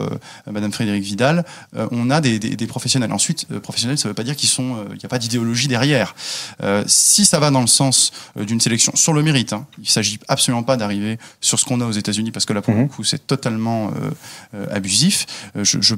Madame 0.50 0.72
Frédérique 0.72 1.04
Vidal, 1.04 1.44
on 1.90 2.10
a 2.10 2.20
des, 2.20 2.38
des, 2.38 2.56
des 2.56 2.66
professionnels. 2.66 3.12
Ensuite, 3.12 3.46
professionnels, 3.60 3.98
ça 3.98 4.08
ne 4.08 4.10
veut 4.10 4.14
pas 4.14 4.22
dire 4.22 4.36
qu'ils 4.36 4.48
sont, 4.48 4.84
il 4.92 4.98
n'y 4.98 5.04
a 5.04 5.08
pas 5.08 5.18
d'idéologie 5.18 5.68
derrière. 5.68 6.14
Euh, 6.62 6.84
si 6.86 7.24
ça 7.24 7.38
va 7.38 7.50
dans 7.50 7.60
le 7.60 7.66
sens 7.66 8.12
d'une 8.36 8.60
sélection 8.60 8.94
sur 8.94 9.12
le 9.12 9.22
mérite, 9.22 9.52
hein, 9.52 9.66
il 9.80 9.88
s'agit 9.88 10.18
absolument 10.28 10.62
pas 10.62 10.76
d'arriver 10.76 11.18
sur 11.40 11.58
ce 11.58 11.64
qu'on 11.64 11.80
a 11.80 11.86
aux 11.86 11.92
États-Unis 11.92 12.30
parce 12.30 12.44
que 12.46 12.52
là, 12.52 12.62
pour 12.62 12.74
Mhm. 12.74 12.82
le 12.82 12.88
coup, 12.88 13.04
c'est 13.04 13.26
totalement 13.26 13.90
abusif. 14.70 15.26
Je, 15.54 15.80
je, 15.80 15.94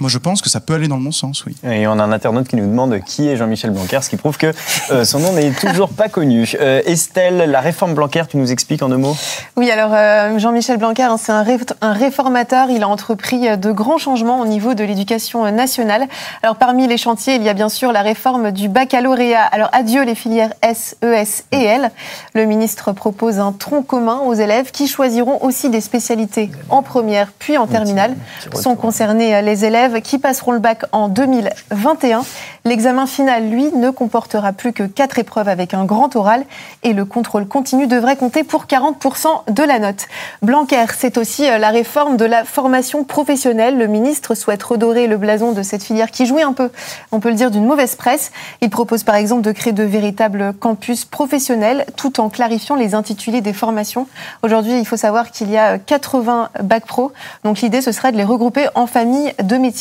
moi, 0.00 0.08
je 0.08 0.18
pense 0.18 0.40
que 0.40 0.48
ça 0.48 0.60
peut 0.60 0.74
aller 0.74 0.88
dans 0.88 0.96
le 0.96 1.04
bon 1.04 1.12
sens, 1.12 1.44
oui. 1.44 1.54
Et 1.64 1.86
on 1.86 1.98
a 1.98 2.02
un 2.02 2.12
internaute 2.12 2.48
qui 2.48 2.56
nous 2.56 2.66
demande 2.66 2.98
qui 3.04 3.28
est 3.28 3.36
Jean-Michel 3.36 3.70
Blanquer, 3.70 4.00
ce 4.02 4.08
qui 4.10 4.16
prouve 4.16 4.38
que 4.38 4.52
euh, 4.90 5.04
son 5.04 5.18
nom 5.18 5.32
n'est 5.32 5.50
toujours 5.50 5.90
pas 5.90 6.08
connu. 6.08 6.50
Euh, 6.60 6.80
Estelle, 6.86 7.50
la 7.50 7.60
réforme 7.60 7.94
Blanquer, 7.94 8.22
tu 8.28 8.36
nous 8.38 8.50
expliques 8.50 8.82
en 8.82 8.88
deux 8.88 8.96
mots? 8.96 9.14
Oui, 9.56 9.70
alors 9.70 9.90
euh, 9.92 10.38
Jean-Michel 10.38 10.78
Blanquer, 10.78 11.02
hein, 11.02 11.16
c'est 11.18 11.32
un, 11.32 11.42
ré- 11.42 11.58
un 11.82 11.92
réformateur. 11.92 12.70
Il 12.70 12.82
a 12.82 12.88
entrepris 12.88 13.56
de 13.58 13.72
grands 13.72 13.98
changements 13.98 14.40
au 14.40 14.46
niveau 14.46 14.74
de 14.74 14.82
l'éducation 14.82 15.50
nationale. 15.52 16.06
Alors 16.42 16.56
parmi 16.56 16.86
les 16.86 16.96
chantiers, 16.96 17.34
il 17.34 17.42
y 17.42 17.48
a 17.48 17.54
bien 17.54 17.68
sûr 17.68 17.92
la 17.92 18.02
réforme 18.02 18.50
du 18.50 18.68
baccalauréat. 18.68 19.42
Alors 19.44 19.68
adieu 19.72 20.04
les 20.04 20.14
filières 20.14 20.54
S, 20.62 20.96
ES 21.02 21.44
et 21.52 21.64
L. 21.64 21.90
Le 22.34 22.46
ministre 22.46 22.92
propose 22.92 23.38
un 23.38 23.52
tronc 23.52 23.82
commun 23.82 24.20
aux 24.24 24.34
élèves 24.34 24.70
qui 24.70 24.88
choisiront 24.88 25.38
aussi 25.42 25.68
des 25.68 25.80
spécialités 25.80 26.50
en 26.70 26.82
première 26.82 27.32
puis 27.38 27.58
en 27.58 27.66
terminale. 27.66 28.14
Sont 28.54 28.76
concernés 28.76 29.42
les 29.42 29.64
élèves 29.64 29.81
qui 29.90 30.18
passeront 30.18 30.52
le 30.52 30.58
bac 30.58 30.84
en 30.92 31.08
2021. 31.08 32.24
L'examen 32.64 33.06
final, 33.06 33.48
lui, 33.48 33.72
ne 33.72 33.90
comportera 33.90 34.52
plus 34.52 34.72
que 34.72 34.84
quatre 34.84 35.18
épreuves 35.18 35.48
avec 35.48 35.74
un 35.74 35.84
grand 35.84 36.14
oral 36.14 36.44
et 36.84 36.92
le 36.92 37.04
contrôle 37.04 37.48
continu 37.48 37.88
devrait 37.88 38.14
compter 38.16 38.44
pour 38.44 38.66
40% 38.66 39.52
de 39.52 39.62
la 39.64 39.80
note. 39.80 40.06
Blanquer, 40.42 40.84
c'est 40.96 41.18
aussi 41.18 41.48
euh, 41.50 41.58
la 41.58 41.70
réforme 41.70 42.16
de 42.16 42.24
la 42.24 42.44
formation 42.44 43.02
professionnelle. 43.02 43.78
Le 43.78 43.88
ministre 43.88 44.36
souhaite 44.36 44.62
redorer 44.62 45.08
le 45.08 45.16
blason 45.16 45.50
de 45.50 45.62
cette 45.62 45.82
filière 45.82 46.12
qui 46.12 46.24
jouit 46.26 46.42
un 46.42 46.52
peu, 46.52 46.70
on 47.10 47.18
peut 47.18 47.30
le 47.30 47.34
dire, 47.34 47.50
d'une 47.50 47.66
mauvaise 47.66 47.96
presse. 47.96 48.30
Il 48.60 48.70
propose 48.70 49.02
par 49.02 49.16
exemple 49.16 49.42
de 49.42 49.50
créer 49.50 49.72
de 49.72 49.82
véritables 49.82 50.52
campus 50.54 51.04
professionnels 51.04 51.84
tout 51.96 52.20
en 52.20 52.28
clarifiant 52.28 52.76
les 52.76 52.94
intitulés 52.94 53.40
des 53.40 53.52
formations. 53.52 54.06
Aujourd'hui, 54.44 54.78
il 54.78 54.86
faut 54.86 54.96
savoir 54.96 55.32
qu'il 55.32 55.50
y 55.50 55.58
a 55.58 55.78
80 55.78 56.50
bac 56.62 56.86
pro. 56.86 57.10
Donc 57.42 57.60
l'idée, 57.60 57.80
ce 57.80 57.90
serait 57.90 58.12
de 58.12 58.16
les 58.16 58.24
regrouper 58.24 58.68
en 58.76 58.86
familles 58.86 59.32
de 59.42 59.56
métiers. 59.56 59.71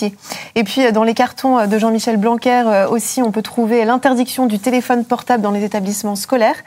Et 0.56 0.64
puis, 0.64 0.86
euh, 0.86 0.92
dans 0.92 1.04
les 1.04 1.14
cartons 1.14 1.68
de 1.68 1.78
Jean-Michel 1.80 2.18
Blanquer 2.18 2.64
euh, 2.66 2.88
aussi, 2.88 3.22
on 3.22 3.32
peut 3.32 3.42
trouver 3.42 3.86
l'interdiction 3.86 4.46
du 4.46 4.60
téléphone 4.60 5.06
portable 5.06 5.44
dans 5.44 5.52
les 5.52 5.64
établissements 5.64 6.16
scolaires 6.16 6.58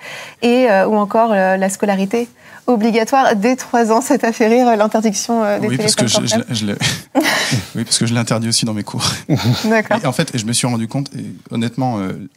et 0.43 0.71
euh, 0.71 0.87
ou 0.87 0.97
encore 0.97 1.33
euh, 1.33 1.57
la 1.57 1.69
scolarité 1.69 2.29
obligatoire 2.67 3.37
dès 3.37 3.57
3 3.57 3.93
ans. 3.93 4.01
Ça 4.01 4.19
t'a 4.19 4.33
fait 4.33 4.49
rire, 4.49 4.69
euh, 4.69 4.77
l'interdiction 4.77 5.45
euh, 5.45 5.59
des 5.59 5.69
Oui, 5.69 5.77
parce 5.77 5.95
que 5.95 6.05
téléphones 6.05 6.45
je, 6.51 6.67
oui, 7.75 7.85
parce 7.85 7.99
que 7.99 8.07
je 8.07 8.15
l'interdis 8.15 8.49
aussi 8.49 8.65
dans 8.65 8.75
mes 8.75 8.85
cours. 8.85 9.05
D'accord. 9.65 9.99
Et 10.03 10.07
en 10.07 10.13
fait, 10.13 10.37
je 10.37 10.45
me 10.45 10.53
suis 10.53 10.67
rendu 10.67 10.89
compte, 10.89 11.11
et 11.15 11.27
honnêtement, 11.51 11.99
euh, 11.99 12.29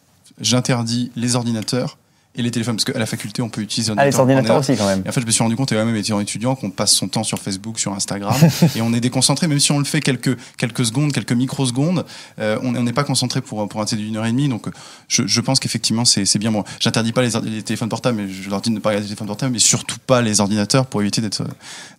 j'interdis 0.41 1.11
les 1.15 1.35
ordinateurs 1.35 1.97
et 2.37 2.41
les 2.41 2.51
téléphones, 2.51 2.75
parce 2.75 2.85
qu'à 2.85 2.99
la 2.99 3.05
faculté, 3.05 3.41
on 3.41 3.49
peut 3.49 3.61
utiliser 3.61 3.91
Ah, 3.97 4.05
les 4.05 4.15
ordinateurs 4.19 4.57
aussi 4.57 4.75
quand 4.77 4.87
même. 4.87 5.01
Et 5.05 5.09
en 5.09 5.11
fait, 5.11 5.21
je 5.21 5.25
me 5.25 5.31
suis 5.31 5.43
rendu 5.43 5.55
compte, 5.55 5.71
et 5.71 5.75
même 5.75 5.95
étant 5.95 6.19
étudiant, 6.19 6.55
qu'on 6.55 6.69
passe 6.69 6.91
son 6.91 7.07
temps 7.07 7.23
sur 7.23 7.39
Facebook, 7.39 7.79
sur 7.79 7.93
Instagram, 7.93 8.35
et 8.75 8.81
on 8.81 8.93
est 8.93 8.99
déconcentré, 8.99 9.47
même 9.47 9.59
si 9.59 9.71
on 9.71 9.79
le 9.79 9.85
fait 9.85 10.01
quelques, 10.01 10.37
quelques 10.57 10.85
secondes, 10.85 11.11
quelques 11.11 11.33
microsecondes, 11.33 12.05
euh, 12.39 12.59
on 12.61 12.71
n'est 12.71 12.93
pas 12.93 13.03
concentré 13.03 13.41
pour, 13.41 13.67
pour 13.67 13.81
un 13.81 13.85
TD 13.85 14.03
d'une 14.03 14.17
heure 14.17 14.25
et 14.25 14.31
demie. 14.31 14.49
Donc, 14.49 14.67
je, 15.07 15.25
je 15.25 15.41
pense 15.41 15.59
qu'effectivement, 15.59 16.05
c'est 16.05 16.37
bien. 16.37 16.51
Bon, 16.51 16.63
j'interdis 16.79 17.11
pas 17.11 17.23
les, 17.23 17.61
téléphones 17.63 17.89
portables, 17.89 18.17
mais 18.17 18.29
je 18.29 18.49
leur 18.49 18.61
dis 18.61 18.69
de 18.69 18.75
ne 18.75 18.79
pas 18.79 18.89
regarder 18.89 19.05
les 19.05 19.09
téléphones 19.09 19.27
portables, 19.27 19.51
mais 19.51 19.59
surtout 19.59 19.97
pas 20.05 20.21
les 20.21 20.39
ordinateurs 20.41 20.85
pour 20.85 21.01
éviter 21.01 21.21
d'être 21.21 21.43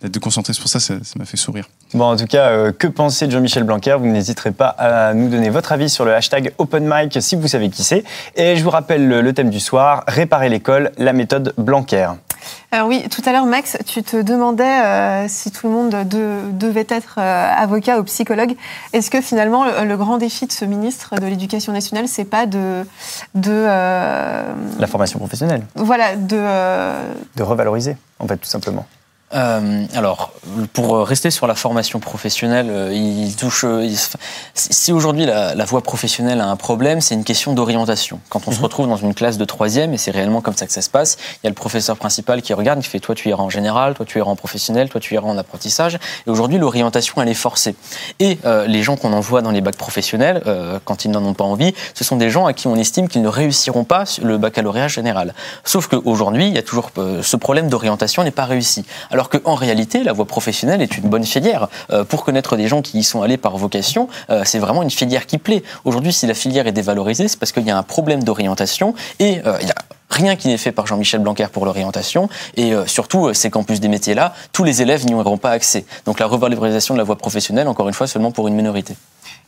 déconcentré. 0.03 0.53
C'est 0.53 0.61
pour 0.61 0.71
ça, 0.71 0.81
ça 0.81 0.95
ça 1.03 1.19
m'a 1.19 1.25
fait 1.25 1.37
sourire. 1.37 1.69
Bon, 1.95 2.05
en 2.05 2.17
tout 2.17 2.27
cas, 2.27 2.51
euh, 2.51 2.73
que 2.73 2.87
penser 2.87 3.27
de 3.27 3.33
Jean-Michel 3.33 3.65
Blanquer? 3.65 3.97
Vous 3.99 4.07
n'hésiterez 4.07 4.53
pas 4.53 4.69
à 4.69 5.15
nous 5.15 5.29
donner 5.29 5.49
votre 5.49 5.73
avis 5.73 5.89
sur 5.89 6.05
le 6.05 6.15
hashtag 6.15 6.53
OpenMic 6.59 7.17
si 7.21 7.35
vous 7.35 7.49
savez 7.49 7.71
qui 7.71 7.83
c'est. 7.83 8.05
Et 8.37 8.57
je 8.57 8.63
vous 8.63 8.71
rappelle 8.71 9.09
le, 9.09 9.23
le 9.23 9.33
thème 9.33 9.51
du 9.51 9.61
soir 9.61 10.05
réparer 10.29 10.51
l'école, 10.51 10.93
la 10.99 11.15
méthode 11.15 11.55
Blanquer. 11.57 12.09
Alors 12.71 12.87
oui, 12.87 13.03
tout 13.11 13.23
à 13.25 13.33
l'heure, 13.33 13.47
Max, 13.47 13.79
tu 13.87 14.03
te 14.03 14.21
demandais 14.21 14.63
euh, 14.85 15.25
si 15.27 15.51
tout 15.51 15.67
le 15.69 15.73
monde 15.73 15.91
de- 16.07 16.51
devait 16.53 16.87
être 16.91 17.15
euh, 17.19 17.51
avocat 17.57 17.99
ou 17.99 18.05
psychologue. 18.05 18.55
Est-ce 18.93 19.11
que 19.11 19.23
finalement, 19.23 19.65
le, 19.65 19.87
le 19.87 19.97
grand 19.97 20.19
défi 20.19 20.47
de 20.47 20.53
ce 20.53 20.67
ministre 20.67 21.17
de 21.19 21.27
l'Éducation 21.27 21.73
nationale, 21.73 22.09
c'est 22.09 22.27
pas 22.27 22.45
de, 22.45 22.85
de 23.35 23.51
euh, 23.51 24.43
La 24.79 24.87
formation 24.87 25.19
professionnelle, 25.19 25.63
voilà, 25.77 26.15
de 26.17 26.39
de 27.37 27.43
revaloriser, 27.43 27.97
en 28.19 28.27
fait, 28.29 28.37
tout 28.37 28.49
simplement. 28.51 28.87
Euh, 29.35 29.85
alors, 29.95 30.33
pour 30.73 31.07
rester 31.07 31.31
sur 31.31 31.47
la 31.47 31.55
formation 31.55 32.01
professionnelle, 32.01 32.69
euh, 32.71 32.95
il 32.95 33.37
touche. 33.37 33.65
euh, 33.65 33.85
il 33.85 33.97
si 34.55 34.93
aujourd'hui 34.93 35.27
la, 35.27 35.55
la 35.55 35.65
voie 35.65 35.83
professionnelle 35.83 36.41
a 36.41 36.47
un 36.47 36.57
problème, 36.57 37.01
c'est 37.01 37.15
une 37.15 37.25
question 37.25 37.53
d'orientation. 37.53 38.21
Quand 38.31 38.49
on 38.49 38.53
se 38.53 38.61
retrouve 38.61 38.89
dans 38.89 38.97
une 38.97 39.15
classe 39.15 39.37
de 39.37 39.45
troisième, 39.45 39.93
et 39.93 39.99
c'est 39.99 40.11
réellement 40.11 40.41
comme 40.41 40.57
ça 40.57 40.67
que 40.67 40.73
ça 40.73 40.81
se 40.81 40.89
passe, 40.89 41.19
il 41.35 41.39
y 41.45 41.47
a 41.47 41.51
le 41.51 41.55
professeur 41.55 41.97
principal 41.97 42.41
qui 42.41 42.55
regarde, 42.55 42.81
qui 42.81 42.89
fait 42.89 43.01
toi 43.01 43.15
tu 43.15 43.29
iras 43.29 43.43
en 43.43 43.51
général, 43.51 43.95
toi 43.95 44.07
tu 44.07 44.19
iras 44.19 44.31
en 44.31 44.37
professionnel, 44.37 44.89
toi 44.89 45.01
tu 45.01 45.15
iras 45.15 45.27
en 45.27 45.37
apprentissage. 45.37 45.99
Et 46.27 46.31
aujourd'hui, 46.31 46.59
l'orientation 46.59 47.21
elle 47.21 47.29
est 47.29 47.35
forcée. 47.35 47.75
Et 48.19 48.39
euh, 48.47 48.67
les 48.67 48.83
gens 48.83 48.97
qu'on 48.97 49.13
envoie 49.13 49.43
dans 49.43 49.51
les 49.51 49.61
bacs 49.61 49.77
professionnels, 49.77 50.43
euh, 50.47 50.79
quand 50.85 51.05
ils 51.05 51.11
n'en 51.11 51.25
ont 51.25 51.35
pas 51.35 51.45
envie, 51.45 51.75
ce 51.93 52.03
sont 52.03 52.17
des 52.17 52.31
gens 52.31 52.47
à 52.47 52.55
qui 52.55 52.67
on 52.67 52.77
estime 52.77 53.09
qu'ils 53.09 53.23
ne 53.23 53.29
réussiront 53.29 53.85
pas 53.85 54.05
le 54.23 54.39
baccalauréat 54.39 54.89
général. 54.89 55.35
Sauf 55.65 55.87
qu'aujourd'hui, 55.89 56.49
il 56.49 56.55
y 56.55 56.59
a 56.59 56.63
toujours 56.63 56.91
euh, 56.97 57.23
ce 57.23 57.37
problème 57.37 57.69
d'orientation 57.69 58.25
n'est 58.25 58.31
pas 58.31 58.47
réussi. 58.47 58.85
Alors 59.11 59.18
qu'en 59.27 59.55
réalité, 59.55 60.05
la 60.05 60.13
voie 60.13 60.27
professionnelle 60.27 60.81
est 60.81 60.97
une 60.97 61.09
bonne 61.09 61.25
filière. 61.25 61.69
Euh, 61.91 62.05
pour 62.05 62.25
connaître 62.25 62.57
des 62.57 62.69
gens 62.69 62.83
qui 62.83 62.99
y 62.99 63.03
sont 63.03 63.23
allés 63.23 63.37
par 63.37 63.57
vocation, 63.57 64.09
euh, 64.31 64.43
c'est 64.45 64.61
vraiment 64.61 64.83
une 64.83 64.91
filière 64.91 65.27
qui 65.27 65.39
plaît. 65.39 65.63
Aujourd'hui, 65.85 66.13
si 66.13 66.27
la 66.27 66.35
filière 66.35 66.67
est 66.67 66.73
dévalorisée, 66.73 67.27
c'est 67.27 67.39
parce 67.39 67.53
qu'il 67.53 67.65
y 67.65 67.71
a 67.71 67.77
un 67.77 67.83
problème 67.83 68.23
d'orientation 68.23 68.95
et 69.19 69.41
euh, 69.45 69.59
il 69.61 69.67
y 69.67 69.71
a 69.71 69.75
rien 70.11 70.37
qui 70.37 70.49
n'est 70.49 70.57
fait 70.57 70.73
par 70.73 70.87
Jean-Michel 70.87 71.21
Blanquer 71.21 71.49
pour 71.53 71.67
l'orientation. 71.67 72.29
Et 72.57 72.73
surtout, 72.87 73.35
ces 73.35 73.51
campus 73.51 73.79
des 73.79 73.89
métiers-là, 73.89 74.33
tous 74.53 74.65
les 74.65 74.81
élèves 74.81 75.05
n'y 75.05 75.13
auront 75.13 75.37
pas 75.37 75.51
accès. 75.51 75.85
Donc 76.07 76.19
la 76.19 76.27
revalorisation 76.27 76.95
de 76.95 76.99
la 76.99 77.05
voie 77.05 77.17
professionnelle, 77.17 77.69
encore 77.69 77.89
une 77.89 77.95
fois, 77.95 78.07
seulement 78.07 78.31
pour 78.31 78.49
une 78.49 78.55
minorité. 78.55 78.95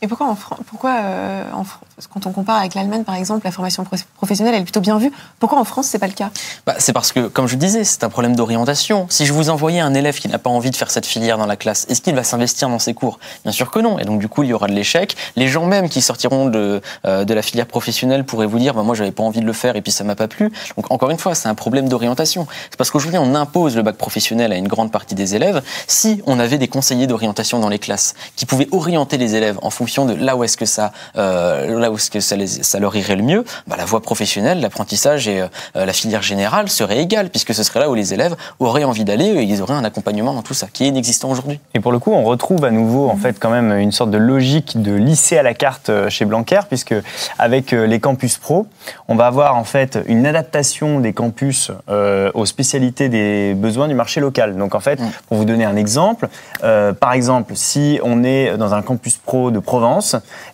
Et 0.03 0.07
pourquoi, 0.07 0.27
en 0.27 0.37
pourquoi 0.65 0.95
euh, 1.03 1.43
quand 2.11 2.25
on 2.25 2.31
compare 2.31 2.57
avec 2.57 2.73
l'Allemagne, 2.73 3.03
par 3.03 3.13
exemple, 3.13 3.45
la 3.45 3.51
formation 3.51 3.85
professionnelle 4.17 4.55
elle 4.55 4.61
est 4.61 4.63
plutôt 4.63 4.79
bien 4.79 4.97
vue 4.97 5.11
Pourquoi 5.37 5.59
en 5.59 5.63
France, 5.63 5.85
c'est 5.85 5.99
pas 5.99 6.07
le 6.07 6.13
cas? 6.13 6.31
Bah, 6.65 6.73
C'est 6.79 6.91
parce 6.91 7.11
que, 7.11 7.27
comme 7.27 7.45
je 7.47 7.55
disais, 7.55 7.83
c'est 7.83 8.03
un 8.03 8.09
problème 8.09 8.35
d'orientation. 8.35 9.05
Si 9.09 9.27
je 9.27 9.33
vous 9.33 9.51
envoyais 9.51 9.79
un 9.79 9.93
élève 9.93 10.17
qui 10.17 10.27
n'a 10.27 10.39
pas 10.39 10.49
envie 10.49 10.71
de 10.71 10.75
faire 10.75 10.89
cette 10.89 11.05
filière 11.05 11.37
dans 11.37 11.45
la 11.45 11.55
classe, 11.55 11.85
est-ce 11.87 12.01
qu'il 12.01 12.15
va 12.15 12.23
s'investir 12.23 12.67
dans 12.67 12.79
ses 12.79 12.95
cours? 12.95 13.19
Bien 13.43 13.51
sûr 13.51 13.69
que 13.69 13.77
non. 13.77 13.99
Et 13.99 14.05
donc, 14.05 14.19
du 14.19 14.27
coup, 14.27 14.41
il 14.41 14.49
y 14.49 14.53
aura 14.53 14.65
de 14.65 14.73
l'échec. 14.73 15.15
Les 15.35 15.47
gens 15.47 15.67
même 15.67 15.87
qui 15.87 16.01
sortiront 16.01 16.47
de, 16.47 16.81
euh, 17.05 17.23
de 17.23 17.33
la 17.35 17.43
filière 17.43 17.67
professionnelle 17.67 18.25
pourraient 18.25 18.47
vous 18.47 18.57
dire 18.57 18.73
bah, 18.73 18.81
Moi, 18.81 18.95
j'avais 18.95 19.11
pas 19.11 19.23
envie 19.23 19.41
de 19.41 19.45
le 19.45 19.53
faire 19.53 19.75
et 19.75 19.81
puis 19.83 19.91
ça 19.91 20.03
m'a 20.03 20.15
pas 20.15 20.27
plu. 20.27 20.51
Donc, 20.77 20.89
encore 20.89 21.11
une 21.11 21.19
fois, 21.19 21.35
c'est 21.35 21.47
un 21.47 21.55
problème 21.55 21.87
d'orientation. 21.87 22.47
C'est 22.71 22.77
parce 22.77 22.89
qu'aujourd'hui, 22.89 23.19
on 23.19 23.35
impose 23.35 23.75
le 23.75 23.83
bac 23.83 23.97
professionnel 23.97 24.51
à 24.51 24.55
une 24.55 24.67
grande 24.67 24.91
partie 24.91 25.13
des 25.13 25.35
élèves. 25.35 25.61
Si 25.85 26.23
on 26.25 26.39
avait 26.39 26.57
des 26.57 26.67
conseillers 26.67 27.05
d'orientation 27.05 27.59
dans 27.59 27.69
les 27.69 27.79
classes 27.79 28.15
qui 28.35 28.47
pouvaient 28.47 28.67
orienter 28.71 29.17
les 29.17 29.35
élèves 29.35 29.59
en 29.61 29.69
fonction 29.69 29.90
de 29.99 30.13
là 30.13 30.35
où 30.35 30.43
est-ce 30.43 30.57
que 30.57 30.65
ça, 30.65 30.91
euh, 31.17 31.77
là 31.79 31.91
où 31.91 31.95
est-ce 31.95 32.09
que 32.09 32.19
ça, 32.19 32.35
les, 32.35 32.47
ça, 32.47 32.79
leur 32.79 32.95
irait 32.95 33.15
le 33.15 33.23
mieux, 33.23 33.43
bah, 33.67 33.75
la 33.77 33.85
voie 33.85 34.01
professionnelle, 34.01 34.61
l'apprentissage 34.61 35.27
et 35.27 35.41
euh, 35.41 35.47
la 35.85 35.93
filière 35.93 36.21
générale 36.21 36.69
seraient 36.69 36.99
égales, 36.99 37.29
puisque 37.29 37.53
ce 37.53 37.63
serait 37.63 37.81
là 37.81 37.89
où 37.89 37.93
les 37.93 38.13
élèves 38.13 38.35
auraient 38.59 38.85
envie 38.85 39.03
d'aller 39.03 39.25
et 39.25 39.43
ils 39.43 39.61
auraient 39.61 39.73
un 39.73 39.83
accompagnement 39.83 40.33
dans 40.33 40.41
tout 40.41 40.53
ça, 40.53 40.67
qui 40.71 40.85
est 40.85 40.87
inexistant 40.87 41.29
aujourd'hui. 41.29 41.59
Et 41.73 41.79
pour 41.79 41.91
le 41.91 41.99
coup, 41.99 42.11
on 42.13 42.23
retrouve 42.23 42.63
à 42.63 42.71
nouveau, 42.71 43.09
en 43.09 43.17
fait, 43.17 43.37
quand 43.39 43.49
même 43.49 43.71
une 43.77 43.91
sorte 43.91 44.11
de 44.11 44.17
logique 44.17 44.81
de 44.81 44.93
lycée 44.93 45.37
à 45.37 45.43
la 45.43 45.53
carte 45.53 45.89
euh, 45.89 46.09
chez 46.09 46.25
Blanquer, 46.25 46.61
puisque 46.69 46.95
avec 47.37 47.71
les 47.71 47.99
campus 47.99 48.37
pro, 48.37 48.67
on 49.07 49.15
va 49.15 49.27
avoir 49.27 49.55
en 49.55 49.63
fait 49.63 49.99
une 50.07 50.25
adaptation 50.25 50.99
des 50.99 51.13
campus 51.13 51.71
aux 52.33 52.45
spécialités 52.45 53.09
des 53.09 53.53
besoins 53.53 53.87
du 53.87 53.93
marché 53.93 54.21
local. 54.21 54.57
Donc 54.57 54.75
en 54.75 54.79
fait, 54.79 54.99
mm. 54.99 55.11
pour 55.27 55.37
vous 55.37 55.45
donner 55.45 55.65
un 55.65 55.75
exemple, 55.75 56.29
par 56.61 57.13
exemple, 57.13 57.53
si 57.55 57.99
on 58.03 58.23
est 58.23 58.57
dans 58.57 58.73
un 58.73 58.81
campus 58.81 59.17
pro 59.17 59.51
de 59.51 59.59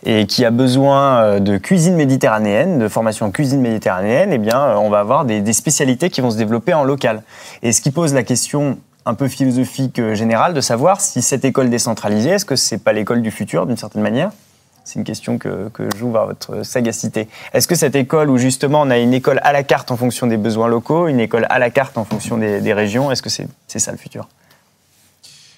Et 0.06 0.26
qui 0.26 0.46
a 0.46 0.52
besoin 0.52 1.22
euh, 1.22 1.40
de 1.40 1.58
cuisine 1.58 1.96
méditerranéenne, 1.96 2.80
de 2.80 2.88
formation 2.88 3.26
en 3.26 3.32
cuisine 3.32 3.62
méditerranéenne, 3.62 4.32
eh 4.34 4.38
bien, 4.38 4.60
euh, 4.60 4.76
on 4.76 4.90
va 4.90 5.00
avoir 5.00 5.26
des, 5.26 5.54
spécialités 5.54 6.10
qui 6.10 6.22
vont 6.22 6.32
se 6.32 6.38
développer 6.38 6.74
en 6.74 6.84
local. 6.84 7.24
Et 7.64 7.72
ce 7.72 7.82
qui 7.82 7.92
pose 7.92 8.14
la 8.14 8.24
question 8.24 8.78
un 9.06 9.14
peu 9.14 9.28
philosophique 9.28 10.00
euh, 10.00 10.16
générale 10.16 10.54
de 10.54 10.62
savoir 10.62 11.02
si 11.02 11.22
cette 11.22 11.46
école 11.46 11.70
décentralisée, 11.70 12.32
est-ce 12.32 12.46
que 12.46 12.56
c'est 12.56 12.78
pas 12.78 12.94
l'école 12.94 13.22
du 13.22 13.32
futur 13.32 13.66
d'une 13.66 13.78
certaine 13.78 14.02
manière? 14.02 14.32
C'est 14.84 15.00
une 15.00 15.06
question 15.06 15.38
que, 15.38 15.70
que 15.74 15.90
j'ouvre 15.98 16.20
à 16.20 16.26
votre 16.26 16.64
sagacité. 16.64 17.28
Est-ce 17.54 17.68
que 17.68 17.76
cette 17.76 17.96
école 17.96 18.30
où 18.30 18.38
justement 18.38 18.82
on 18.82 18.90
a 18.90 18.98
une 18.98 19.14
école 19.14 19.42
à 19.44 19.52
la 19.52 19.64
carte 19.64 19.92
en 19.92 19.98
fonction 19.98 20.28
des 20.28 20.38
besoins 20.38 20.70
locaux, 20.70 21.08
une 21.08 21.20
école 21.20 21.46
à 21.50 21.60
la 21.60 21.70
carte 21.70 21.98
en 21.98 22.06
fonction 22.06 22.38
des 22.38 22.74
régions, 22.74 23.12
est-ce 23.12 23.22
que 23.22 23.30
c'est 23.30 23.80
ça 23.80 23.92
le 23.92 23.98
futur? 23.98 24.30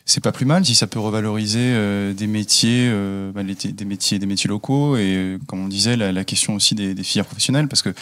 C'est 0.10 0.22
pas 0.22 0.32
plus 0.32 0.46
mal 0.46 0.66
si 0.66 0.74
ça 0.74 0.88
peut 0.88 1.00
revaloriser 1.00 1.60
euh, 1.62 2.14
des 2.14 2.26
métiers, 2.26 2.90
euh, 2.92 3.32
bah, 3.32 3.44
des 3.44 3.86
métiers, 3.86 4.18
des 4.18 4.26
métiers 4.26 4.48
locaux 4.48 4.98
et 4.98 5.16
euh, 5.16 5.38
comme 5.46 5.64
on 5.64 5.68
disait 5.68 5.96
la, 5.96 6.24
question 6.24 6.56
aussi 6.56 6.74
des, 6.74 6.96
filières 7.04 7.26
professionnelles 7.26 7.68
parce 7.68 7.82
que 7.82 7.94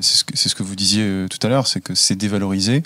c'est 0.00 0.16
ce 0.16 0.24
que 0.24 0.36
c'est 0.36 0.48
ce 0.48 0.56
que 0.56 0.64
vous 0.64 0.74
disiez 0.74 1.26
tout 1.30 1.38
à 1.46 1.48
l'heure, 1.48 1.68
c'est 1.68 1.80
que 1.80 1.94
c'est 1.94 2.16
dévalorisé 2.16 2.82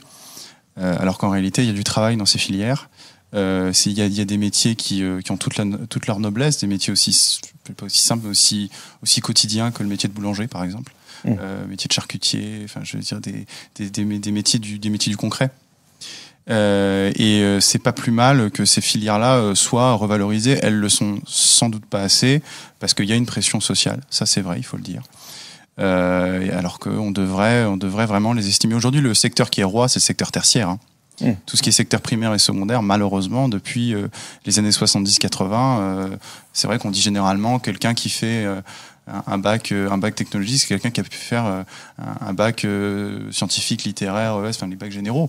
alors 0.76 1.16
qu'en 1.18 1.30
réalité 1.30 1.62
il 1.62 1.68
y 1.68 1.70
a 1.70 1.74
du 1.74 1.84
travail 1.84 2.16
dans 2.16 2.26
ces 2.26 2.38
filières. 2.38 2.90
Il 3.32 3.72
y, 3.86 3.92
y, 3.92 4.20
a 4.20 4.24
des 4.24 4.36
métiers 4.36 4.74
qui, 4.74 5.02
qui 5.24 5.30
ont 5.30 5.36
toute, 5.36 5.56
la, 5.56 5.64
toute 5.88 6.06
leur 6.06 6.18
noblesse, 6.18 6.58
des 6.58 6.66
métiers 6.66 6.92
aussi 6.92 7.40
pas 7.76 7.86
aussi 7.86 8.02
simples, 8.02 8.26
aussi 8.26 8.70
aussi 9.02 9.20
quotidiens 9.20 9.70
que 9.70 9.82
le 9.82 9.88
métier 9.88 10.08
de 10.08 10.14
boulanger 10.14 10.46
par 10.46 10.64
exemple, 10.64 10.92
mmh. 11.24 11.34
métier 11.68 11.88
de 11.88 11.92
charcutier, 11.92 12.62
enfin 12.64 12.80
je 12.82 12.96
veux 12.96 13.02
dire 13.02 13.20
des, 13.20 13.46
des, 13.76 13.90
des, 13.90 14.18
des 14.18 14.32
métiers 14.32 14.58
du 14.58 14.78
des 14.78 14.90
métiers 14.90 15.10
du 15.10 15.16
concret. 15.16 15.50
Euh, 16.50 17.12
et 17.14 17.42
euh, 17.42 17.60
c'est 17.60 17.78
pas 17.78 17.92
plus 17.92 18.10
mal 18.10 18.50
que 18.50 18.64
ces 18.64 18.80
filières-là 18.80 19.36
euh, 19.36 19.54
soient 19.54 19.92
revalorisées. 19.92 20.58
Elles 20.62 20.76
le 20.76 20.88
sont 20.88 21.20
sans 21.26 21.68
doute 21.68 21.86
pas 21.86 22.02
assez 22.02 22.42
parce 22.80 22.94
qu'il 22.94 23.06
y 23.06 23.12
a 23.12 23.16
une 23.16 23.26
pression 23.26 23.60
sociale. 23.60 24.00
Ça, 24.10 24.26
c'est 24.26 24.40
vrai, 24.40 24.58
il 24.58 24.64
faut 24.64 24.76
le 24.76 24.82
dire. 24.82 25.02
Euh, 25.78 26.58
alors 26.58 26.78
qu'on 26.78 27.10
devrait, 27.10 27.64
on 27.64 27.76
devrait 27.76 28.06
vraiment 28.06 28.32
les 28.32 28.48
estimer. 28.48 28.74
Aujourd'hui, 28.74 29.00
le 29.00 29.14
secteur 29.14 29.50
qui 29.50 29.60
est 29.60 29.64
roi, 29.64 29.88
c'est 29.88 30.00
le 30.00 30.04
secteur 30.04 30.32
tertiaire. 30.32 30.70
Hein. 30.70 30.78
Mmh. 31.20 31.32
Tout 31.46 31.56
ce 31.56 31.62
qui 31.62 31.68
est 31.68 31.72
secteur 31.72 32.00
primaire 32.00 32.34
et 32.34 32.38
secondaire, 32.38 32.82
malheureusement, 32.82 33.48
depuis 33.48 33.94
les 34.46 34.58
années 34.58 34.70
70-80, 34.70 36.16
c'est 36.54 36.66
vrai 36.66 36.78
qu'on 36.78 36.90
dit 36.90 37.02
généralement 37.02 37.58
quelqu'un 37.58 37.92
qui 37.92 38.08
fait 38.08 38.46
un 39.06 39.36
bac, 39.36 39.70
un 39.70 39.98
bac 39.98 40.14
technologique, 40.14 40.60
c'est 40.60 40.68
quelqu'un 40.68 40.88
qui 40.88 41.00
a 41.00 41.02
pu 41.02 41.18
faire 41.18 41.66
un 41.98 42.32
bac 42.32 42.66
scientifique, 43.32 43.84
littéraire, 43.84 44.36
enfin 44.36 44.66
les 44.66 44.76
bacs 44.76 44.92
généraux 44.92 45.28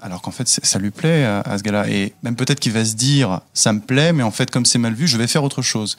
alors 0.00 0.22
qu'en 0.22 0.30
fait 0.30 0.46
ça 0.48 0.78
lui 0.78 0.90
plaît 0.90 1.24
à, 1.24 1.56
ce 1.58 1.62
gars-là. 1.62 1.88
Et 1.88 2.12
même 2.22 2.36
peut-être 2.36 2.60
qu'il 2.60 2.72
va 2.72 2.84
se 2.84 2.94
dire 2.94 3.40
ça 3.54 3.72
me 3.72 3.80
plaît 3.80 4.12
mais 4.12 4.22
en 4.22 4.30
fait 4.30 4.50
comme 4.50 4.66
c'est 4.66 4.78
mal 4.78 4.94
vu 4.94 5.06
je 5.06 5.16
vais 5.16 5.26
faire 5.26 5.44
autre 5.44 5.62
chose 5.62 5.96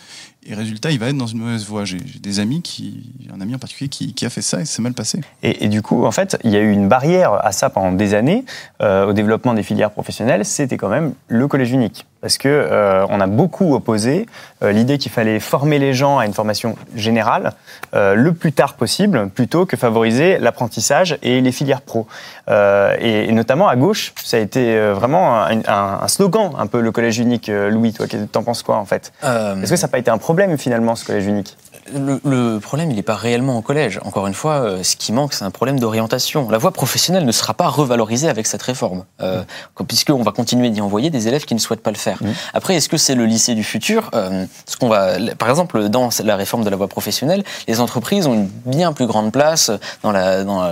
et 0.47 0.55
résultat 0.55 0.91
il 0.91 0.99
va 0.99 1.09
être 1.09 1.17
dans 1.17 1.27
une 1.27 1.39
mauvaise 1.39 1.65
voie. 1.65 1.85
J'ai 1.85 1.97
des 1.97 2.39
amis 2.39 2.61
qui 2.61 3.13
un 3.33 3.41
ami 3.41 3.55
en 3.55 3.59
particulier 3.59 3.89
qui, 3.89 4.25
a 4.25 4.29
fait 4.29 4.41
ça 4.41 4.61
et 4.61 4.65
c'est 4.65 4.81
mal 4.81 4.93
passé. 4.93 5.21
Et, 5.43 5.67
du 5.67 5.81
coup 5.81 6.05
en 6.05 6.11
fait 6.11 6.37
il 6.43 6.51
y 6.51 6.55
a 6.55 6.59
eu 6.59 6.71
une 6.71 6.87
barrière 6.87 7.33
à 7.45 7.51
ça 7.51 7.69
pendant 7.69 7.91
des 7.91 8.13
années 8.13 8.45
euh, 8.81 9.07
au 9.07 9.13
développement 9.13 9.53
des 9.53 9.63
filières 9.63 9.91
professionnelles. 9.91 10.45
C'était 10.45 10.77
quand 10.77 10.89
même 10.89 11.13
le 11.27 11.47
collège 11.47 11.71
unique. 11.71 12.05
Parce 12.21 12.37
que 12.37 12.47
euh, 12.49 13.05
on 13.09 13.21
a 13.21 13.27
beaucoup 13.27 13.75
opposé 13.75 14.25
euh, 14.63 14.71
l'idée 14.71 14.97
qu'il 14.97 15.11
fallait 15.11 15.39
former 15.39 15.77
les 15.77 15.93
gens 15.93 16.17
à 16.17 16.25
une 16.25 16.33
formation 16.33 16.75
générale 16.95 17.53
euh, 17.93 18.15
le 18.15 18.33
plus 18.33 18.53
tard 18.53 18.73
possible, 18.73 19.29
plutôt 19.29 19.65
que 19.65 19.77
favoriser 19.77 20.39
l'apprentissage 20.39 21.17
et 21.21 21.41
les 21.41 21.51
filières 21.51 21.81
pro. 21.81 22.07
Et, 22.49 23.31
notamment 23.31 23.67
à 23.67 23.75
gauche, 23.75 24.13
ça 24.23 24.37
a 24.37 24.39
été 24.39 24.79
vraiment 24.91 25.43
un, 25.45 26.07
slogan, 26.07 26.51
un 26.57 26.65
peu 26.65 26.81
le 26.81 26.91
collège 26.91 27.19
unique. 27.19 27.51
Louis, 27.53 27.93
toi, 27.93 28.07
t'en 28.31 28.41
penses 28.41 28.63
quoi 28.63 28.77
en 28.77 28.85
fait? 28.85 29.11
Est-ce 29.21 29.69
que 29.69 29.75
ça 29.75 29.87
n'a 29.87 29.91
pas 29.91 29.99
été 29.99 30.09
un 30.09 30.17
problème 30.17 30.36
finalement 30.57 30.95
ce 30.95 31.05
collège 31.05 31.25
unique? 31.25 31.57
Le, 31.93 32.59
problème, 32.59 32.91
il 32.91 32.95
n'est 32.95 33.03
pas 33.03 33.15
réellement 33.15 33.57
au 33.57 33.61
collège. 33.61 33.99
Encore 34.03 34.27
une 34.27 34.33
fois, 34.33 34.53
euh, 34.53 34.83
ce 34.83 34.95
qui 34.95 35.11
manque, 35.11 35.33
c'est 35.33 35.45
un 35.45 35.51
problème 35.51 35.79
d'orientation. 35.79 36.49
La 36.49 36.57
voie 36.57 36.71
professionnelle 36.71 37.25
ne 37.25 37.31
sera 37.31 37.53
pas 37.53 37.67
revalorisée 37.67 38.29
avec 38.29 38.47
cette 38.47 38.61
réforme, 38.61 39.05
euh, 39.21 39.43
puisqu'on 39.87 40.23
va 40.23 40.31
continuer 40.31 40.69
d'y 40.69 40.81
envoyer 40.81 41.09
des 41.09 41.27
élèves 41.27 41.45
qui 41.45 41.55
ne 41.55 41.59
souhaitent 41.59 41.83
pas 41.83 41.91
le 41.91 41.97
faire. 41.97 42.19
Après, 42.53 42.75
est-ce 42.75 42.89
que 42.89 42.97
c'est 42.97 43.15
le 43.15 43.25
lycée 43.25 43.55
du 43.55 43.63
futur 43.63 44.09
euh, 44.13 44.45
ce 44.65 44.77
qu'on 44.77 44.89
va, 44.89 45.13
Par 45.37 45.49
exemple, 45.49 45.89
dans 45.89 46.09
la 46.23 46.35
réforme 46.35 46.63
de 46.63 46.69
la 46.69 46.75
voie 46.75 46.87
professionnelle, 46.87 47.43
les 47.67 47.79
entreprises 47.79 48.27
ont 48.27 48.33
une 48.33 48.49
bien 48.65 48.93
plus 48.93 49.07
grande 49.07 49.31
place 49.31 49.71
dans 50.03 50.11
la, 50.11 50.43
dans, 50.43 50.67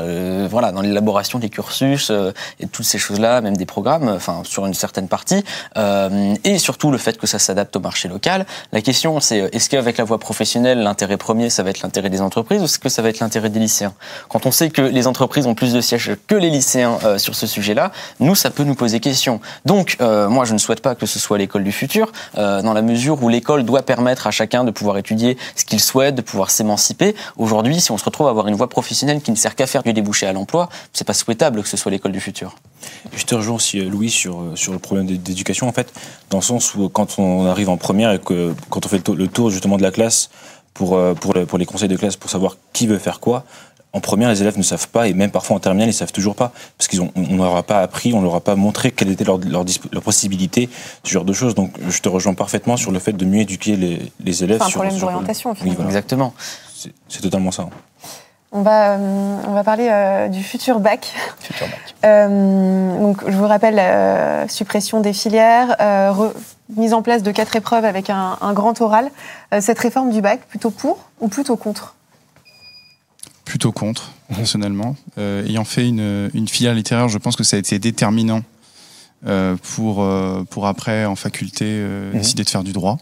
voilà, 0.47 0.71
dans 0.71 0.81
l'élaboration 0.81 1.39
des 1.39 1.49
cursus 1.49 2.11
et 2.59 2.67
toutes 2.67 2.85
ces 2.85 2.97
choses-là, 2.97 3.41
même 3.41 3.57
des 3.57 3.65
programmes, 3.65 4.09
enfin 4.09 4.41
sur 4.43 4.65
une 4.65 4.73
certaine 4.73 5.07
partie, 5.07 5.43
et 6.43 6.57
surtout 6.57 6.91
le 6.91 6.97
fait 6.97 7.17
que 7.17 7.27
ça 7.27 7.39
s'adapte 7.39 7.75
au 7.75 7.79
marché 7.79 8.07
local. 8.07 8.45
La 8.71 8.81
question, 8.81 9.19
c'est 9.19 9.49
est-ce 9.53 9.69
qu'avec 9.69 9.97
la 9.97 10.03
voie 10.03 10.19
professionnelle, 10.19 10.79
l'intérêt 10.79 11.04
l'intérêt 11.05 11.17
premier, 11.17 11.49
ça 11.51 11.61
va 11.61 11.69
être 11.69 11.83
l'intérêt 11.83 12.09
des 12.09 12.19
entreprises 12.19 12.61
ou 12.61 12.65
est-ce 12.65 12.79
que 12.79 12.89
ça 12.89 13.03
va 13.03 13.09
être 13.09 13.19
l'intérêt 13.19 13.49
des 13.49 13.59
lycéens? 13.59 13.93
Quand 14.27 14.47
on 14.47 14.51
sait 14.51 14.71
que 14.71 14.81
les 14.81 15.05
entreprises 15.05 15.45
ont 15.45 15.53
plus 15.53 15.71
de 15.71 15.79
sièges 15.79 16.13
que 16.25 16.33
les 16.33 16.49
lycéens 16.49 16.97
euh, 17.03 17.19
sur 17.19 17.35
ce 17.35 17.45
sujet-là, 17.45 17.91
nous, 18.19 18.33
ça 18.33 18.49
peut 18.49 18.63
nous 18.63 18.73
poser 18.73 18.99
question. 18.99 19.39
Donc, 19.65 19.97
euh, 20.01 20.27
moi, 20.29 20.45
je 20.45 20.53
ne 20.53 20.57
souhaite 20.57 20.81
pas 20.81 20.95
que 20.95 21.05
ce 21.05 21.19
soit 21.19 21.37
l'école 21.37 21.63
du 21.63 21.71
futur, 21.71 22.11
euh, 22.39 22.63
dans 22.63 22.73
la 22.73 22.81
mesure 22.81 23.21
où 23.21 23.29
l'école 23.29 23.63
doit 23.65 23.83
permettre 23.83 24.25
à 24.25 24.31
chacun 24.31 24.63
de 24.63 24.71
pouvoir 24.71 24.97
étudier 24.97 25.37
ce 25.55 25.63
qu'il 25.63 25.79
souhaite, 25.79 26.15
de 26.15 26.23
pouvoir 26.23 26.49
s'émanciper. 26.49 27.15
Aujourd'hui, 27.37 27.79
si 27.79 27.91
on 27.91 27.99
se 27.99 28.05
retrouve 28.05 28.25
à 28.25 28.31
avoir 28.31 28.47
une 28.47 28.55
voie 28.55 28.69
professionnelle 28.69 29.21
qui 29.21 29.29
ne 29.29 29.35
sert 29.35 29.53
qu'à 29.55 29.67
faire 29.67 29.83
du 29.83 29.93
débouché 29.93 30.25
à 30.25 30.33
l'emploi, 30.33 30.69
c'est 30.91 31.05
pas 31.05 31.13
souhaitable 31.13 31.61
que 31.61 31.69
ce 31.69 31.77
soit 31.77 31.91
l'école 31.91 32.13
du 32.13 32.19
futur. 32.19 32.55
Je 33.15 33.23
te 33.25 33.35
rejoins 33.35 33.55
aussi, 33.55 33.79
Louis, 33.81 34.09
sur, 34.09 34.43
sur 34.55 34.73
le 34.73 34.79
problème 34.79 35.05
d'éducation, 35.05 35.67
en 35.67 35.71
fait, 35.71 35.93
dans 36.29 36.37
le 36.37 36.43
sens 36.43 36.73
où 36.75 36.89
quand 36.89 37.19
on 37.19 37.45
arrive 37.45 37.69
en 37.69 37.77
première 37.77 38.11
et 38.11 38.19
que 38.19 38.53
quand 38.69 38.85
on 38.85 38.89
fait 38.89 39.07
le 39.07 39.27
tour 39.27 39.49
justement 39.49 39.77
de 39.77 39.83
la 39.83 39.91
classe, 39.91 40.29
pour, 40.75 40.95
euh, 40.95 41.15
pour, 41.15 41.33
pour 41.47 41.57
les 41.57 41.65
conseils 41.65 41.89
de 41.89 41.97
classe 41.97 42.15
pour 42.17 42.29
savoir 42.29 42.57
qui 42.71 42.85
veut 42.85 42.99
faire 42.99 43.19
quoi. 43.19 43.43
En 43.93 44.01
première, 44.01 44.27
les 44.27 44.41
élèves 44.41 44.57
ne 44.57 44.63
savent 44.63 44.89
pas, 44.89 45.07
et 45.07 45.13
même 45.13 45.31
parfois 45.31 45.55
en 45.55 45.59
terminale, 45.61 45.87
ils 45.87 45.93
savent 45.93 46.11
toujours 46.11 46.35
pas, 46.35 46.51
parce 46.77 46.89
qu'ils 46.89 47.01
ont, 47.01 47.13
on 47.15 47.37
leur 47.37 47.55
a 47.55 47.63
pas 47.63 47.79
appris, 47.79 48.11
on 48.13 48.21
leur 48.21 48.35
a 48.35 48.41
pas 48.41 48.57
montré 48.57 48.91
quelle 48.91 49.09
était 49.09 49.23
leur, 49.23 49.37
leur, 49.37 49.63
leur, 49.93 50.03
possibilité, 50.03 50.67
ce 51.05 51.11
genre 51.11 51.23
de 51.23 51.31
choses. 51.31 51.55
Donc, 51.55 51.71
je 51.87 52.01
te 52.01 52.09
rejoins 52.09 52.33
parfaitement 52.33 52.75
sur 52.75 52.91
le 52.91 52.99
fait 52.99 53.13
de 53.13 53.23
mieux 53.23 53.39
éduquer 53.39 53.77
les, 53.77 54.11
les 54.21 54.43
élèves. 54.43 54.59
C'est 54.59 54.67
un 54.67 54.81
problème 54.81 54.99
d'orientation, 54.99 55.55
oui, 55.63 55.71
Exactement. 55.85 56.33
C'est 57.07 57.21
totalement 57.21 57.51
ça. 57.51 57.69
On 58.57 58.61
va, 58.61 58.93
euh, 58.93 59.37
on 59.47 59.51
va 59.51 59.65
parler 59.65 59.89
euh, 59.91 60.29
du 60.29 60.41
futur 60.41 60.79
bac. 60.79 61.13
Futur 61.41 61.67
bac. 61.67 61.95
donc, 62.01 63.29
je 63.29 63.35
vous 63.35 63.47
rappelle 63.47 63.75
la 63.75 64.47
suppression 64.47 65.01
des 65.01 65.11
filières, 65.11 65.75
mise 66.75 66.93
en 66.93 67.01
place 67.01 67.23
de 67.23 67.31
quatre 67.31 67.55
épreuves 67.55 67.85
avec 67.85 68.09
un, 68.09 68.53
grand 68.53 68.79
oral. 68.81 69.11
Euh, 69.53 69.61
cette 69.61 69.79
réforme 69.79 70.11
du 70.11 70.21
bac, 70.21 70.41
plutôt 70.47 70.71
pour 70.71 71.05
ou 71.19 71.27
plutôt 71.27 71.57
contre? 71.57 71.95
Plutôt 73.43 73.71
contre, 73.71 74.11
personnellement. 74.33 74.95
Euh, 75.17 75.45
ayant 75.45 75.65
fait 75.65 75.87
une, 75.87 76.29
une, 76.33 76.47
filière 76.47 76.73
littéraire, 76.73 77.09
je 77.09 77.17
pense 77.17 77.35
que 77.35 77.43
ça 77.43 77.57
a 77.57 77.59
été 77.59 77.77
déterminant 77.77 78.41
euh, 79.27 79.55
pour, 79.75 80.05
pour 80.49 80.67
après, 80.67 81.05
en 81.05 81.15
faculté, 81.15 81.65
mhm. 81.65 82.19
décider 82.19 82.43
de 82.43 82.49
faire 82.49 82.63
du 82.63 82.73
droit. 82.73 82.97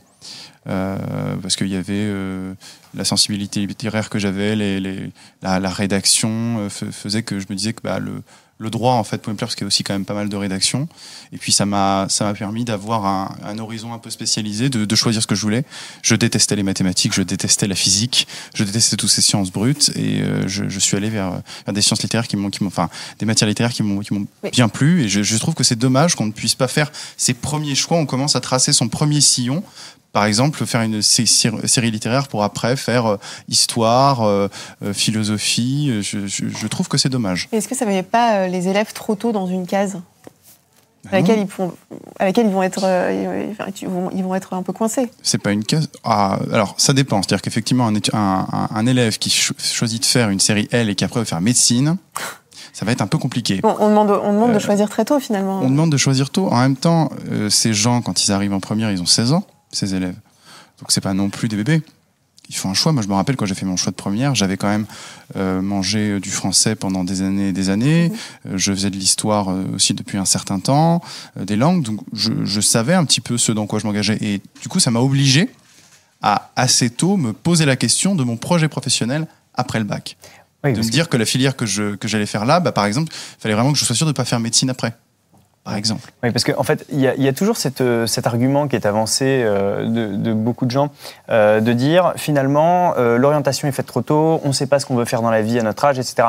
Euh, 0.68 1.36
parce 1.42 1.56
qu'il 1.58 1.68
y 1.68 1.76
avait 1.76 1.92
euh, 1.94 2.54
la 2.94 3.04
sensibilité 3.04 3.66
littéraire 3.66 4.10
que 4.10 4.18
j'avais, 4.18 4.56
les, 4.56 4.80
les- 4.80 5.12
la, 5.42 5.60
la 5.60 5.70
rédaction 5.70 6.60
euh, 6.60 6.70
faisait 6.70 7.24
que 7.24 7.40
je 7.40 7.48
me 7.50 7.56
disais 7.56 7.74
que 7.74 7.82
bah, 7.84 8.00
le, 8.00 8.22
le 8.60 8.70
droit 8.70 8.94
en 8.94 9.04
fait 9.04 9.18
pouvait 9.22 9.34
me 9.34 9.38
plaire 9.38 9.48
parce 9.50 9.56
qu'il 9.56 9.66
y 9.66 9.66
a 9.66 9.68
aussi 9.68 9.84
quand 9.84 9.92
même 9.94 10.06
pas 10.06 10.14
mal 10.14 10.30
de 10.30 10.36
rédaction. 10.38 10.88
Et 11.34 11.38
puis 11.38 11.52
ça 11.52 11.66
m'a 11.66 12.06
ça 12.08 12.24
m'a 12.24 12.34
permis 12.34 12.64
d'avoir 12.64 13.06
un, 13.06 13.36
un 13.44 13.60
horizon 13.60 13.92
un 13.94 13.98
peu 13.98 14.10
spécialisé, 14.10 14.70
de, 14.70 14.86
de 14.86 14.96
choisir 14.96 15.22
ce 15.22 15.28
que 15.28 15.36
je 15.36 15.42
voulais. 15.42 15.66
Je 16.02 16.16
détestais 16.16 16.56
les 16.56 16.64
mathématiques, 16.64 17.14
je 17.14 17.24
détestais 17.24 17.68
la 17.68 17.76
physique, 17.76 18.26
je 18.56 18.64
détestais 18.64 18.96
toutes 18.96 19.10
ces 19.10 19.22
sciences 19.22 19.52
brutes 19.52 19.92
et 19.98 20.22
euh, 20.22 20.48
je, 20.48 20.70
je 20.70 20.80
suis 20.80 20.96
allé 20.96 21.10
vers, 21.10 21.42
vers 21.66 21.74
des 21.74 21.82
sciences 21.82 22.04
littéraires 22.04 22.28
qui 22.30 22.38
m'ont 22.38 22.50
qui 22.50 22.64
m'ont 22.64 22.70
enfin 22.70 22.90
des 23.20 23.26
matières 23.26 23.50
littéraires 23.50 23.74
qui 23.74 23.84
m'ont 23.84 24.00
qui 24.00 24.14
m'ont 24.14 24.28
Oui. 24.44 24.52
bien 24.52 24.70
plu 24.70 25.04
et 25.04 25.10
je, 25.10 25.24
je 25.24 25.38
trouve 25.38 25.56
que 25.56 25.64
c'est 25.66 25.76
dommage 25.78 26.16
qu'on 26.16 26.28
ne 26.28 26.32
puisse 26.32 26.56
pas 26.56 26.70
faire 26.70 26.90
ses 27.18 27.34
premiers 27.34 27.76
choix. 27.76 27.98
On 27.98 28.06
commence 28.06 28.38
à 28.38 28.40
tracer 28.40 28.72
son 28.72 28.88
premier 28.88 29.20
sillon 29.20 29.62
par 30.14 30.26
exemple, 30.26 30.66
faire 30.66 30.82
une 30.82 31.02
sé- 31.02 31.26
sé- 31.26 31.52
série 31.66 31.92
littéraire 31.92 32.28
pour 32.30 32.44
après 32.44 32.76
faire 32.78 33.06
euh, 33.08 33.18
histoire, 33.50 34.22
euh, 34.22 34.48
euh, 34.84 34.94
philosophie. 34.94 36.02
Je, 36.02 36.28
je- 36.28 36.48
je 36.48 36.68
trouve 36.68 36.88
que 36.88 36.98
c'est 36.98 37.10
dommage. 37.10 37.50
Est-ce 37.52 37.68
que 37.68 37.76
ça 37.76 37.86
ne 37.86 37.90
met 37.92 38.04
pas 38.04 38.48
les 38.48 38.68
élèves 38.70 38.94
trop 38.94 39.16
tôt 39.16 39.32
dans 39.32 39.48
une 39.48 39.66
case 39.68 39.98
Ah 41.06 41.10
à 41.12 41.16
laquelle, 41.20 41.40
ils 41.40 41.48
font- 41.48 41.74
à 42.20 42.26
laquelle 42.26 42.46
ils, 42.48 42.54
vont 42.54 42.64
être, 42.64 42.86
ils, 43.82 43.88
vont, 43.90 44.10
ils 44.16 44.24
vont 44.24 44.36
être 44.36 44.54
un 44.54 44.62
peu 44.64 44.72
coincés? 44.72 45.10
C'est 45.24 45.40
pas 45.42 45.52
une 45.52 45.64
case. 45.66 45.90
Ah, 46.04 46.40
alors, 46.54 46.76
ça 46.78 46.94
dépend. 46.94 47.22
C'est-à-dire 47.22 47.42
qu'effectivement, 47.42 47.88
un, 47.88 47.96
un, 47.96 48.00
un- 48.14 48.70
un 48.74 48.86
élève 48.86 49.18
qui 49.18 49.30
cho- 49.32 49.56
choisit 49.58 50.00
de 50.02 50.06
faire 50.06 50.30
une 50.30 50.40
série 50.40 50.70
L 50.72 50.90
et 50.90 50.96
qui 50.96 51.04
après 51.04 51.20
veut 51.22 51.26
faire 51.26 51.42
médecine, 51.42 51.98
ça 52.74 52.86
va 52.86 52.92
être 52.92 53.02
un 53.02 53.08
peu 53.08 53.18
compliqué. 53.18 53.60
Bon, 53.62 53.76
on 53.80 53.90
demande, 53.90 54.12
on 54.12 54.32
demande 54.34 54.52
Euh, 54.52 54.54
de 54.54 54.60
choisir 54.60 54.90
très 54.90 55.06
tôt 55.06 55.20
finalement. 55.20 55.60
On 55.62 55.70
demande 55.70 55.92
de 55.92 55.98
choisir 55.98 56.30
tôt. 56.30 56.48
En 56.52 56.60
même 56.60 56.76
temps, 56.78 57.10
euh, 57.32 57.50
ces 57.50 57.74
gens, 57.74 58.02
quand 58.02 58.24
ils 58.26 58.32
arrivent 58.32 58.54
en 58.54 58.60
première, 58.60 58.92
ils 58.92 59.02
ont 59.02 59.06
16 59.08 59.34
ans, 59.34 59.44
ces 59.74 59.96
élèves. 59.96 60.16
Donc 60.80 60.92
c'est 60.92 61.02
pas 61.02 61.14
non 61.14 61.30
plus 61.30 61.48
des 61.48 61.56
bébés. 61.56 61.82
Ils 62.50 62.56
font 62.56 62.70
un 62.70 62.74
choix. 62.74 62.92
Moi, 62.92 63.02
je 63.02 63.08
me 63.08 63.14
rappelle 63.14 63.38
quand 63.38 63.46
j'ai 63.46 63.56
fait 63.56 63.66
mon 63.66 63.78
choix 63.78 63.92
de 63.92 63.96
première, 63.96 64.36
j'avais 64.36 64.58
quand 64.58 64.68
même 64.68 64.86
euh, 65.38 65.62
mangé 65.62 66.10
euh, 66.12 66.20
du 66.20 66.30
français 66.30 66.76
pendant 66.76 67.06
des 67.06 67.22
années 67.22 67.50
et 67.50 67.54
des 67.54 67.70
années. 67.70 68.12
Euh, 68.46 68.58
je 68.58 68.74
faisais 68.74 68.90
de 68.90 68.98
l'histoire 68.98 69.50
euh, 69.50 69.64
aussi 69.74 69.94
depuis 69.94 70.18
un 70.18 70.26
certain 70.26 70.60
temps, 70.60 71.02
des 71.38 71.56
langues. 71.56 71.84
Donc 71.84 72.02
je, 72.12 72.34
je 72.44 72.60
savais 72.60 72.96
un 72.96 73.06
petit 73.06 73.22
peu 73.22 73.38
ce 73.38 73.54
dans 73.54 73.66
quoi 73.66 73.80
je 73.80 73.88
m'engageais. 73.88 74.18
Et 74.22 74.42
du 74.62 74.68
coup, 74.68 74.80
ça 74.82 74.92
m'a 74.92 75.00
obligé 75.00 75.50
à 76.22 76.52
assez 76.58 76.90
tôt 76.90 77.16
me 77.16 77.32
poser 77.32 77.66
la 77.66 77.78
question 77.78 78.14
de 78.14 78.24
mon 78.26 78.36
projet 78.36 78.68
professionnel 78.68 79.26
après 79.54 79.80
le 79.80 79.86
bac 79.86 80.18
Oui, 80.66 80.74
de 80.74 80.80
me 80.80 80.84
que- 80.84 80.90
dire 80.90 81.08
que 81.08 81.16
la 81.18 81.26
filière 81.26 81.56
que 81.56 81.66
je 81.66 81.96
que 81.96 82.10
j'allais 82.10 82.26
faire 82.26 82.44
là, 82.46 82.60
bah, 82.60 82.74
par 82.74 82.86
exemple, 82.86 83.12
il 83.14 83.42
fallait 83.42 83.56
vraiment 83.56 83.72
que 83.72 83.78
je 83.80 83.86
sois 83.86 83.96
sûr 83.96 84.06
de 84.06 84.12
ne 84.12 84.16
pas 84.16 84.26
faire 84.26 84.42
médecine 84.42 84.70
après, 84.70 84.96
par 85.64 85.76
exemple. 85.76 86.12
Oui, 86.24 86.32
parce 86.32 86.44
qu'en 86.44 86.60
en 86.60 86.64
fait, 86.64 86.86
il 86.92 87.00
y, 87.00 87.04
y 87.04 87.28
a 87.28 87.34
toujours 87.34 87.56
cette, 87.56 87.80
euh, 87.82 88.06
cet 88.06 88.28
argument 88.28 88.68
qui 88.68 88.76
est 88.76 88.86
avancé 88.86 89.44
euh, 89.44 89.88
de, 89.88 90.16
de 90.16 90.34
beaucoup 90.34 90.66
de 90.66 90.72
gens, 90.72 90.90
euh, 91.30 91.62
de 91.62 91.72
dire 91.72 92.14
finalement, 92.18 92.96
euh, 92.98 93.18
l'orientation 93.18 93.68
est 93.68 93.72
faite 93.72 93.86
trop 93.86 94.02
tôt, 94.02 94.42
on 94.44 94.50
ne 94.50 94.54
sait 94.54 94.68
pas 94.68 94.80
ce 94.80 94.86
qu'on 94.86 94.96
veut 94.96 95.06
faire 95.06 95.22
dans 95.22 95.32
la 95.32 95.42
vie 95.42 95.58
à 95.60 95.64
notre 95.64 95.86
âge, 95.86 96.00
etc. 96.00 96.28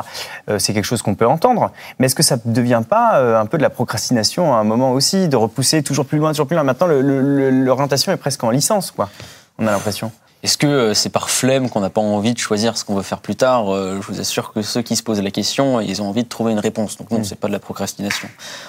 Euh, 0.49 0.57
c'est 0.57 0.73
quelque 0.73 0.85
chose 0.85 1.01
qu'on 1.01 1.15
peut 1.15 1.27
entendre, 1.27 1.71
mais 1.99 2.05
est-ce 2.05 2.15
que 2.15 2.23
ça 2.23 2.37
ne 2.45 2.53
devient 2.53 2.83
pas 2.89 3.17
euh, 3.17 3.39
un 3.39 3.45
peu 3.45 3.57
de 3.57 3.63
la 3.63 3.69
procrastination 3.69 4.55
à 4.55 4.59
un 4.59 4.63
moment 4.63 4.91
aussi, 4.93 5.27
de 5.27 5.35
repousser 5.35 5.83
toujours 5.83 6.05
plus 6.05 6.17
loin, 6.17 6.31
toujours 6.31 6.47
plus 6.47 6.55
loin? 6.55 6.63
Maintenant, 6.63 6.87
l'orientation 6.87 8.13
est 8.13 8.17
presque 8.17 8.43
en 8.43 8.51
licence, 8.51 8.91
quoi. 8.91 9.09
On 9.57 9.67
a 9.67 9.71
l'impression. 9.71 10.11
Est-ce 10.45 10.59
que 10.59 10.67
euh, 10.67 10.93
c'est 10.93 11.09
par 11.09 11.31
flemme 11.31 11.71
qu'on 11.71 11.79
n'a 11.79 11.89
pas 11.89 12.01
envie 12.01 12.31
de 12.31 12.37
choisir 12.37 12.77
ce 12.77 12.85
qu'on 12.85 12.93
veut 12.93 13.01
faire 13.01 13.17
plus 13.19 13.35
tard 13.35 13.73
Euh, 13.73 13.99
Je 13.99 14.05
vous 14.13 14.19
assure 14.19 14.53
que 14.53 14.61
ceux 14.61 14.83
qui 14.83 14.95
se 14.95 15.01
posent 15.01 15.19
la 15.19 15.31
question, 15.31 15.81
ils 15.81 16.03
ont 16.03 16.07
envie 16.07 16.21
de 16.23 16.29
trouver 16.29 16.51
une 16.51 16.59
réponse. 16.59 16.97
Donc 16.97 17.09
non, 17.09 17.23
c'est 17.23 17.33
pas 17.39 17.47
de 17.47 17.51
la 17.53 17.57
procrastination. 17.57 18.27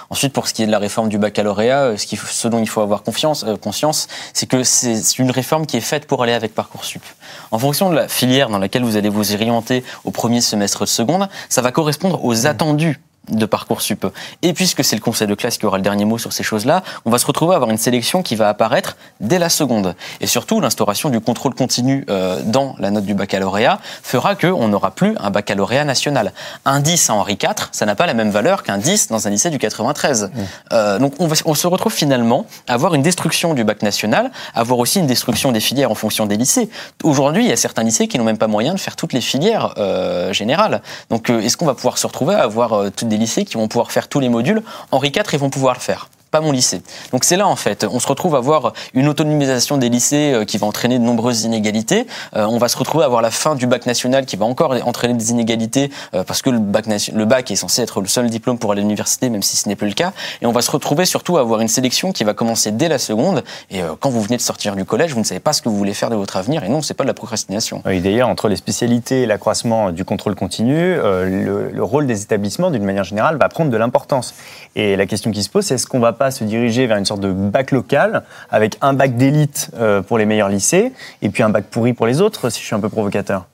Ensuite, 0.08 0.32
pour 0.32 0.48
ce 0.48 0.54
qui 0.54 0.62
est 0.62 0.66
de 0.66 0.70
la 0.70 0.78
réforme 0.78 1.10
du 1.10 1.18
baccalauréat, 1.18 1.82
euh, 1.82 1.96
ce, 1.98 2.16
faut- 2.16 2.26
ce 2.26 2.48
dont 2.48 2.60
il 2.60 2.66
faut 2.66 2.80
avoir 2.80 3.02
confiance, 3.02 3.44
euh, 3.46 3.56
conscience, 3.58 4.06
c'est 4.32 4.46
que 4.46 4.62
c'est 4.64 5.18
une 5.18 5.30
réforme 5.30 5.66
qui 5.66 5.76
est 5.76 5.82
faite 5.82 6.06
pour 6.06 6.22
aller 6.22 6.32
avec 6.32 6.54
Parcoursup. 6.54 7.02
En 7.50 7.58
fonction 7.58 7.90
de 7.90 7.94
la 7.96 8.08
filière 8.08 8.48
dans 8.48 8.58
laquelle 8.58 8.82
vous 8.82 8.96
allez 8.96 9.10
vous 9.10 9.34
orienter 9.34 9.84
au 10.04 10.10
premier 10.12 10.40
semestre 10.40 10.80
de 10.80 10.86
seconde, 10.86 11.28
ça 11.50 11.60
va 11.60 11.72
correspondre 11.72 12.24
aux 12.24 12.46
attendus 12.46 12.98
de 13.28 13.46
Parcoursup. 13.46 14.06
Et 14.42 14.52
puisque 14.52 14.84
c'est 14.84 14.96
le 14.96 15.02
conseil 15.02 15.26
de 15.26 15.34
classe 15.34 15.58
qui 15.58 15.66
aura 15.66 15.76
le 15.78 15.82
dernier 15.82 16.04
mot 16.04 16.18
sur 16.18 16.32
ces 16.32 16.42
choses-là, 16.42 16.82
on 17.04 17.10
va 17.10 17.18
se 17.18 17.26
retrouver 17.26 17.52
à 17.52 17.56
avoir 17.56 17.70
une 17.70 17.78
sélection 17.78 18.22
qui 18.22 18.36
va 18.36 18.48
apparaître 18.48 18.96
dès 19.20 19.38
la 19.38 19.48
seconde. 19.48 19.94
Et 20.20 20.26
surtout, 20.26 20.60
l'instauration 20.60 21.08
du 21.10 21.20
contrôle 21.20 21.54
continu 21.54 22.04
euh, 22.10 22.40
dans 22.44 22.74
la 22.78 22.90
note 22.90 23.04
du 23.04 23.14
baccalauréat 23.14 23.78
fera 24.02 24.34
qu'on 24.34 24.68
n'aura 24.68 24.90
plus 24.92 25.14
un 25.18 25.30
baccalauréat 25.30 25.84
national. 25.84 26.32
Un 26.64 26.80
10 26.80 27.10
à 27.10 27.14
Henri 27.14 27.34
IV, 27.42 27.68
ça 27.72 27.86
n'a 27.86 27.94
pas 27.94 28.06
la 28.06 28.14
même 28.14 28.30
valeur 28.30 28.62
qu'un 28.62 28.78
10 28.78 29.08
dans 29.08 29.26
un 29.26 29.30
lycée 29.30 29.50
du 29.50 29.58
93. 29.58 30.30
Euh, 30.72 30.98
donc 30.98 31.14
on, 31.18 31.26
va- 31.26 31.36
on 31.44 31.54
se 31.54 31.66
retrouve 31.66 31.92
finalement 31.92 32.46
à 32.68 32.74
avoir 32.74 32.94
une 32.94 33.02
destruction 33.02 33.54
du 33.54 33.64
bac 33.64 33.82
national, 33.82 34.30
à 34.54 34.60
avoir 34.60 34.78
aussi 34.78 34.98
une 34.98 35.06
destruction 35.06 35.52
des 35.52 35.60
filières 35.60 35.90
en 35.90 35.94
fonction 35.94 36.26
des 36.26 36.36
lycées. 36.36 36.68
Aujourd'hui, 37.04 37.44
il 37.44 37.48
y 37.48 37.52
a 37.52 37.56
certains 37.56 37.82
lycées 37.82 38.08
qui 38.08 38.18
n'ont 38.18 38.24
même 38.24 38.38
pas 38.38 38.46
moyen 38.46 38.74
de 38.74 38.80
faire 38.80 38.96
toutes 38.96 39.12
les 39.12 39.20
filières 39.20 39.74
euh, 39.78 40.32
générales. 40.32 40.82
Donc 41.10 41.30
euh, 41.30 41.40
est-ce 41.40 41.56
qu'on 41.56 41.66
va 41.66 41.74
pouvoir 41.74 41.98
se 41.98 42.06
retrouver 42.06 42.34
à 42.34 42.42
avoir 42.42 42.72
euh, 42.72 42.90
toutes 42.94 43.08
des 43.08 43.15
lycées 43.16 43.44
qui 43.44 43.54
vont 43.54 43.68
pouvoir 43.68 43.92
faire 43.92 44.08
tous 44.08 44.20
les 44.20 44.28
modules 44.28 44.62
Henri 44.90 45.08
IV, 45.08 45.24
ils 45.32 45.38
vont 45.38 45.50
pouvoir 45.50 45.74
le 45.74 45.80
faire 45.80 46.08
mon 46.40 46.52
lycée. 46.52 46.82
Donc 47.12 47.24
c'est 47.24 47.36
là 47.36 47.46
en 47.48 47.56
fait, 47.56 47.86
on 47.90 48.00
se 48.00 48.08
retrouve 48.08 48.34
à 48.34 48.38
avoir 48.38 48.72
une 48.94 49.08
autonomisation 49.08 49.76
des 49.78 49.88
lycées 49.88 50.32
euh, 50.32 50.44
qui 50.44 50.58
va 50.58 50.66
entraîner 50.66 50.98
de 50.98 51.04
nombreuses 51.04 51.44
inégalités. 51.44 52.06
Euh, 52.36 52.46
on 52.46 52.58
va 52.58 52.68
se 52.68 52.76
retrouver 52.76 53.04
à 53.04 53.06
avoir 53.06 53.22
la 53.22 53.30
fin 53.30 53.54
du 53.54 53.66
bac 53.66 53.86
national 53.86 54.26
qui 54.26 54.36
va 54.36 54.44
encore 54.44 54.74
entraîner 54.84 55.14
des 55.14 55.30
inégalités 55.30 55.90
euh, 56.14 56.24
parce 56.24 56.42
que 56.42 56.50
le 56.50 56.58
bac, 56.58 57.50
est 57.50 57.56
censé 57.56 57.82
être 57.82 58.00
le 58.00 58.08
seul 58.08 58.28
diplôme 58.28 58.58
pour 58.58 58.72
aller 58.72 58.80
à 58.80 58.82
l'université, 58.82 59.30
même 59.30 59.42
si 59.42 59.56
ce 59.56 59.68
n'est 59.68 59.76
plus 59.76 59.88
le 59.88 59.94
cas. 59.94 60.12
Et 60.42 60.46
on 60.46 60.52
va 60.52 60.62
se 60.62 60.70
retrouver 60.70 61.04
surtout 61.04 61.36
à 61.36 61.40
avoir 61.40 61.60
une 61.60 61.68
sélection 61.68 62.12
qui 62.12 62.24
va 62.24 62.34
commencer 62.34 62.70
dès 62.72 62.88
la 62.88 62.98
seconde. 62.98 63.44
Et 63.70 63.80
quand 64.00 64.10
vous 64.10 64.20
venez 64.20 64.36
de 64.36 64.42
sortir 64.42 64.74
du 64.74 64.84
collège, 64.84 65.12
vous 65.12 65.20
ne 65.20 65.24
savez 65.24 65.40
pas 65.40 65.52
ce 65.52 65.62
que 65.62 65.68
vous 65.68 65.76
voulez 65.76 65.94
faire 65.94 66.10
de 66.10 66.16
votre 66.16 66.36
avenir. 66.36 66.64
Et 66.64 66.68
non, 66.68 66.82
c'est 66.82 66.94
pas 66.94 67.04
de 67.04 67.08
la 67.08 67.14
procrastination. 67.14 67.82
Oui, 67.86 68.00
d'ailleurs, 68.00 68.28
entre 68.28 68.48
les 68.48 68.56
spécialités 68.56 69.22
et 69.22 69.26
l'accroissement 69.26 69.92
du 69.92 70.04
contrôle 70.04 70.34
continu, 70.34 70.96
le, 70.96 71.70
le 71.70 71.84
rôle 71.84 72.06
des 72.06 72.22
établissements, 72.22 72.70
d'une 72.70 72.84
manière 72.84 73.04
générale, 73.04 73.36
va 73.36 73.48
prendre 73.48 73.70
de 73.70 73.76
l'importance. 73.76 74.34
Et 74.74 74.96
la 74.96 75.06
question 75.06 75.30
qui 75.30 75.42
se 75.42 75.50
pose, 75.50 75.64
c'est 75.64 75.74
est-ce 75.74 75.86
qu'on 75.86 76.00
va 76.00 76.12
pas 76.12 76.25
se 76.30 76.44
diriger 76.44 76.86
vers 76.86 76.96
une 76.96 77.04
sorte 77.04 77.20
de 77.20 77.32
bac 77.32 77.70
local, 77.70 78.22
avec 78.50 78.76
un 78.80 78.92
bac 78.92 79.16
d'élite 79.16 79.70
euh, 79.74 80.02
pour 80.02 80.18
les 80.18 80.26
meilleurs 80.26 80.48
lycées, 80.48 80.92
et 81.22 81.28
puis 81.30 81.42
un 81.42 81.50
bac 81.50 81.64
pourri 81.70 81.92
pour 81.92 82.06
les 82.06 82.20
autres, 82.20 82.50
si 82.50 82.60
je 82.60 82.66
suis 82.66 82.74
un 82.74 82.80
peu 82.80 82.88
provocateur 82.88 83.46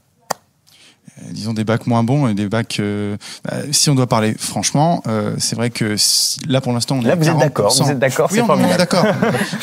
Euh, 1.19 1.31
disons 1.31 1.53
des 1.53 1.65
bacs 1.65 1.87
moins 1.87 2.03
bons 2.03 2.27
et 2.29 2.35
des 2.35 2.49
bacs. 2.49 2.79
euh, 2.81 3.17
bah, 3.45 3.57
si 3.71 3.91
on 3.91 3.95
doit 3.95 4.07
parler 4.07 4.35
franchement, 4.39 5.03
euh, 5.07 5.35
c'est 5.39 5.55
vrai 5.57 5.69
que 5.69 5.97
si- 5.99 6.41
là 6.49 6.61
pour 6.63 6.73
l'instant 6.73 6.97
on 6.97 7.03
est 7.03 7.07
Là, 7.07 7.13
à 7.13 7.17
vous 7.17 7.29
êtes 7.29 7.35
40%. 7.35 7.39
d'accord, 7.39 7.73
vous 7.85 7.91
êtes 7.91 7.99
d'accord, 7.99 8.29
Oui, 8.33 8.41
on, 8.41 8.59
est 8.71 8.77
d'accord. 8.79 9.05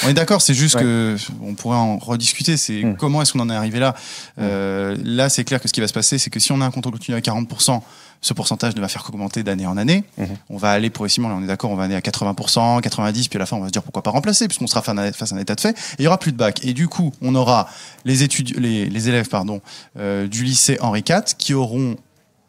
on 0.05 0.10
est 0.10 0.14
d'accord. 0.14 0.41
C'est 0.43 0.53
juste 0.53 0.76
Ouais. 0.76 0.84
que 0.84 1.16
on 1.41 1.55
pourrait 1.55 1.78
en 1.78 1.97
rediscuter. 1.97 2.55
C'est 2.55 2.84
Mm. 2.84 2.97
comment 2.97 3.22
est-ce 3.24 3.34
qu'on 3.34 3.39
en 3.39 3.49
est 3.49 3.55
arrivé 3.55 3.80
là. 3.80 3.95
Euh, 4.39 4.95
là, 5.03 5.28
c'est 5.30 5.43
clair 5.43 5.60
que 5.60 5.68
ce 5.68 5.74
qui 5.74 5.82
va 5.82 5.88
se 5.88 5.93
passer, 5.93 6.20
c'est 6.20 6.30
que 6.30 6.39
si 6.39 6.51
on 6.51 6.62
a 6.62 6.66
un 6.66 6.72
contrôle 6.72 6.93
continu 6.93 7.18
à 7.18 7.22
40%, 7.22 7.82
ce 8.22 8.34
pourcentage 8.34 8.76
ne 8.76 8.82
va 8.82 8.88
faire 8.88 9.03
qu'augmenter 9.03 9.43
d'année 9.43 9.65
en 9.65 9.78
année. 9.78 10.03
Mhm. 10.17 10.28
On 10.49 10.57
va 10.57 10.72
aller 10.72 10.89
progressivement, 10.89 11.30
là 11.30 11.36
on 11.39 11.43
est 11.43 11.47
d'accord, 11.47 11.72
on 11.72 11.76
va 11.76 11.84
aller 11.84 11.95
à 11.95 12.01
80%, 12.01 12.82
90%, 12.82 13.30
puis 13.30 13.38
à 13.38 13.39
la 13.39 13.45
fin 13.45 13.55
on 13.57 13.61
va 13.61 13.67
se 13.67 13.72
dire 13.72 13.82
pourquoi 13.84 14.03
pas 14.03 14.11
remplacer, 14.11 14.47
puisqu'on 14.47 14.67
sera 14.67 14.82
face 14.82 14.97
à 14.97 15.01
un- 15.01 15.11
face 15.11 15.32
à 15.32 15.36
un 15.36 15.39
état 15.39 15.55
de 15.55 15.61
fait. 15.61 15.70
Et 15.70 15.99
il 15.99 16.03
y 16.03 16.07
aura 16.07 16.17
plus 16.20 16.32
de 16.32 16.38
bac. 16.38 16.59
Et 16.65 16.74
du 16.74 16.88
coup, 16.88 17.13
on 17.22 17.34
aura 17.36 17.67
les 18.05 18.24
études, 18.24 18.57
les, 18.59 18.86
les 18.88 19.09
élèves 19.09 19.30
pardon, 19.30 19.61
euh, 19.97 20.28
du 20.28 20.43
lycée 20.43 20.78
Henri 20.82 21.03
IV 21.07 21.36
qui 21.38 21.53
auront 21.53 21.95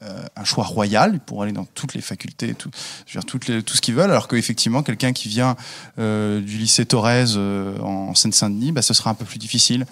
euh, 0.03 0.23
un 0.37 0.45
choix 0.45 0.65
royal 0.65 1.21
pour 1.21 1.43
aller 1.43 1.53
dans 1.53 1.67
toutes 1.75 1.95
les 1.95 2.01
facultés, 2.01 2.55
tout, 2.55 2.71
je 3.07 3.19
veux 3.19 3.21
dire, 3.21 3.63
tout 3.65 3.75
ce 3.75 3.81
qu'ils 3.83 3.95
veulent, 3.95 4.11
alors 4.11 4.29
qu'effectivement, 4.29 4.83
quelqu'un 4.83 5.13
qui 5.13 5.29
vient 5.29 5.57
euh, 5.99 6.41
du 6.41 6.57
lycée 6.57 6.87
Thorez 6.87 7.37
euh, 7.37 7.79
en 7.81 8.15
Seine-Saint-Denis, 8.15 8.73
bah, 8.73 8.81
ce 8.81 8.95
sera 8.95 9.11
un 9.11 9.15
peu 9.15 9.25
plus 9.27 9.39
difficile, 9.39 9.85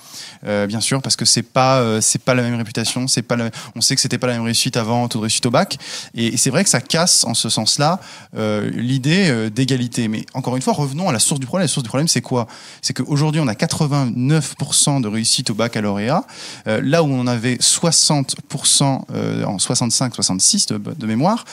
bien 0.43 0.81
sûr, 0.81 1.03
parce 1.03 1.17
que 1.17 1.25
c'est 1.25 1.43
pas 1.43 2.01
c'est 2.01 2.23
pas 2.23 2.35
la 2.35 2.43
même 2.43 2.55
réputation, 2.55 3.07
c'est 3.07 3.23
pas 3.23 3.37
on 3.75 3.81
sait 3.81 3.95
que 3.95 4.01
c'était 4.01 4.19
pas 4.19 4.27
la 4.27 4.35
même 4.35 4.43
réussite 4.43 4.77
avant, 4.77 5.09
taux 5.09 5.19
de 5.19 5.25
réussite 5.25 5.45
au 5.47 5.51
bac, 5.51 5.77
et, 6.15 6.29
et 6.29 6.37
c'est 6.37 6.51
vrai 6.51 6.65
que 6.65 6.71
ça 6.71 6.81
casse 6.81 7.25
en 7.25 7.35
ce 7.35 7.49
sens-là 7.49 8.01
l'idée 8.35 9.51
d'égalité. 9.51 10.09
Mais 10.09 10.25
encore 10.35 10.57
une 10.57 10.63
fois, 10.63 10.73
revenons 10.73 11.09
à 11.09 11.13
la 11.13 11.19
source 11.19 11.41
du 11.41 11.47
problème. 11.47 11.65
La 11.65 11.69
source 11.69 11.85
du 11.85 11.89
problème, 11.89 12.09
c'est 12.09 12.23
quoi? 12.23 12.47
C'est 12.81 12.95
qu'aujourd'hui, 12.95 13.41
on 13.41 13.49
a 13.49 13.55
89% 13.55 15.03
de 15.03 15.09
réussite 15.09 15.51
au 15.51 15.55
baccalauréat, 15.55 16.25
là 16.67 17.03
où 17.03 17.09
on 17.09 17.27
avait 17.27 17.57
60% 17.57 19.05
euh, 19.19 19.45
en 19.45 19.59
65-66 19.99 20.69
de, 20.69 20.95
de 20.95 21.07
mémoire. 21.07 21.45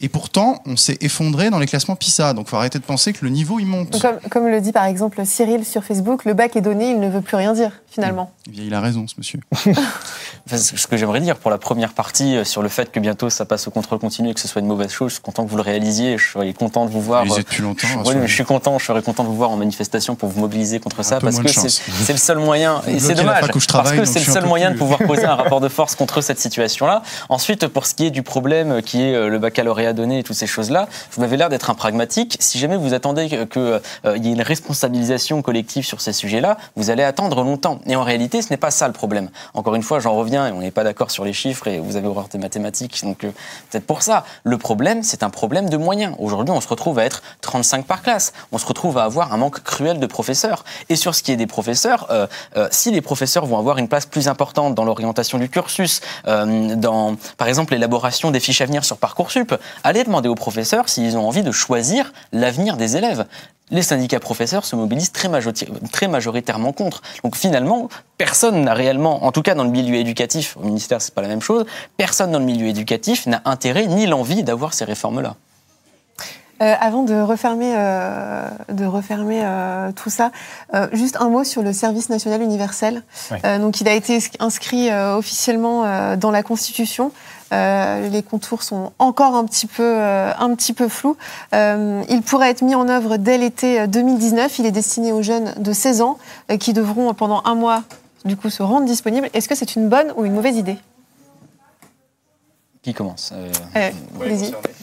Euh, 0.00 0.04
et 0.04 0.08
pourtant, 0.08 0.62
on 0.66 0.76
s'est 0.76 0.98
effondré 1.00 1.50
dans 1.50 1.58
les 1.58 1.66
classements 1.66 1.96
PISA. 1.96 2.32
Donc, 2.32 2.48
faut 2.48 2.56
arrêter 2.56 2.78
de 2.78 2.84
penser 2.84 3.12
que 3.12 3.24
le 3.24 3.30
niveau 3.30 3.58
il 3.58 3.66
monte. 3.66 3.90
Donc, 3.90 4.02
Comme, 4.02 4.18
comme 4.30 4.48
le 4.48 4.60
dit 4.60 4.72
par 4.72 4.84
exemple 4.84 5.24
Cyril 5.24 5.64
sur 5.64 5.84
Facebook, 5.84 6.24
le 6.24 6.34
bac 6.34 6.56
est 6.56 6.60
donné, 6.60 6.90
il 6.90 7.00
ne 7.00 7.08
veut 7.08 7.20
plus 7.20 7.36
rien 7.36 7.52
dire 7.52 7.72
finalement. 7.90 8.30
Eh 8.46 8.50
bien, 8.50 8.64
il 8.64 8.74
a 8.74 8.80
raison, 8.80 9.06
ce 9.06 9.14
monsieur. 9.18 9.40
Ce 10.46 10.86
que 10.86 10.96
j'aimerais 10.96 11.20
dire 11.20 11.36
pour 11.36 11.50
la 11.50 11.58
première 11.58 11.92
partie 11.92 12.36
euh, 12.36 12.44
sur 12.44 12.62
le 12.62 12.68
fait 12.68 12.90
que 12.90 13.00
bientôt 13.00 13.28
ça 13.28 13.44
passe 13.44 13.66
au 13.68 13.70
contrôle 13.70 13.98
continu 13.98 14.30
et 14.30 14.34
que 14.34 14.40
ce 14.40 14.48
soit 14.48 14.60
une 14.60 14.66
mauvaise 14.66 14.90
chose, 14.90 15.10
je 15.10 15.14
suis 15.14 15.22
content 15.22 15.44
que 15.44 15.50
vous 15.50 15.56
le 15.56 15.62
réalisiez. 15.62 16.16
Je 16.16 16.30
serais 16.30 16.52
content 16.54 16.86
de 16.86 16.90
vous 16.90 17.02
voir. 17.02 17.24
Il 17.26 17.32
euh, 17.32 17.36
est 17.36 17.38
depuis 17.40 17.62
longtemps. 17.62 17.86
Oui, 17.88 17.96
rassurez-vous. 17.96 18.20
mais 18.20 18.28
je 18.28 18.34
suis 18.34 18.44
content, 18.44 18.78
je 18.78 18.84
serais 18.84 19.02
content 19.02 19.24
de 19.24 19.28
vous 19.28 19.36
voir 19.36 19.50
en 19.50 19.56
manifestation 19.56 20.14
pour 20.14 20.28
vous 20.28 20.40
mobiliser 20.40 20.80
contre 20.80 21.02
ça 21.02 21.16
peu 21.16 21.26
parce 21.26 21.36
moins 21.36 21.44
que 21.44 21.50
c'est 21.50 22.12
le 22.12 22.18
seul 22.18 22.38
moyen 22.38 22.82
et 22.86 22.98
c'est 22.98 23.14
dommage 23.14 23.44
je 23.44 23.66
parce 23.72 23.92
que 23.92 24.04
c'est 24.04 24.20
je 24.20 24.26
le 24.26 24.32
seul 24.32 24.46
moyen 24.46 24.68
plus- 24.68 24.74
de 24.74 24.78
pouvoir 24.78 24.98
poser 25.06 25.24
un 25.24 25.34
rapport 25.34 25.60
de 25.60 25.68
force 25.68 25.94
contre 25.94 26.20
cette 26.20 26.38
situation-là. 26.38 27.02
Ensuite, 27.28 27.66
pour 27.66 27.86
ce 27.86 27.94
qui 27.94 28.06
est 28.06 28.10
du 28.10 28.22
problème 28.22 28.80
qui 28.82 29.02
est 29.02 29.14
euh, 29.14 29.28
le 29.28 29.38
baccalauréat 29.38 29.87
à 29.88 29.92
donner 29.92 30.20
et 30.20 30.22
toutes 30.22 30.36
ces 30.36 30.46
choses-là. 30.46 30.88
Vous 31.12 31.20
m'avez 31.20 31.36
l'air 31.36 31.48
d'être 31.48 31.70
un 31.70 31.74
pragmatique. 31.74 32.36
Si 32.40 32.58
jamais 32.58 32.76
vous 32.76 32.94
attendez 32.94 33.28
qu'il 33.28 33.48
euh, 33.56 33.80
y 34.16 34.28
ait 34.28 34.32
une 34.32 34.42
responsabilisation 34.42 35.42
collective 35.42 35.84
sur 35.84 36.00
ces 36.00 36.12
sujets-là, 36.12 36.56
vous 36.76 36.90
allez 36.90 37.02
attendre 37.02 37.42
longtemps. 37.42 37.80
Et 37.86 37.96
en 37.96 38.02
réalité, 38.02 38.42
ce 38.42 38.50
n'est 38.50 38.56
pas 38.56 38.70
ça 38.70 38.86
le 38.86 38.92
problème. 38.92 39.30
Encore 39.54 39.74
une 39.74 39.82
fois, 39.82 40.00
j'en 40.00 40.14
reviens 40.14 40.46
et 40.46 40.52
on 40.52 40.60
n'est 40.60 40.70
pas 40.70 40.84
d'accord 40.84 41.10
sur 41.10 41.24
les 41.24 41.32
chiffres 41.32 41.66
et 41.66 41.78
vous 41.78 41.96
avez 41.96 42.06
horreur 42.06 42.28
des 42.28 42.38
mathématiques, 42.38 43.02
donc 43.04 43.24
euh, 43.24 43.30
peut-être 43.70 43.86
pour 43.86 44.02
ça. 44.02 44.24
Le 44.44 44.58
problème, 44.58 45.02
c'est 45.02 45.22
un 45.22 45.30
problème 45.30 45.68
de 45.68 45.76
moyens. 45.76 46.14
Aujourd'hui, 46.18 46.54
on 46.54 46.60
se 46.60 46.68
retrouve 46.68 46.98
à 46.98 47.04
être 47.04 47.22
35 47.40 47.86
par 47.86 48.02
classe. 48.02 48.32
On 48.52 48.58
se 48.58 48.66
retrouve 48.66 48.98
à 48.98 49.04
avoir 49.04 49.32
un 49.32 49.36
manque 49.36 49.62
cruel 49.62 50.00
de 50.00 50.06
professeurs. 50.06 50.64
Et 50.88 50.96
sur 50.96 51.14
ce 51.14 51.22
qui 51.22 51.32
est 51.32 51.36
des 51.36 51.46
professeurs, 51.46 52.06
euh, 52.10 52.26
euh, 52.56 52.68
si 52.70 52.90
les 52.90 53.00
professeurs 53.00 53.46
vont 53.46 53.58
avoir 53.58 53.78
une 53.78 53.88
place 53.88 54.06
plus 54.06 54.28
importante 54.28 54.74
dans 54.74 54.84
l'orientation 54.84 55.38
du 55.38 55.48
cursus, 55.48 56.00
dans, 56.26 57.16
par 57.36 57.48
exemple, 57.48 57.72
l'élaboration 57.72 58.30
des 58.30 58.40
fiches 58.40 58.60
à 58.60 58.66
venir 58.66 58.84
sur 58.84 58.96
Parcoursup, 58.98 59.54
allez 59.84 60.04
demander 60.04 60.28
aux 60.28 60.34
professeurs 60.34 60.88
s'ils 60.88 61.16
ont 61.16 61.26
envie 61.26 61.42
de 61.42 61.52
choisir 61.52 62.12
l'avenir 62.32 62.76
des 62.76 62.96
élèves 62.96 63.26
les 63.70 63.82
syndicats 63.82 64.20
professeurs 64.20 64.64
se 64.64 64.76
mobilisent 64.76 65.12
très, 65.12 65.28
très, 65.92 66.08
majoritairement 66.08 66.72
contre. 66.72 67.02
Donc 67.22 67.36
finalement, 67.36 67.88
personne 68.16 68.62
n'a 68.64 68.74
réellement, 68.74 69.24
en 69.24 69.32
tout 69.32 69.42
cas 69.42 69.54
dans 69.54 69.64
le 69.64 69.70
milieu 69.70 69.96
éducatif, 69.96 70.56
au 70.56 70.64
ministère 70.64 71.02
c'est 71.02 71.14
pas 71.14 71.22
la 71.22 71.28
même 71.28 71.42
chose, 71.42 71.66
personne 71.96 72.32
dans 72.32 72.38
le 72.38 72.44
milieu 72.44 72.68
éducatif 72.68 73.26
n'a 73.26 73.42
intérêt 73.44 73.86
ni 73.86 74.06
l'envie 74.06 74.42
d'avoir 74.42 74.74
ces 74.74 74.84
réformes-là. 74.84 75.36
Euh, 76.60 76.74
avant 76.80 77.04
de 77.04 77.14
refermer, 77.14 77.72
euh, 77.76 78.48
de 78.68 78.84
refermer 78.84 79.42
euh, 79.44 79.92
tout 79.92 80.10
ça, 80.10 80.32
euh, 80.74 80.88
juste 80.92 81.16
un 81.20 81.28
mot 81.28 81.44
sur 81.44 81.62
le 81.62 81.72
service 81.72 82.08
national 82.08 82.42
universel. 82.42 83.04
Donc, 83.60 83.80
il 83.80 83.86
a 83.86 83.94
été 83.94 84.18
inscrit 84.40 84.92
officiellement 84.92 86.16
dans 86.16 86.30
la 86.30 86.42
Constitution. 86.42 87.12
Les 87.50 88.22
contours 88.22 88.62
sont 88.62 88.92
encore 88.98 89.34
un 89.34 89.44
petit 89.44 89.66
peu, 89.66 90.00
un 90.02 90.54
petit 90.54 90.72
peu 90.72 90.88
flous. 90.88 91.16
il 91.52 92.22
pourrait 92.24 92.50
être 92.50 92.62
mis 92.62 92.74
en 92.74 92.88
œuvre 92.88 93.16
dès 93.16 93.38
l'été 93.38 93.86
2019. 93.86 94.58
Il 94.58 94.66
est 94.66 94.72
destiné 94.72 95.12
aux 95.12 95.22
jeunes 95.22 95.54
de 95.58 95.72
16 95.72 96.02
ans 96.02 96.18
qui 96.60 96.72
devront 96.72 97.12
pendant 97.14 97.42
un 97.44 97.54
mois 97.54 97.82
du 98.24 98.36
coup 98.36 98.50
se 98.50 98.62
rendre 98.62 98.86
disponibles. 98.86 99.28
Est-ce 99.32 99.48
que 99.48 99.54
c'est 99.54 99.76
une 99.76 99.88
bonne 99.88 100.12
ou 100.16 100.24
une 100.24 100.34
mauvaise 100.34 100.56
idée? 100.56 100.76
Qui 102.88 102.94
commence 102.94 103.32
euh, 103.34 103.52
euh. 103.76 103.90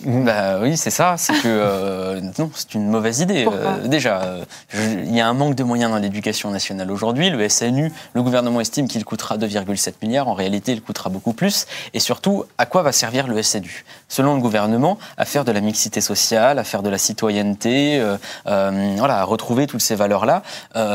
Bah 0.05 0.59
oui, 0.61 0.77
c'est 0.77 0.91
ça. 0.91 1.15
C'est 1.17 1.33
que 1.33 1.47
euh, 1.47 2.21
non, 2.37 2.51
c'est 2.53 2.75
une 2.75 2.87
mauvaise 2.87 3.19
idée. 3.21 3.47
Euh, 3.51 3.87
déjà, 3.87 4.21
euh, 4.21 4.45
il 4.73 5.15
y 5.15 5.21
a 5.21 5.27
un 5.27 5.33
manque 5.33 5.55
de 5.55 5.63
moyens 5.63 5.91
dans 5.91 5.97
l'éducation 5.97 6.51
nationale 6.51 6.91
aujourd'hui. 6.91 7.31
Le 7.31 7.49
SNU, 7.49 7.91
le 8.13 8.21
gouvernement 8.21 8.61
estime 8.61 8.87
qu'il 8.87 9.03
coûtera 9.03 9.37
2,7 9.37 9.93
milliards. 10.03 10.27
En 10.27 10.35
réalité, 10.35 10.73
il 10.73 10.81
coûtera 10.83 11.09
beaucoup 11.09 11.33
plus. 11.33 11.65
Et 11.95 11.99
surtout, 11.99 12.45
à 12.59 12.67
quoi 12.67 12.83
va 12.83 12.91
servir 12.91 13.27
le 13.27 13.41
SNU 13.41 13.85
Selon 14.07 14.35
le 14.35 14.41
gouvernement, 14.41 14.99
à 15.17 15.25
faire 15.25 15.43
de 15.43 15.51
la 15.51 15.61
mixité 15.61 15.99
sociale, 15.99 16.59
à 16.59 16.63
faire 16.63 16.83
de 16.83 16.89
la 16.89 16.99
citoyenneté, 16.99 18.03
voilà, 18.45 19.19
à 19.19 19.23
retrouver 19.23 19.65
toutes 19.65 19.81
ces 19.81 19.95
valeurs-là. 19.95 20.43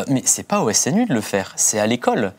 mais 0.08 0.22
c'est 0.24 0.46
pas 0.46 0.60
au 0.60 0.72
SNU 0.72 1.06
de 1.06 1.14
le 1.14 1.20
faire. 1.20 1.52
C'est 1.56 1.80
à 1.80 1.86
l'école. 1.86 2.32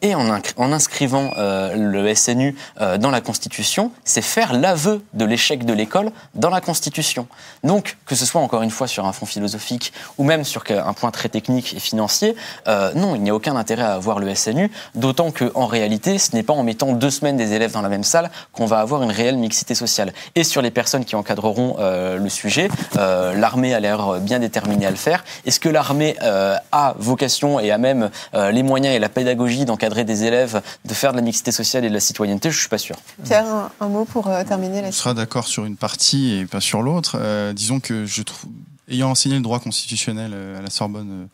Et 0.00 0.14
en, 0.14 0.30
inscrivant 0.72 1.32
euh, 1.38 1.74
le 1.74 2.14
SNU 2.14 2.54
euh, 2.80 2.98
dans 2.98 3.10
la 3.10 3.20
Constitution, 3.20 3.90
c'est 4.04 4.22
faire 4.22 4.52
l'aveu 4.52 5.02
de 5.14 5.24
l'échec 5.24 5.64
de 5.64 5.72
l'école 5.72 6.12
dans 6.36 6.50
la 6.50 6.60
Constitution. 6.60 7.26
Donc, 7.64 7.96
que 8.06 8.14
ce 8.14 8.24
soit 8.24 8.40
encore 8.40 8.62
une 8.62 8.70
fois 8.70 8.86
sur 8.86 9.06
un 9.06 9.12
fond 9.12 9.26
philosophique 9.26 9.92
ou 10.16 10.22
même 10.22 10.44
sur 10.44 10.62
un 10.70 10.92
point 10.92 11.10
très 11.10 11.28
technique 11.28 11.74
et 11.74 11.80
financier, 11.80 12.36
euh, 12.68 12.92
non, 12.94 13.16
il 13.16 13.22
n'y 13.22 13.30
a 13.30 13.34
aucun 13.34 13.56
intérêt 13.56 13.82
à 13.82 13.94
avoir 13.94 14.20
le 14.20 14.32
SNU, 14.34 14.70
d'autant 14.94 15.32
qu'en 15.32 15.66
réalité, 15.66 16.18
ce 16.18 16.34
n'est 16.36 16.44
pas 16.44 16.52
en 16.52 16.62
mettant 16.62 16.92
deux 16.92 17.10
semaines 17.10 17.36
des 17.36 17.52
élèves 17.52 17.72
dans 17.72 17.82
la 17.82 17.88
même 17.88 18.04
salle 18.04 18.30
qu'on 18.52 18.66
va 18.66 18.78
avoir 18.78 19.02
une 19.02 19.10
réelle 19.10 19.36
mixité 19.36 19.74
sociale. 19.74 20.12
Et 20.36 20.44
sur 20.44 20.62
les 20.62 20.70
personnes 20.70 21.04
qui 21.04 21.16
encadreront 21.16 21.76
le 21.78 22.28
sujet, 22.28 22.68
l'armée 22.94 23.74
a 23.74 23.80
l'air 23.80 24.20
bien 24.20 24.38
déterminée 24.38 24.86
à 24.86 24.90
le 24.90 24.96
faire. 24.96 25.24
Est-ce 25.44 25.60
que 25.60 25.68
l'armée 25.68 26.16
a 26.20 26.94
vocation 26.98 27.60
et 27.60 27.70
a 27.70 27.78
même 27.78 28.10
les 28.34 28.62
moyens 28.62 28.94
et 28.94 28.98
la 28.98 29.08
pédagogie 29.08 29.64
d'encadrer 29.64 29.87
des 30.04 30.24
élèves, 30.24 30.62
de 30.84 30.94
faire 30.94 31.12
de 31.12 31.16
la 31.16 31.22
mixité 31.22 31.52
sociale 31.52 31.84
et 31.84 31.88
de 31.88 31.94
la 31.94 32.00
citoyenneté, 32.00 32.50
je 32.50 32.58
suis 32.58 32.68
pas 32.68 32.78
sûr. 32.78 32.96
Pierre, 33.24 33.70
un, 33.80 33.88
mot 33.88 34.04
pour 34.04 34.28
euh, 34.28 34.44
terminer 34.44 34.82
là 34.82 34.88
On 34.88 34.92
sera 34.92 35.14
d'accord 35.14 35.46
sur 35.46 35.64
une 35.64 35.76
partie 35.76 36.34
et 36.34 36.46
pas 36.46 36.60
sur 36.60 36.82
l'autre. 36.82 37.16
Euh, 37.20 37.52
disons 37.52 37.80
que 37.80 38.06
je 38.06 38.22
trouve, 38.22 38.50
ayant 38.88 39.10
enseigné 39.10 39.36
le 39.36 39.42
droit 39.42 39.60
constitutionnel 39.60 40.32
euh, 40.34 40.58
à 40.58 40.62
la 40.62 40.70
Sorbonne 40.70 41.28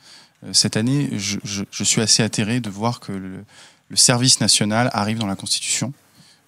cette 0.52 0.76
année, 0.76 1.08
je, 1.12 1.38
je, 1.42 1.64
je, 1.70 1.84
suis 1.84 2.02
assez 2.02 2.22
atterré 2.22 2.60
de 2.60 2.68
voir 2.68 3.00
que 3.00 3.12
le, 3.12 3.44
le 3.88 3.96
service 3.96 4.40
national 4.40 4.90
arrive 4.92 5.18
dans 5.18 5.26
la 5.26 5.36
Constitution. 5.36 5.94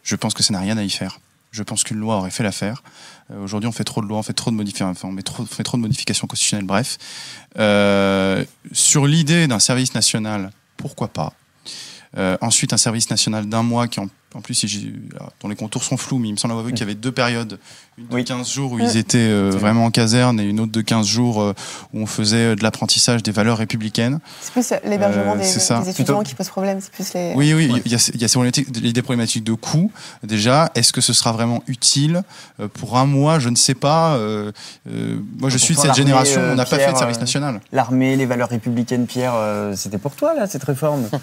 Je 0.03 0.17
pense 0.17 0.35
que 0.35 0.43
ça 0.43 0.53
n'a 0.53 0.61
rien 0.61 0.77
à 0.77 0.83
y 0.83 0.91
faire. 0.91 1.19
Je 1.57 1.63
pense 1.63 1.85
qu'une 1.85 1.99
loi 1.99 2.17
aurait 2.17 2.31
fait 2.31 2.43
l'affaire. 2.43 2.83
Euh, 3.31 3.43
Aujourd'hui, 3.43 3.67
on 3.67 3.73
fait 3.73 3.85
trop 3.85 4.03
de 4.03 4.07
lois, 4.07 4.19
on 4.19 4.23
fait 4.23 4.35
trop 4.35 4.51
de 4.51 4.57
modifications, 4.57 4.91
enfin, 4.91 5.09
on 5.09 5.13
met 5.13 5.23
trop, 5.23 5.43
on 5.43 5.47
fait 5.47 5.63
trop 5.63 5.77
de 5.79 5.83
modifications 5.83 6.27
constitutionnelles. 6.27 6.67
Bref, 6.67 6.99
euh, 7.59 8.45
sur 8.73 9.07
l'idée 9.07 9.47
d'un 9.47 9.59
service 9.59 9.95
national, 9.95 10.51
pourquoi 10.77 11.09
pas? 11.09 11.33
Euh, 12.19 12.37
ensuite, 12.41 12.73
un 12.73 12.79
service 12.79 13.11
national 13.11 13.47
d'un 13.47 13.63
mois 13.63 13.89
qui, 13.89 14.01
en, 14.01 14.09
en 14.35 14.41
plus, 14.41 14.65
dont 15.41 15.49
les 15.49 15.57
contours 15.57 15.85
sont 15.85 15.97
flous, 15.97 16.19
mais 16.19 16.29
il 16.29 16.33
me 16.33 16.37
semble 16.37 16.53
avoir 16.53 16.67
vu 16.67 16.73
qu'il 16.73 16.81
y 16.81 16.83
avait 16.83 16.95
deux 16.95 17.13
périodes. 17.13 17.59
Une 17.99 18.07
de 18.07 18.15
oui. 18.15 18.25
15 18.25 18.51
jours 18.51 18.73
où 18.73 18.79
ils 18.79 18.97
étaient 18.97 19.19
euh, 19.19 19.51
vraiment 19.51 19.87
en 19.87 19.91
caserne 19.91 20.39
et 20.39 20.45
une 20.45 20.61
autre 20.61 20.73
de 20.73 20.81
15 20.83 21.07
jours 21.07 21.41
euh, 21.41 21.55
où 21.95 22.01
on 22.01 22.07
faisait 22.07 22.55
de 22.55 22.63
l'apprentissage 22.63 23.23
des 23.23 23.31
valeurs 23.31 23.57
républicaines. 23.59 24.21
C'est 24.41 24.53
plus 24.53 24.73
l'hébergement 24.85 25.37
des, 25.37 25.43
des, 25.43 25.91
étudiants 25.91 26.23
qui 26.23 26.35
pose 26.35 26.49
problème. 26.49 26.81
C'est 26.81 26.93
plus 26.93 27.15
les... 27.15 27.33
Oui, 27.35 27.55
oui, 27.55 27.71
ouais. 27.71 27.83
il, 27.87 27.93
y 27.93 27.95
a, 27.95 28.11
il 28.15 28.21
y 28.21 28.25
a 28.25 28.29
ces 28.29 28.35
problématiques, 28.35 28.71
des 28.71 29.03
problématiques 29.03 29.45
de 29.45 29.55
coût. 29.55 29.91
Déjà, 30.23 30.71
est-ce 30.75 30.93
que 30.93 31.01
ce 31.01 31.13
sera 31.15 31.33
vraiment 31.33 31.63
utile 31.67 32.23
pour 32.75 32.99
un 32.99 33.07
mois? 33.07 33.39
Je 33.39 33.49
ne 33.49 33.57
sais 33.57 33.75
pas. 33.75 34.19
moi, 34.87 35.49
je 35.49 35.59
suis 35.59 35.75
de 35.75 35.81
cette 35.81 35.95
génération. 35.95 36.41
on 36.53 36.55
n'a 36.55 36.67
pas 36.67 36.79
fait 36.79 36.93
de 36.93 36.99
service 36.99 37.21
national. 37.21 37.61
L'armée, 37.73 38.17
les 38.17 38.27
valeurs 38.27 38.51
républicaines, 38.51 39.07
Pierre, 39.07 39.35
c'était 39.75 39.99
pour 39.99 40.15
toi 40.15 40.35
là 40.35 40.47
cette 40.47 40.65
réforme? 40.65 41.09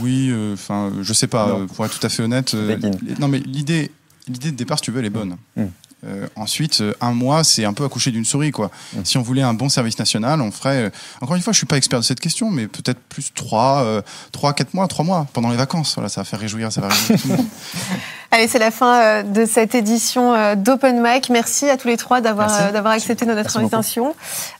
oui, 0.00 0.32
enfin, 0.52 0.86
euh, 0.86 1.02
je 1.02 1.12
sais 1.12 1.26
pas, 1.26 1.48
non. 1.48 1.66
pour 1.66 1.84
être 1.84 1.98
tout 1.98 2.06
à 2.06 2.08
fait 2.08 2.22
honnête. 2.22 2.54
Euh, 2.54 2.76
non, 3.18 3.28
mais 3.28 3.38
l'idée, 3.38 3.90
l'idée 4.28 4.50
de 4.50 4.56
départ, 4.56 4.78
si 4.78 4.84
tu 4.84 4.90
veux, 4.90 5.00
elle 5.00 5.06
est 5.06 5.10
bonne. 5.10 5.36
Mm. 5.56 5.64
Euh, 6.04 6.26
ensuite, 6.34 6.80
euh, 6.80 6.94
un 7.00 7.12
mois, 7.12 7.44
c'est 7.44 7.64
un 7.64 7.72
peu 7.72 7.84
accoucher 7.84 8.10
d'une 8.10 8.24
souris, 8.24 8.50
quoi. 8.50 8.72
Mm. 8.92 9.04
Si 9.04 9.18
on 9.18 9.22
voulait 9.22 9.42
un 9.42 9.54
bon 9.54 9.68
service 9.68 9.98
national, 9.98 10.40
on 10.40 10.50
ferait. 10.50 10.84
Euh, 10.84 10.90
encore 11.20 11.36
une 11.36 11.42
fois, 11.42 11.52
je 11.52 11.58
suis 11.58 11.66
pas 11.66 11.76
expert 11.76 12.00
de 12.00 12.04
cette 12.04 12.18
question, 12.18 12.50
mais 12.50 12.66
peut-être 12.66 12.98
plus 13.08 13.32
trois, 13.32 13.82
euh, 13.84 14.02
trois, 14.32 14.52
quatre 14.52 14.74
mois, 14.74 14.88
trois 14.88 15.04
mois 15.04 15.28
pendant 15.32 15.50
les 15.50 15.56
vacances. 15.56 15.94
Voilà, 15.94 16.08
ça 16.08 16.22
va 16.22 16.24
faire 16.24 16.40
réjouir, 16.40 16.72
ça 16.72 16.80
va 16.80 16.88
réjouir 16.88 17.20
tout 17.20 17.28
le 17.28 17.36
monde. 17.36 17.46
Allez, 18.34 18.48
c'est 18.48 18.58
la 18.58 18.70
fin 18.70 19.22
de 19.22 19.44
cette 19.44 19.74
édition 19.74 20.56
d'Open 20.56 21.02
Mic. 21.02 21.28
Merci 21.28 21.68
à 21.68 21.76
tous 21.76 21.88
les 21.88 21.98
trois 21.98 22.22
d'avoir 22.22 22.72
d'avoir 22.72 22.94
accepté 22.94 23.26
notre 23.26 23.42
Merci 23.42 23.58
invitation. 23.58 24.14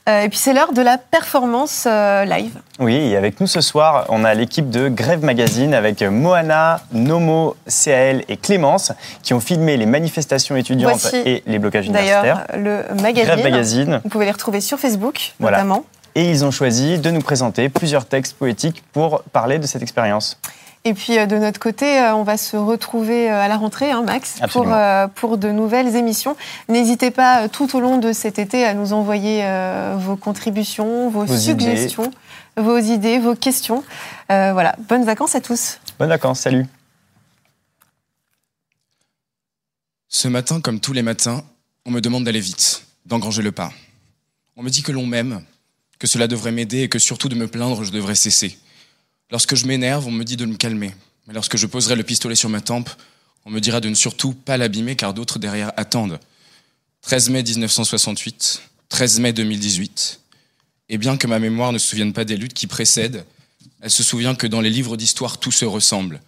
et 0.07 0.29
puis 0.29 0.37
c'est 0.37 0.53
l'heure 0.53 0.73
de 0.73 0.81
la 0.83 0.99
performance 0.99 1.85
live. 1.87 2.51
Oui, 2.77 2.93
et 2.93 3.17
avec 3.17 3.39
nous 3.39 3.47
ce 3.47 3.61
soir, 3.61 4.05
on 4.09 4.23
a 4.23 4.35
l'équipe 4.35 4.69
de 4.69 4.89
Grève 4.89 5.23
Magazine 5.23 5.73
avec 5.73 6.03
Moana, 6.03 6.81
Nomo, 6.91 7.55
CAL 7.67 8.23
et 8.27 8.37
Clémence 8.37 8.91
qui 9.23 9.33
ont 9.33 9.39
filmé 9.39 9.75
les 9.75 9.87
manifestations 9.87 10.55
étudiantes 10.55 10.99
Voici 11.01 11.17
et 11.25 11.43
les 11.47 11.57
blocages 11.57 11.87
universitaires. 11.87 12.45
D'ailleurs, 12.53 12.85
le 12.93 13.01
magazine, 13.01 13.25
Grève 13.25 13.43
Magazine. 13.43 14.01
Vous 14.03 14.09
pouvez 14.09 14.25
les 14.25 14.31
retrouver 14.31 14.61
sur 14.61 14.79
Facebook, 14.79 15.33
voilà. 15.39 15.57
notamment. 15.57 15.83
Et 16.13 16.29
ils 16.29 16.45
ont 16.45 16.51
choisi 16.51 16.99
de 16.99 17.09
nous 17.09 17.21
présenter 17.21 17.69
plusieurs 17.69 18.05
textes 18.05 18.37
poétiques 18.37 18.83
pour 18.93 19.23
parler 19.31 19.57
de 19.57 19.65
cette 19.65 19.81
expérience. 19.81 20.39
Et 20.85 20.93
puis 20.93 21.15
de 21.15 21.37
notre 21.37 21.61
côté, 21.61 22.01
on 22.13 22.23
va 22.23 22.35
se 22.35 22.57
retrouver 22.57 23.29
à 23.29 23.47
la 23.47 23.55
rentrée, 23.55 23.91
hein, 23.91 24.03
Max, 24.03 24.39
pour, 24.51 24.65
euh, 24.67 25.07
pour 25.07 25.37
de 25.37 25.49
nouvelles 25.49 25.95
émissions. 25.95 26.35
N'hésitez 26.67 27.09
pas 27.09 27.47
tout 27.47 27.73
au 27.77 27.79
long 27.79 27.99
de 27.99 28.11
cet 28.11 28.37
été 28.37 28.65
à 28.65 28.73
nous 28.73 28.91
envoyer 28.91 29.45
euh, 29.45 29.95
vos 29.97 30.17
contributions, 30.17 31.09
vos, 31.09 31.23
vos 31.23 31.37
suggestions, 31.37 32.07
idées. 32.07 32.61
vos 32.61 32.77
idées, 32.79 33.19
vos 33.19 33.33
questions. 33.33 33.81
Euh, 34.29 34.51
voilà, 34.51 34.75
bonnes 34.89 35.05
vacances 35.05 35.35
à 35.35 35.41
tous. 35.41 35.79
Bonnes 35.99 36.09
vacances, 36.09 36.41
salut. 36.41 36.65
Ce 40.09 40.27
matin, 40.27 40.59
comme 40.59 40.81
tous 40.81 40.93
les 40.93 41.01
matins, 41.01 41.45
on 41.85 41.91
me 41.91 42.01
demande 42.01 42.25
d'aller 42.25 42.41
vite, 42.41 42.85
d'engranger 43.05 43.41
le 43.41 43.53
pas. 43.53 43.71
On 44.57 44.63
me 44.63 44.69
dit 44.69 44.83
que 44.83 44.91
l'on 44.91 45.05
m'aime, 45.05 45.43
que 45.97 46.07
cela 46.07 46.27
devrait 46.27 46.51
m'aider 46.51 46.81
et 46.81 46.89
que 46.89 46.99
surtout 46.99 47.29
de 47.29 47.35
me 47.35 47.47
plaindre, 47.47 47.85
je 47.85 47.91
devrais 47.91 48.15
cesser. 48.15 48.57
Lorsque 49.31 49.55
je 49.55 49.65
m'énerve, 49.65 50.07
on 50.07 50.11
me 50.11 50.23
dit 50.23 50.37
de 50.37 50.45
me 50.45 50.55
calmer. 50.55 50.93
Mais 51.27 51.33
lorsque 51.33 51.57
je 51.57 51.67
poserai 51.67 51.95
le 51.95 52.03
pistolet 52.03 52.35
sur 52.35 52.49
ma 52.49 52.61
tempe, 52.61 52.89
on 53.45 53.51
me 53.51 53.59
dira 53.59 53.79
de 53.79 53.89
ne 53.89 53.95
surtout 53.95 54.33
pas 54.33 54.57
l'abîmer 54.57 54.95
car 54.95 55.13
d'autres 55.13 55.39
derrière 55.39 55.71
attendent. 55.77 56.19
13 57.01 57.29
mai 57.29 57.43
1968, 57.43 58.61
13 58.89 59.19
mai 59.19 59.33
2018. 59.33 60.21
Et 60.89 60.97
bien 60.97 61.17
que 61.17 61.27
ma 61.27 61.39
mémoire 61.39 61.73
ne 61.73 61.77
se 61.77 61.87
souvienne 61.87 62.13
pas 62.13 62.25
des 62.25 62.37
luttes 62.37 62.53
qui 62.53 62.67
précèdent, 62.67 63.25
elle 63.81 63.91
se 63.91 64.03
souvient 64.03 64.35
que 64.35 64.47
dans 64.47 64.61
les 64.61 64.69
livres 64.69 64.95
d'histoire 64.95 65.37
tout 65.37 65.51
se 65.51 65.65
ressemble. 65.65 66.21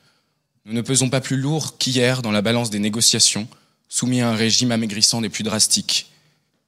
Nous 0.66 0.74
ne 0.74 0.82
pesons 0.82 1.10
pas 1.10 1.22
plus 1.22 1.38
lourd 1.38 1.78
qu'hier 1.78 2.22
dans 2.22 2.32
la 2.32 2.42
balance 2.42 2.70
des 2.70 2.80
négociations, 2.80 3.48
soumis 3.88 4.22
à 4.22 4.30
un 4.30 4.36
régime 4.36 4.72
amaigrissant 4.72 5.22
des 5.22 5.30
plus 5.30 5.44
drastiques. 5.44 6.12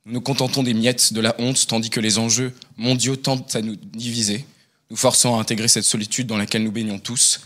Nous 0.05 0.13
nous 0.13 0.21
contentons 0.21 0.63
des 0.63 0.73
miettes 0.73 1.11
de 1.13 1.19
la 1.19 1.35
honte, 1.39 1.67
tandis 1.67 1.89
que 1.89 1.99
les 1.99 2.17
enjeux 2.19 2.53
mondiaux 2.77 3.15
tentent 3.15 3.55
à 3.55 3.61
nous 3.61 3.75
diviser, 3.75 4.45
nous 4.89 4.97
forçant 4.97 5.37
à 5.37 5.41
intégrer 5.41 5.67
cette 5.67 5.83
solitude 5.83 6.27
dans 6.27 6.37
laquelle 6.37 6.63
nous 6.63 6.71
baignons 6.71 6.99
tous, 6.99 7.41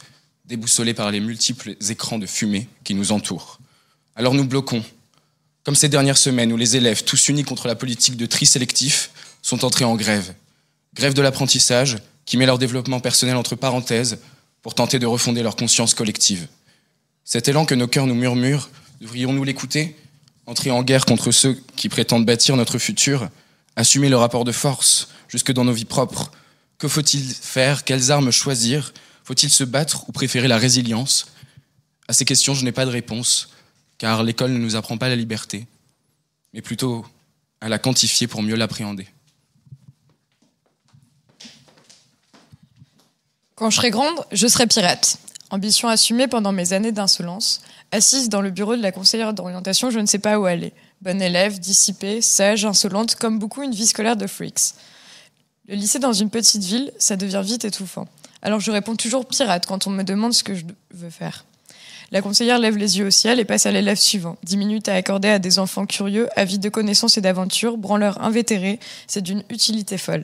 déboussolés 0.45 0.93
par 0.93 1.11
les 1.11 1.19
multiples 1.19 1.75
écrans 1.89 2.19
de 2.19 2.25
fumée 2.25 2.67
qui 2.83 2.93
nous 2.93 3.11
entourent. 3.11 3.59
Alors 4.15 4.33
nous 4.33 4.45
bloquons, 4.45 4.83
Comme 5.63 5.75
ces 5.75 5.89
dernières 5.89 6.17
semaines 6.17 6.51
où 6.51 6.57
les 6.57 6.75
élèves, 6.75 7.03
tous 7.03 7.29
unis 7.29 7.43
contre 7.43 7.67
la 7.67 7.75
politique 7.75 8.17
de 8.17 8.25
tri 8.25 8.45
sélectif, 8.45 9.11
sont 9.43 9.63
entrés 9.63 9.85
en 9.85 9.95
grève. 9.95 10.33
Grève 10.95 11.13
de 11.13 11.21
l'apprentissage, 11.21 11.97
qui 12.25 12.37
met 12.37 12.45
leur 12.45 12.57
développement 12.57 12.99
personnel 12.99 13.35
entre 13.35 13.55
parenthèses 13.55 14.19
pour 14.61 14.73
tenter 14.73 14.99
de 14.99 15.05
refonder 15.05 15.43
leur 15.43 15.55
conscience 15.55 15.93
collective. 15.93 16.47
Cet 17.25 17.47
élan 17.47 17.65
que 17.65 17.75
nos 17.75 17.87
cœurs 17.87 18.07
nous 18.07 18.15
murmurent, 18.15 18.69
devrions-nous 19.01 19.43
l'écouter? 19.43 19.95
Entrer 20.47 20.71
en 20.71 20.81
guerre 20.81 21.05
contre 21.05 21.31
ceux 21.31 21.61
qui 21.75 21.89
prétendent 21.89 22.25
bâtir 22.25 22.55
notre 22.57 22.77
futur 22.77 23.29
Assumer 23.75 24.09
le 24.09 24.17
rapport 24.17 24.43
de 24.43 24.51
force 24.51 25.09
jusque 25.29 25.53
dans 25.53 25.63
nos 25.63 25.71
vies 25.71 25.85
propres 25.85 26.31
Que 26.81 26.87
faut-il 26.87 27.21
faire? 27.21 27.83
Quelles 27.83 28.11
armes 28.11 28.31
choisir? 28.31 28.91
Faut-il 29.23 29.51
se 29.51 29.63
battre 29.63 30.09
ou 30.09 30.11
préférer 30.11 30.47
la 30.47 30.57
résilience? 30.57 31.27
À 32.07 32.13
ces 32.13 32.25
questions, 32.25 32.55
je 32.55 32.65
n'ai 32.65 32.71
pas 32.71 32.85
de 32.85 32.89
réponse, 32.89 33.49
car 33.99 34.23
l'école 34.23 34.51
ne 34.51 34.57
nous 34.57 34.75
apprend 34.75 34.97
pas 34.97 35.07
la 35.07 35.15
liberté, 35.15 35.67
mais 36.55 36.61
plutôt 36.63 37.05
à 37.61 37.69
la 37.69 37.77
quantifier 37.77 38.25
pour 38.25 38.41
mieux 38.41 38.55
l'appréhender. 38.55 39.07
Quand 43.53 43.69
je 43.69 43.75
serai 43.75 43.91
grande, 43.91 44.25
je 44.31 44.47
serai 44.47 44.65
pirate. 44.65 45.19
Ambition 45.51 45.87
assumée 45.87 46.27
pendant 46.27 46.51
mes 46.51 46.73
années 46.73 46.91
d'insolence. 46.91 47.61
Assise 47.91 48.27
dans 48.27 48.41
le 48.41 48.49
bureau 48.49 48.75
de 48.75 48.81
la 48.81 48.91
conseillère 48.91 49.35
d'orientation, 49.35 49.91
je 49.91 49.99
ne 49.99 50.07
sais 50.07 50.17
pas 50.17 50.39
où 50.39 50.45
aller. 50.45 50.73
Bonne 51.03 51.21
élève, 51.21 51.59
dissipée, 51.59 52.23
sage, 52.23 52.65
insolente, 52.65 53.13
comme 53.17 53.37
beaucoup 53.37 53.61
une 53.61 53.75
vie 53.75 53.85
scolaire 53.85 54.17
de 54.17 54.25
freaks. 54.25 54.73
Le 55.71 55.77
lycée 55.77 55.99
dans 55.99 56.11
une 56.11 56.29
petite 56.29 56.65
ville, 56.65 56.91
ça 56.97 57.15
devient 57.15 57.41
vite 57.45 57.63
étouffant. 57.63 58.05
Alors 58.41 58.59
je 58.59 58.71
réponds 58.71 58.97
toujours 58.97 59.25
pirate 59.25 59.65
quand 59.65 59.87
on 59.87 59.89
me 59.89 60.03
demande 60.03 60.33
ce 60.33 60.43
que 60.43 60.53
je 60.53 60.65
veux 60.93 61.09
faire. 61.09 61.45
La 62.11 62.21
conseillère 62.21 62.59
lève 62.59 62.75
les 62.75 62.99
yeux 62.99 63.07
au 63.07 63.09
ciel 63.09 63.39
et 63.39 63.45
passe 63.45 63.65
à 63.65 63.71
l'élève 63.71 63.97
suivant. 63.97 64.35
Dix 64.43 64.57
minutes 64.57 64.89
à 64.89 64.95
accorder 64.95 65.29
à 65.29 65.39
des 65.39 65.59
enfants 65.59 65.85
curieux, 65.85 66.27
avides 66.35 66.59
de 66.59 66.67
connaissances 66.67 67.17
et 67.17 67.21
d'aventures, 67.21 67.77
branleurs 67.77 68.21
invétérés, 68.21 68.81
c'est 69.07 69.21
d'une 69.21 69.45
utilité 69.49 69.97
folle. 69.97 70.23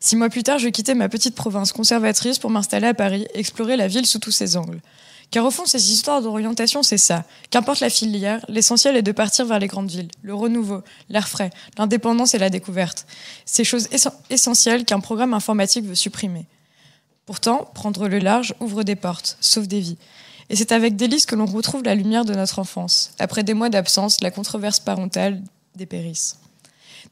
Six 0.00 0.16
mois 0.16 0.30
plus 0.30 0.42
tard, 0.42 0.58
je 0.58 0.68
quittais 0.68 0.96
ma 0.96 1.08
petite 1.08 1.36
province 1.36 1.70
conservatrice 1.70 2.40
pour 2.40 2.50
m'installer 2.50 2.88
à 2.88 2.94
Paris, 2.94 3.28
explorer 3.34 3.76
la 3.76 3.86
ville 3.86 4.04
sous 4.04 4.18
tous 4.18 4.32
ses 4.32 4.56
angles. 4.56 4.80
Car 5.32 5.46
au 5.46 5.50
fond, 5.50 5.64
ces 5.64 5.92
histoires 5.92 6.20
d'orientation, 6.20 6.82
c'est 6.82 6.98
ça. 6.98 7.24
Qu'importe 7.48 7.80
la 7.80 7.88
filière, 7.88 8.44
l'essentiel 8.48 8.96
est 8.98 9.02
de 9.02 9.12
partir 9.12 9.46
vers 9.46 9.58
les 9.58 9.66
grandes 9.66 9.90
villes, 9.90 10.10
le 10.22 10.34
renouveau, 10.34 10.82
l'air 11.08 11.26
frais, 11.26 11.48
l'indépendance 11.78 12.34
et 12.34 12.38
la 12.38 12.50
découverte. 12.50 13.06
Ces 13.46 13.64
choses 13.64 13.88
essentielles 14.28 14.84
qu'un 14.84 15.00
programme 15.00 15.32
informatique 15.32 15.86
veut 15.86 15.94
supprimer. 15.94 16.44
Pourtant, 17.24 17.70
prendre 17.72 18.08
le 18.08 18.18
large 18.18 18.54
ouvre 18.60 18.82
des 18.82 18.94
portes, 18.94 19.38
sauve 19.40 19.66
des 19.66 19.80
vies. 19.80 19.96
Et 20.50 20.56
c'est 20.56 20.70
avec 20.70 20.96
délice 20.96 21.24
que 21.24 21.34
l'on 21.34 21.46
retrouve 21.46 21.82
la 21.82 21.94
lumière 21.94 22.26
de 22.26 22.34
notre 22.34 22.58
enfance. 22.58 23.12
Après 23.18 23.42
des 23.42 23.54
mois 23.54 23.70
d'absence, 23.70 24.20
la 24.20 24.30
controverse 24.30 24.80
parentale 24.80 25.42
dépérisse. 25.76 26.40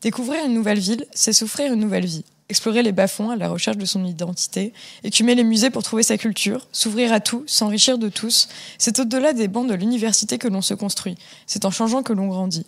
Découvrir 0.03 0.45
une 0.45 0.53
nouvelle 0.53 0.79
ville, 0.79 1.07
c'est 1.15 1.33
souffrir 1.33 1.73
une 1.73 1.81
nouvelle 1.81 2.05
vie 2.05 2.25
explorer 2.51 2.83
les 2.83 2.93
bas-fonds 2.93 3.31
à 3.31 3.37
la 3.37 3.49
recherche 3.49 3.79
de 3.79 3.85
son 3.87 4.05
identité, 4.05 4.73
écumer 5.05 5.35
les 5.35 5.45
musées 5.45 5.71
pour 5.71 5.83
trouver 5.83 6.03
sa 6.03 6.19
culture, 6.19 6.67
s'ouvrir 6.73 7.13
à 7.13 7.21
tout, 7.21 7.45
s'enrichir 7.47 7.97
de 7.97 8.09
tous. 8.09 8.49
C'est 8.77 8.99
au-delà 8.99 9.33
des 9.33 9.49
bancs 9.49 9.69
de 9.69 9.75
l'université 9.75 10.37
que 10.37 10.49
l'on 10.49 10.61
se 10.61 10.75
construit. 10.75 11.17
C'est 11.47 11.65
en 11.65 11.71
changeant 11.71 12.03
que 12.03 12.13
l'on 12.13 12.29
grandit. 12.29 12.67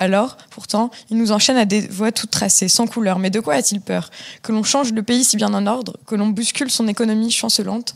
Alors, 0.00 0.38
pourtant, 0.48 0.90
il 1.10 1.18
nous 1.18 1.30
enchaîne 1.30 1.58
à 1.58 1.66
des 1.66 1.82
voies 1.82 2.10
toutes 2.10 2.30
tracées, 2.30 2.68
sans 2.68 2.86
couleur. 2.86 3.18
Mais 3.18 3.28
de 3.28 3.38
quoi 3.38 3.54
a-t-il 3.54 3.82
peur? 3.82 4.08
Que 4.42 4.50
l'on 4.50 4.62
change 4.62 4.94
le 4.94 5.02
pays 5.02 5.24
si 5.24 5.36
bien 5.36 5.52
en 5.52 5.66
ordre, 5.66 5.98
que 6.06 6.14
l'on 6.14 6.28
bouscule 6.28 6.70
son 6.70 6.88
économie 6.88 7.30
chancelante? 7.30 7.94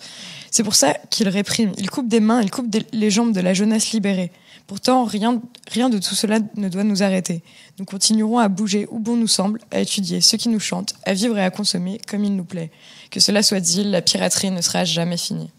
C'est 0.51 0.63
pour 0.63 0.75
ça 0.75 0.93
qu'il 1.09 1.31
réprime. 1.31 1.73
Il 1.79 1.89
coupe 1.89 2.07
des 2.07 2.21
mains, 2.21 2.43
il 2.43 2.51
coupe 2.51 2.67
les 2.93 3.11
jambes 3.11 3.33
de 3.33 3.41
la 3.41 3.55
jeunesse 3.55 3.93
libérée. 3.93 4.31
Pourtant, 4.67 5.05
rien, 5.05 5.41
rien 5.71 5.89
de 5.89 5.97
tout 5.97 6.15
cela 6.15 6.41
ne 6.57 6.69
doit 6.69 6.85
nous 6.85 7.03
arrêter. 7.03 7.43
Nous 7.79 7.87
continuerons 7.87 8.39
à 8.39 8.49
bouger 8.49 8.87
où 8.91 8.99
bon 8.99 9.17
nous 9.17 9.27
semble, 9.27 9.61
à 9.71 9.81
étudier 9.81 10.21
ce 10.21 10.37
qui 10.37 10.51
nous 10.51 10.61
chante, 10.61 10.95
à 11.07 11.15
vivre 11.15 11.39
et 11.39 11.45
à 11.45 11.51
consommer 11.51 12.01
comme 12.07 12.23
il 12.23 12.37
nous 12.37 12.45
plaît. 12.45 12.71
Que 13.11 13.19
cela 13.19 13.43
soit 13.43 13.61
dit, 13.61 13.83
la 13.83 14.03
piraterie 14.03 14.51
ne 14.51 14.61
sera 14.61 14.85
jamais 14.85 15.17
finie. 15.17 15.51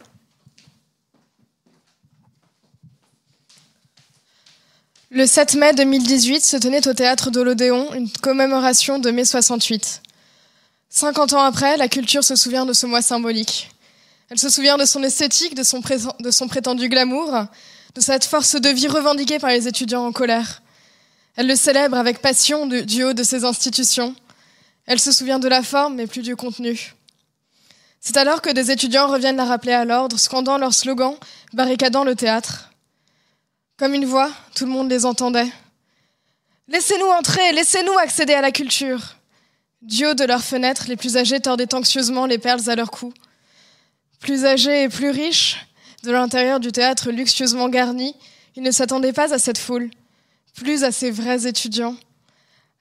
Le 5.11 5.27
7 5.27 5.53
mai 5.53 5.73
2018 5.73 6.43
se 6.43 6.57
tenait 6.57 6.87
au 6.87 6.93
théâtre 6.93 7.29
de 7.29 7.39
l'Odéon 7.39 7.93
une 7.93 8.09
commémoration 8.09 8.97
de 8.97 9.11
mai 9.11 9.23
68. 9.23 10.01
50 10.89 11.33
ans 11.33 11.41
après, 11.41 11.77
la 11.77 11.87
culture 11.87 12.23
se 12.23 12.35
souvient 12.35 12.65
de 12.65 12.73
ce 12.73 12.87
mois 12.87 13.03
symbolique. 13.03 13.69
Elle 14.31 14.39
se 14.39 14.49
souvient 14.49 14.77
de 14.77 14.85
son 14.85 15.03
esthétique, 15.03 15.53
de 15.53 15.61
son, 15.61 16.47
prétendu 16.47 16.89
glamour, 16.89 17.31
de 17.93 18.01
cette 18.01 18.25
force 18.25 18.55
de 18.55 18.69
vie 18.69 18.87
revendiquée 18.87 19.37
par 19.37 19.51
les 19.51 19.67
étudiants 19.67 20.07
en 20.07 20.11
colère. 20.11 20.63
Elle 21.35 21.47
le 21.47 21.55
célèbre 21.55 21.97
avec 21.97 22.19
passion 22.19 22.65
du 22.65 23.03
haut 23.03 23.13
de 23.13 23.23
ses 23.23 23.45
institutions. 23.45 24.15
Elle 24.87 24.99
se 24.99 25.11
souvient 25.11 25.37
de 25.37 25.47
la 25.47 25.61
forme, 25.61 25.95
mais 25.95 26.07
plus 26.07 26.23
du 26.23 26.35
contenu. 26.35 26.95
C'est 28.01 28.17
alors 28.17 28.41
que 28.41 28.49
des 28.49 28.71
étudiants 28.71 29.07
reviennent 29.07 29.37
la 29.37 29.45
rappeler 29.45 29.73
à 29.73 29.85
l'ordre, 29.85 30.17
scandant 30.17 30.57
leur 30.57 30.73
slogan, 30.73 31.15
barricadant 31.53 32.03
le 32.03 32.15
théâtre. 32.15 32.71
Comme 33.77 33.93
une 33.93 34.05
voix, 34.05 34.31
tout 34.55 34.65
le 34.65 34.71
monde 34.71 34.89
les 34.89 35.05
entendait. 35.05 35.51
Laissez-nous 36.69 37.07
entrer, 37.07 37.51
laissez-nous 37.51 37.97
accéder 37.97 38.33
à 38.33 38.39
la 38.39 38.51
culture. 38.51 39.17
Du 39.81 40.05
haut 40.05 40.13
de 40.13 40.23
leurs 40.23 40.43
fenêtres, 40.43 40.85
les 40.87 40.95
plus 40.95 41.17
âgés 41.17 41.41
tordaient 41.41 41.75
anxieusement 41.75 42.25
les 42.25 42.37
perles 42.37 42.69
à 42.69 42.75
leur 42.75 42.89
cou. 42.89 43.13
Plus 44.21 44.45
âgés 44.45 44.83
et 44.83 44.89
plus 44.89 45.09
riches, 45.09 45.67
de 46.03 46.11
l'intérieur 46.11 46.61
du 46.61 46.71
théâtre 46.71 47.11
luxueusement 47.11 47.67
garni, 47.67 48.15
ils 48.55 48.63
ne 48.63 48.71
s'attendaient 48.71 49.11
pas 49.11 49.33
à 49.33 49.39
cette 49.39 49.57
foule, 49.57 49.89
plus 50.55 50.85
à 50.85 50.93
ces 50.93 51.11
vrais 51.11 51.45
étudiants, 51.45 51.97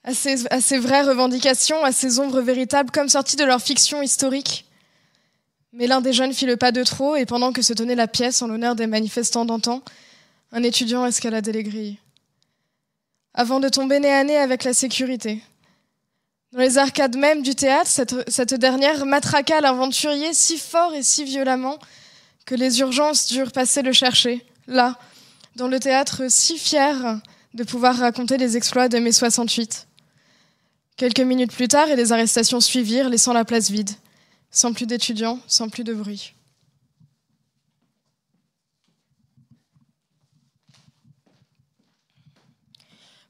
à 0.05 0.13
ces, 0.13 0.47
à 0.47 0.61
ces 0.61 0.77
vraies 0.77 1.01
revendications, 1.01 1.83
à 1.83 1.91
ces 1.91 2.19
ombres 2.19 2.39
véritables 2.39 2.91
comme 2.91 3.09
sorties 3.09 3.35
de 3.35 3.43
leur 3.43 3.61
fiction 3.61 4.01
historique. 4.01 4.65
Mais 5.73 5.87
l'un 5.87 5.99
des 5.99 6.13
jeunes 6.13 6.33
fit 6.33 6.45
le 6.45 6.55
pas 6.55 6.71
de 6.71 6.83
trop, 6.83 7.17
et 7.17 7.25
pendant 7.25 7.51
que 7.51 7.61
se 7.61 7.73
tenait 7.73 7.95
la 7.95 8.07
pièce 8.07 8.41
en 8.41 8.47
l'honneur 8.47 8.75
des 8.75 8.87
manifestants 8.87 9.43
d'antan, 9.43 9.83
un 10.55 10.63
étudiant 10.63 11.05
escaladait 11.05 11.51
les 11.51 11.63
grilles. 11.63 11.97
Avant 13.33 13.59
de 13.59 13.67
tomber 13.67 13.99
nez 13.99 14.13
à 14.13 14.23
nez 14.23 14.37
avec 14.37 14.63
la 14.63 14.73
sécurité. 14.73 15.43
Dans 16.53 16.59
les 16.59 16.77
arcades 16.77 17.17
même 17.17 17.41
du 17.41 17.55
théâtre, 17.55 17.89
cette, 17.89 18.29
cette 18.29 18.53
dernière 18.53 19.05
matraqua 19.05 19.59
l'aventurier 19.59 20.33
si 20.33 20.57
fort 20.57 20.93
et 20.93 21.03
si 21.03 21.25
violemment 21.25 21.77
que 22.45 22.55
les 22.55 22.79
urgences 22.79 23.27
durent 23.27 23.51
passer 23.51 23.81
le 23.81 23.91
chercher, 23.91 24.45
là, 24.67 24.97
dans 25.57 25.67
le 25.67 25.77
théâtre 25.77 26.23
si 26.29 26.57
fier 26.57 27.19
de 27.53 27.63
pouvoir 27.65 27.97
raconter 27.97 28.37
les 28.37 28.55
exploits 28.55 28.87
de 28.87 28.97
mai 28.97 29.11
68. 29.11 29.87
Quelques 30.95 31.19
minutes 31.19 31.51
plus 31.51 31.67
tard, 31.67 31.89
et 31.89 31.97
les 31.97 32.13
arrestations 32.13 32.61
suivirent, 32.61 33.09
laissant 33.09 33.33
la 33.33 33.43
place 33.43 33.69
vide, 33.69 33.91
sans 34.51 34.71
plus 34.71 34.85
d'étudiants, 34.85 35.41
sans 35.47 35.67
plus 35.67 35.83
de 35.83 35.93
bruit. 35.93 36.34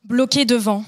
Bloqué 0.06 0.46
devant, 0.46 0.86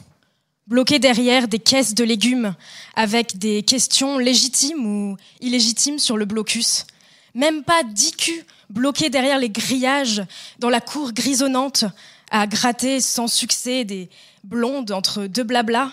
bloqué 0.67 0.99
derrière 0.99 1.47
des 1.47 1.57
caisses 1.57 1.95
de 1.95 2.03
légumes, 2.03 2.53
avec 2.95 3.39
des 3.39 3.63
questions 3.63 4.19
légitimes 4.19 4.85
ou 4.85 5.17
illégitimes 5.41 5.97
sur 5.97 6.17
le 6.17 6.25
blocus, 6.25 6.85
même 7.33 7.63
pas 7.63 7.83
d'IQ 7.83 8.45
bloqué 8.69 9.09
derrière 9.09 9.39
les 9.39 9.49
grillages 9.49 10.21
dans 10.59 10.69
la 10.69 10.81
cour 10.81 11.13
grisonnante 11.13 11.85
à 12.29 12.45
gratter 12.45 13.01
sans 13.01 13.27
succès 13.27 13.85
des 13.85 14.11
blondes 14.43 14.91
entre 14.91 15.25
deux 15.25 15.43
blablas 15.43 15.91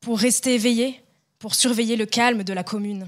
pour 0.00 0.18
rester 0.18 0.54
éveillé, 0.54 0.98
pour 1.38 1.54
surveiller 1.54 1.96
le 1.96 2.06
calme 2.06 2.42
de 2.42 2.54
la 2.54 2.64
commune. 2.64 3.06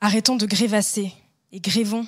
Arrêtons 0.00 0.36
de 0.36 0.46
grévasser 0.46 1.12
et 1.52 1.60
grévons. 1.60 2.06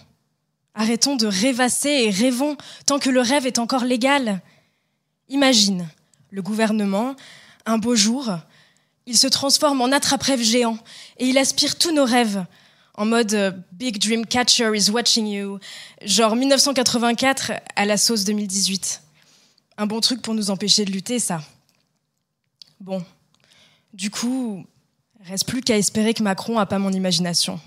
Arrêtons 0.74 1.16
de 1.16 1.26
rêvasser 1.26 1.90
et 1.90 2.10
rêvons 2.10 2.56
tant 2.86 2.98
que 2.98 3.10
le 3.10 3.20
rêve 3.20 3.46
est 3.46 3.58
encore 3.58 3.84
légal. 3.84 4.40
Imagine 5.28 5.88
le 6.30 6.42
gouvernement, 6.42 7.14
un 7.66 7.78
beau 7.78 7.94
jour, 7.94 8.30
il 9.06 9.16
se 9.16 9.26
transforme 9.26 9.80
en 9.80 9.92
attrape-rêve 9.92 10.42
géant 10.42 10.78
et 11.18 11.26
il 11.26 11.38
aspire 11.38 11.76
tous 11.76 11.92
nos 11.92 12.04
rêves 12.04 12.44
en 12.96 13.06
mode 13.06 13.34
euh, 13.34 13.50
Big 13.72 13.98
Dream 13.98 14.24
Catcher 14.24 14.70
is 14.74 14.90
watching 14.90 15.26
you, 15.26 15.58
genre 16.04 16.36
1984 16.36 17.52
à 17.74 17.84
la 17.84 17.96
sauce 17.96 18.24
2018. 18.24 19.02
Un 19.76 19.86
bon 19.86 20.00
truc 20.00 20.22
pour 20.22 20.34
nous 20.34 20.50
empêcher 20.50 20.84
de 20.84 20.92
lutter, 20.92 21.18
ça. 21.18 21.42
Bon, 22.80 23.04
du 23.92 24.10
coup, 24.10 24.64
reste 25.20 25.48
plus 25.48 25.60
qu'à 25.60 25.76
espérer 25.76 26.14
que 26.14 26.22
Macron 26.22 26.58
a 26.58 26.66
pas 26.66 26.78
mon 26.78 26.92
imagination. 26.92 27.60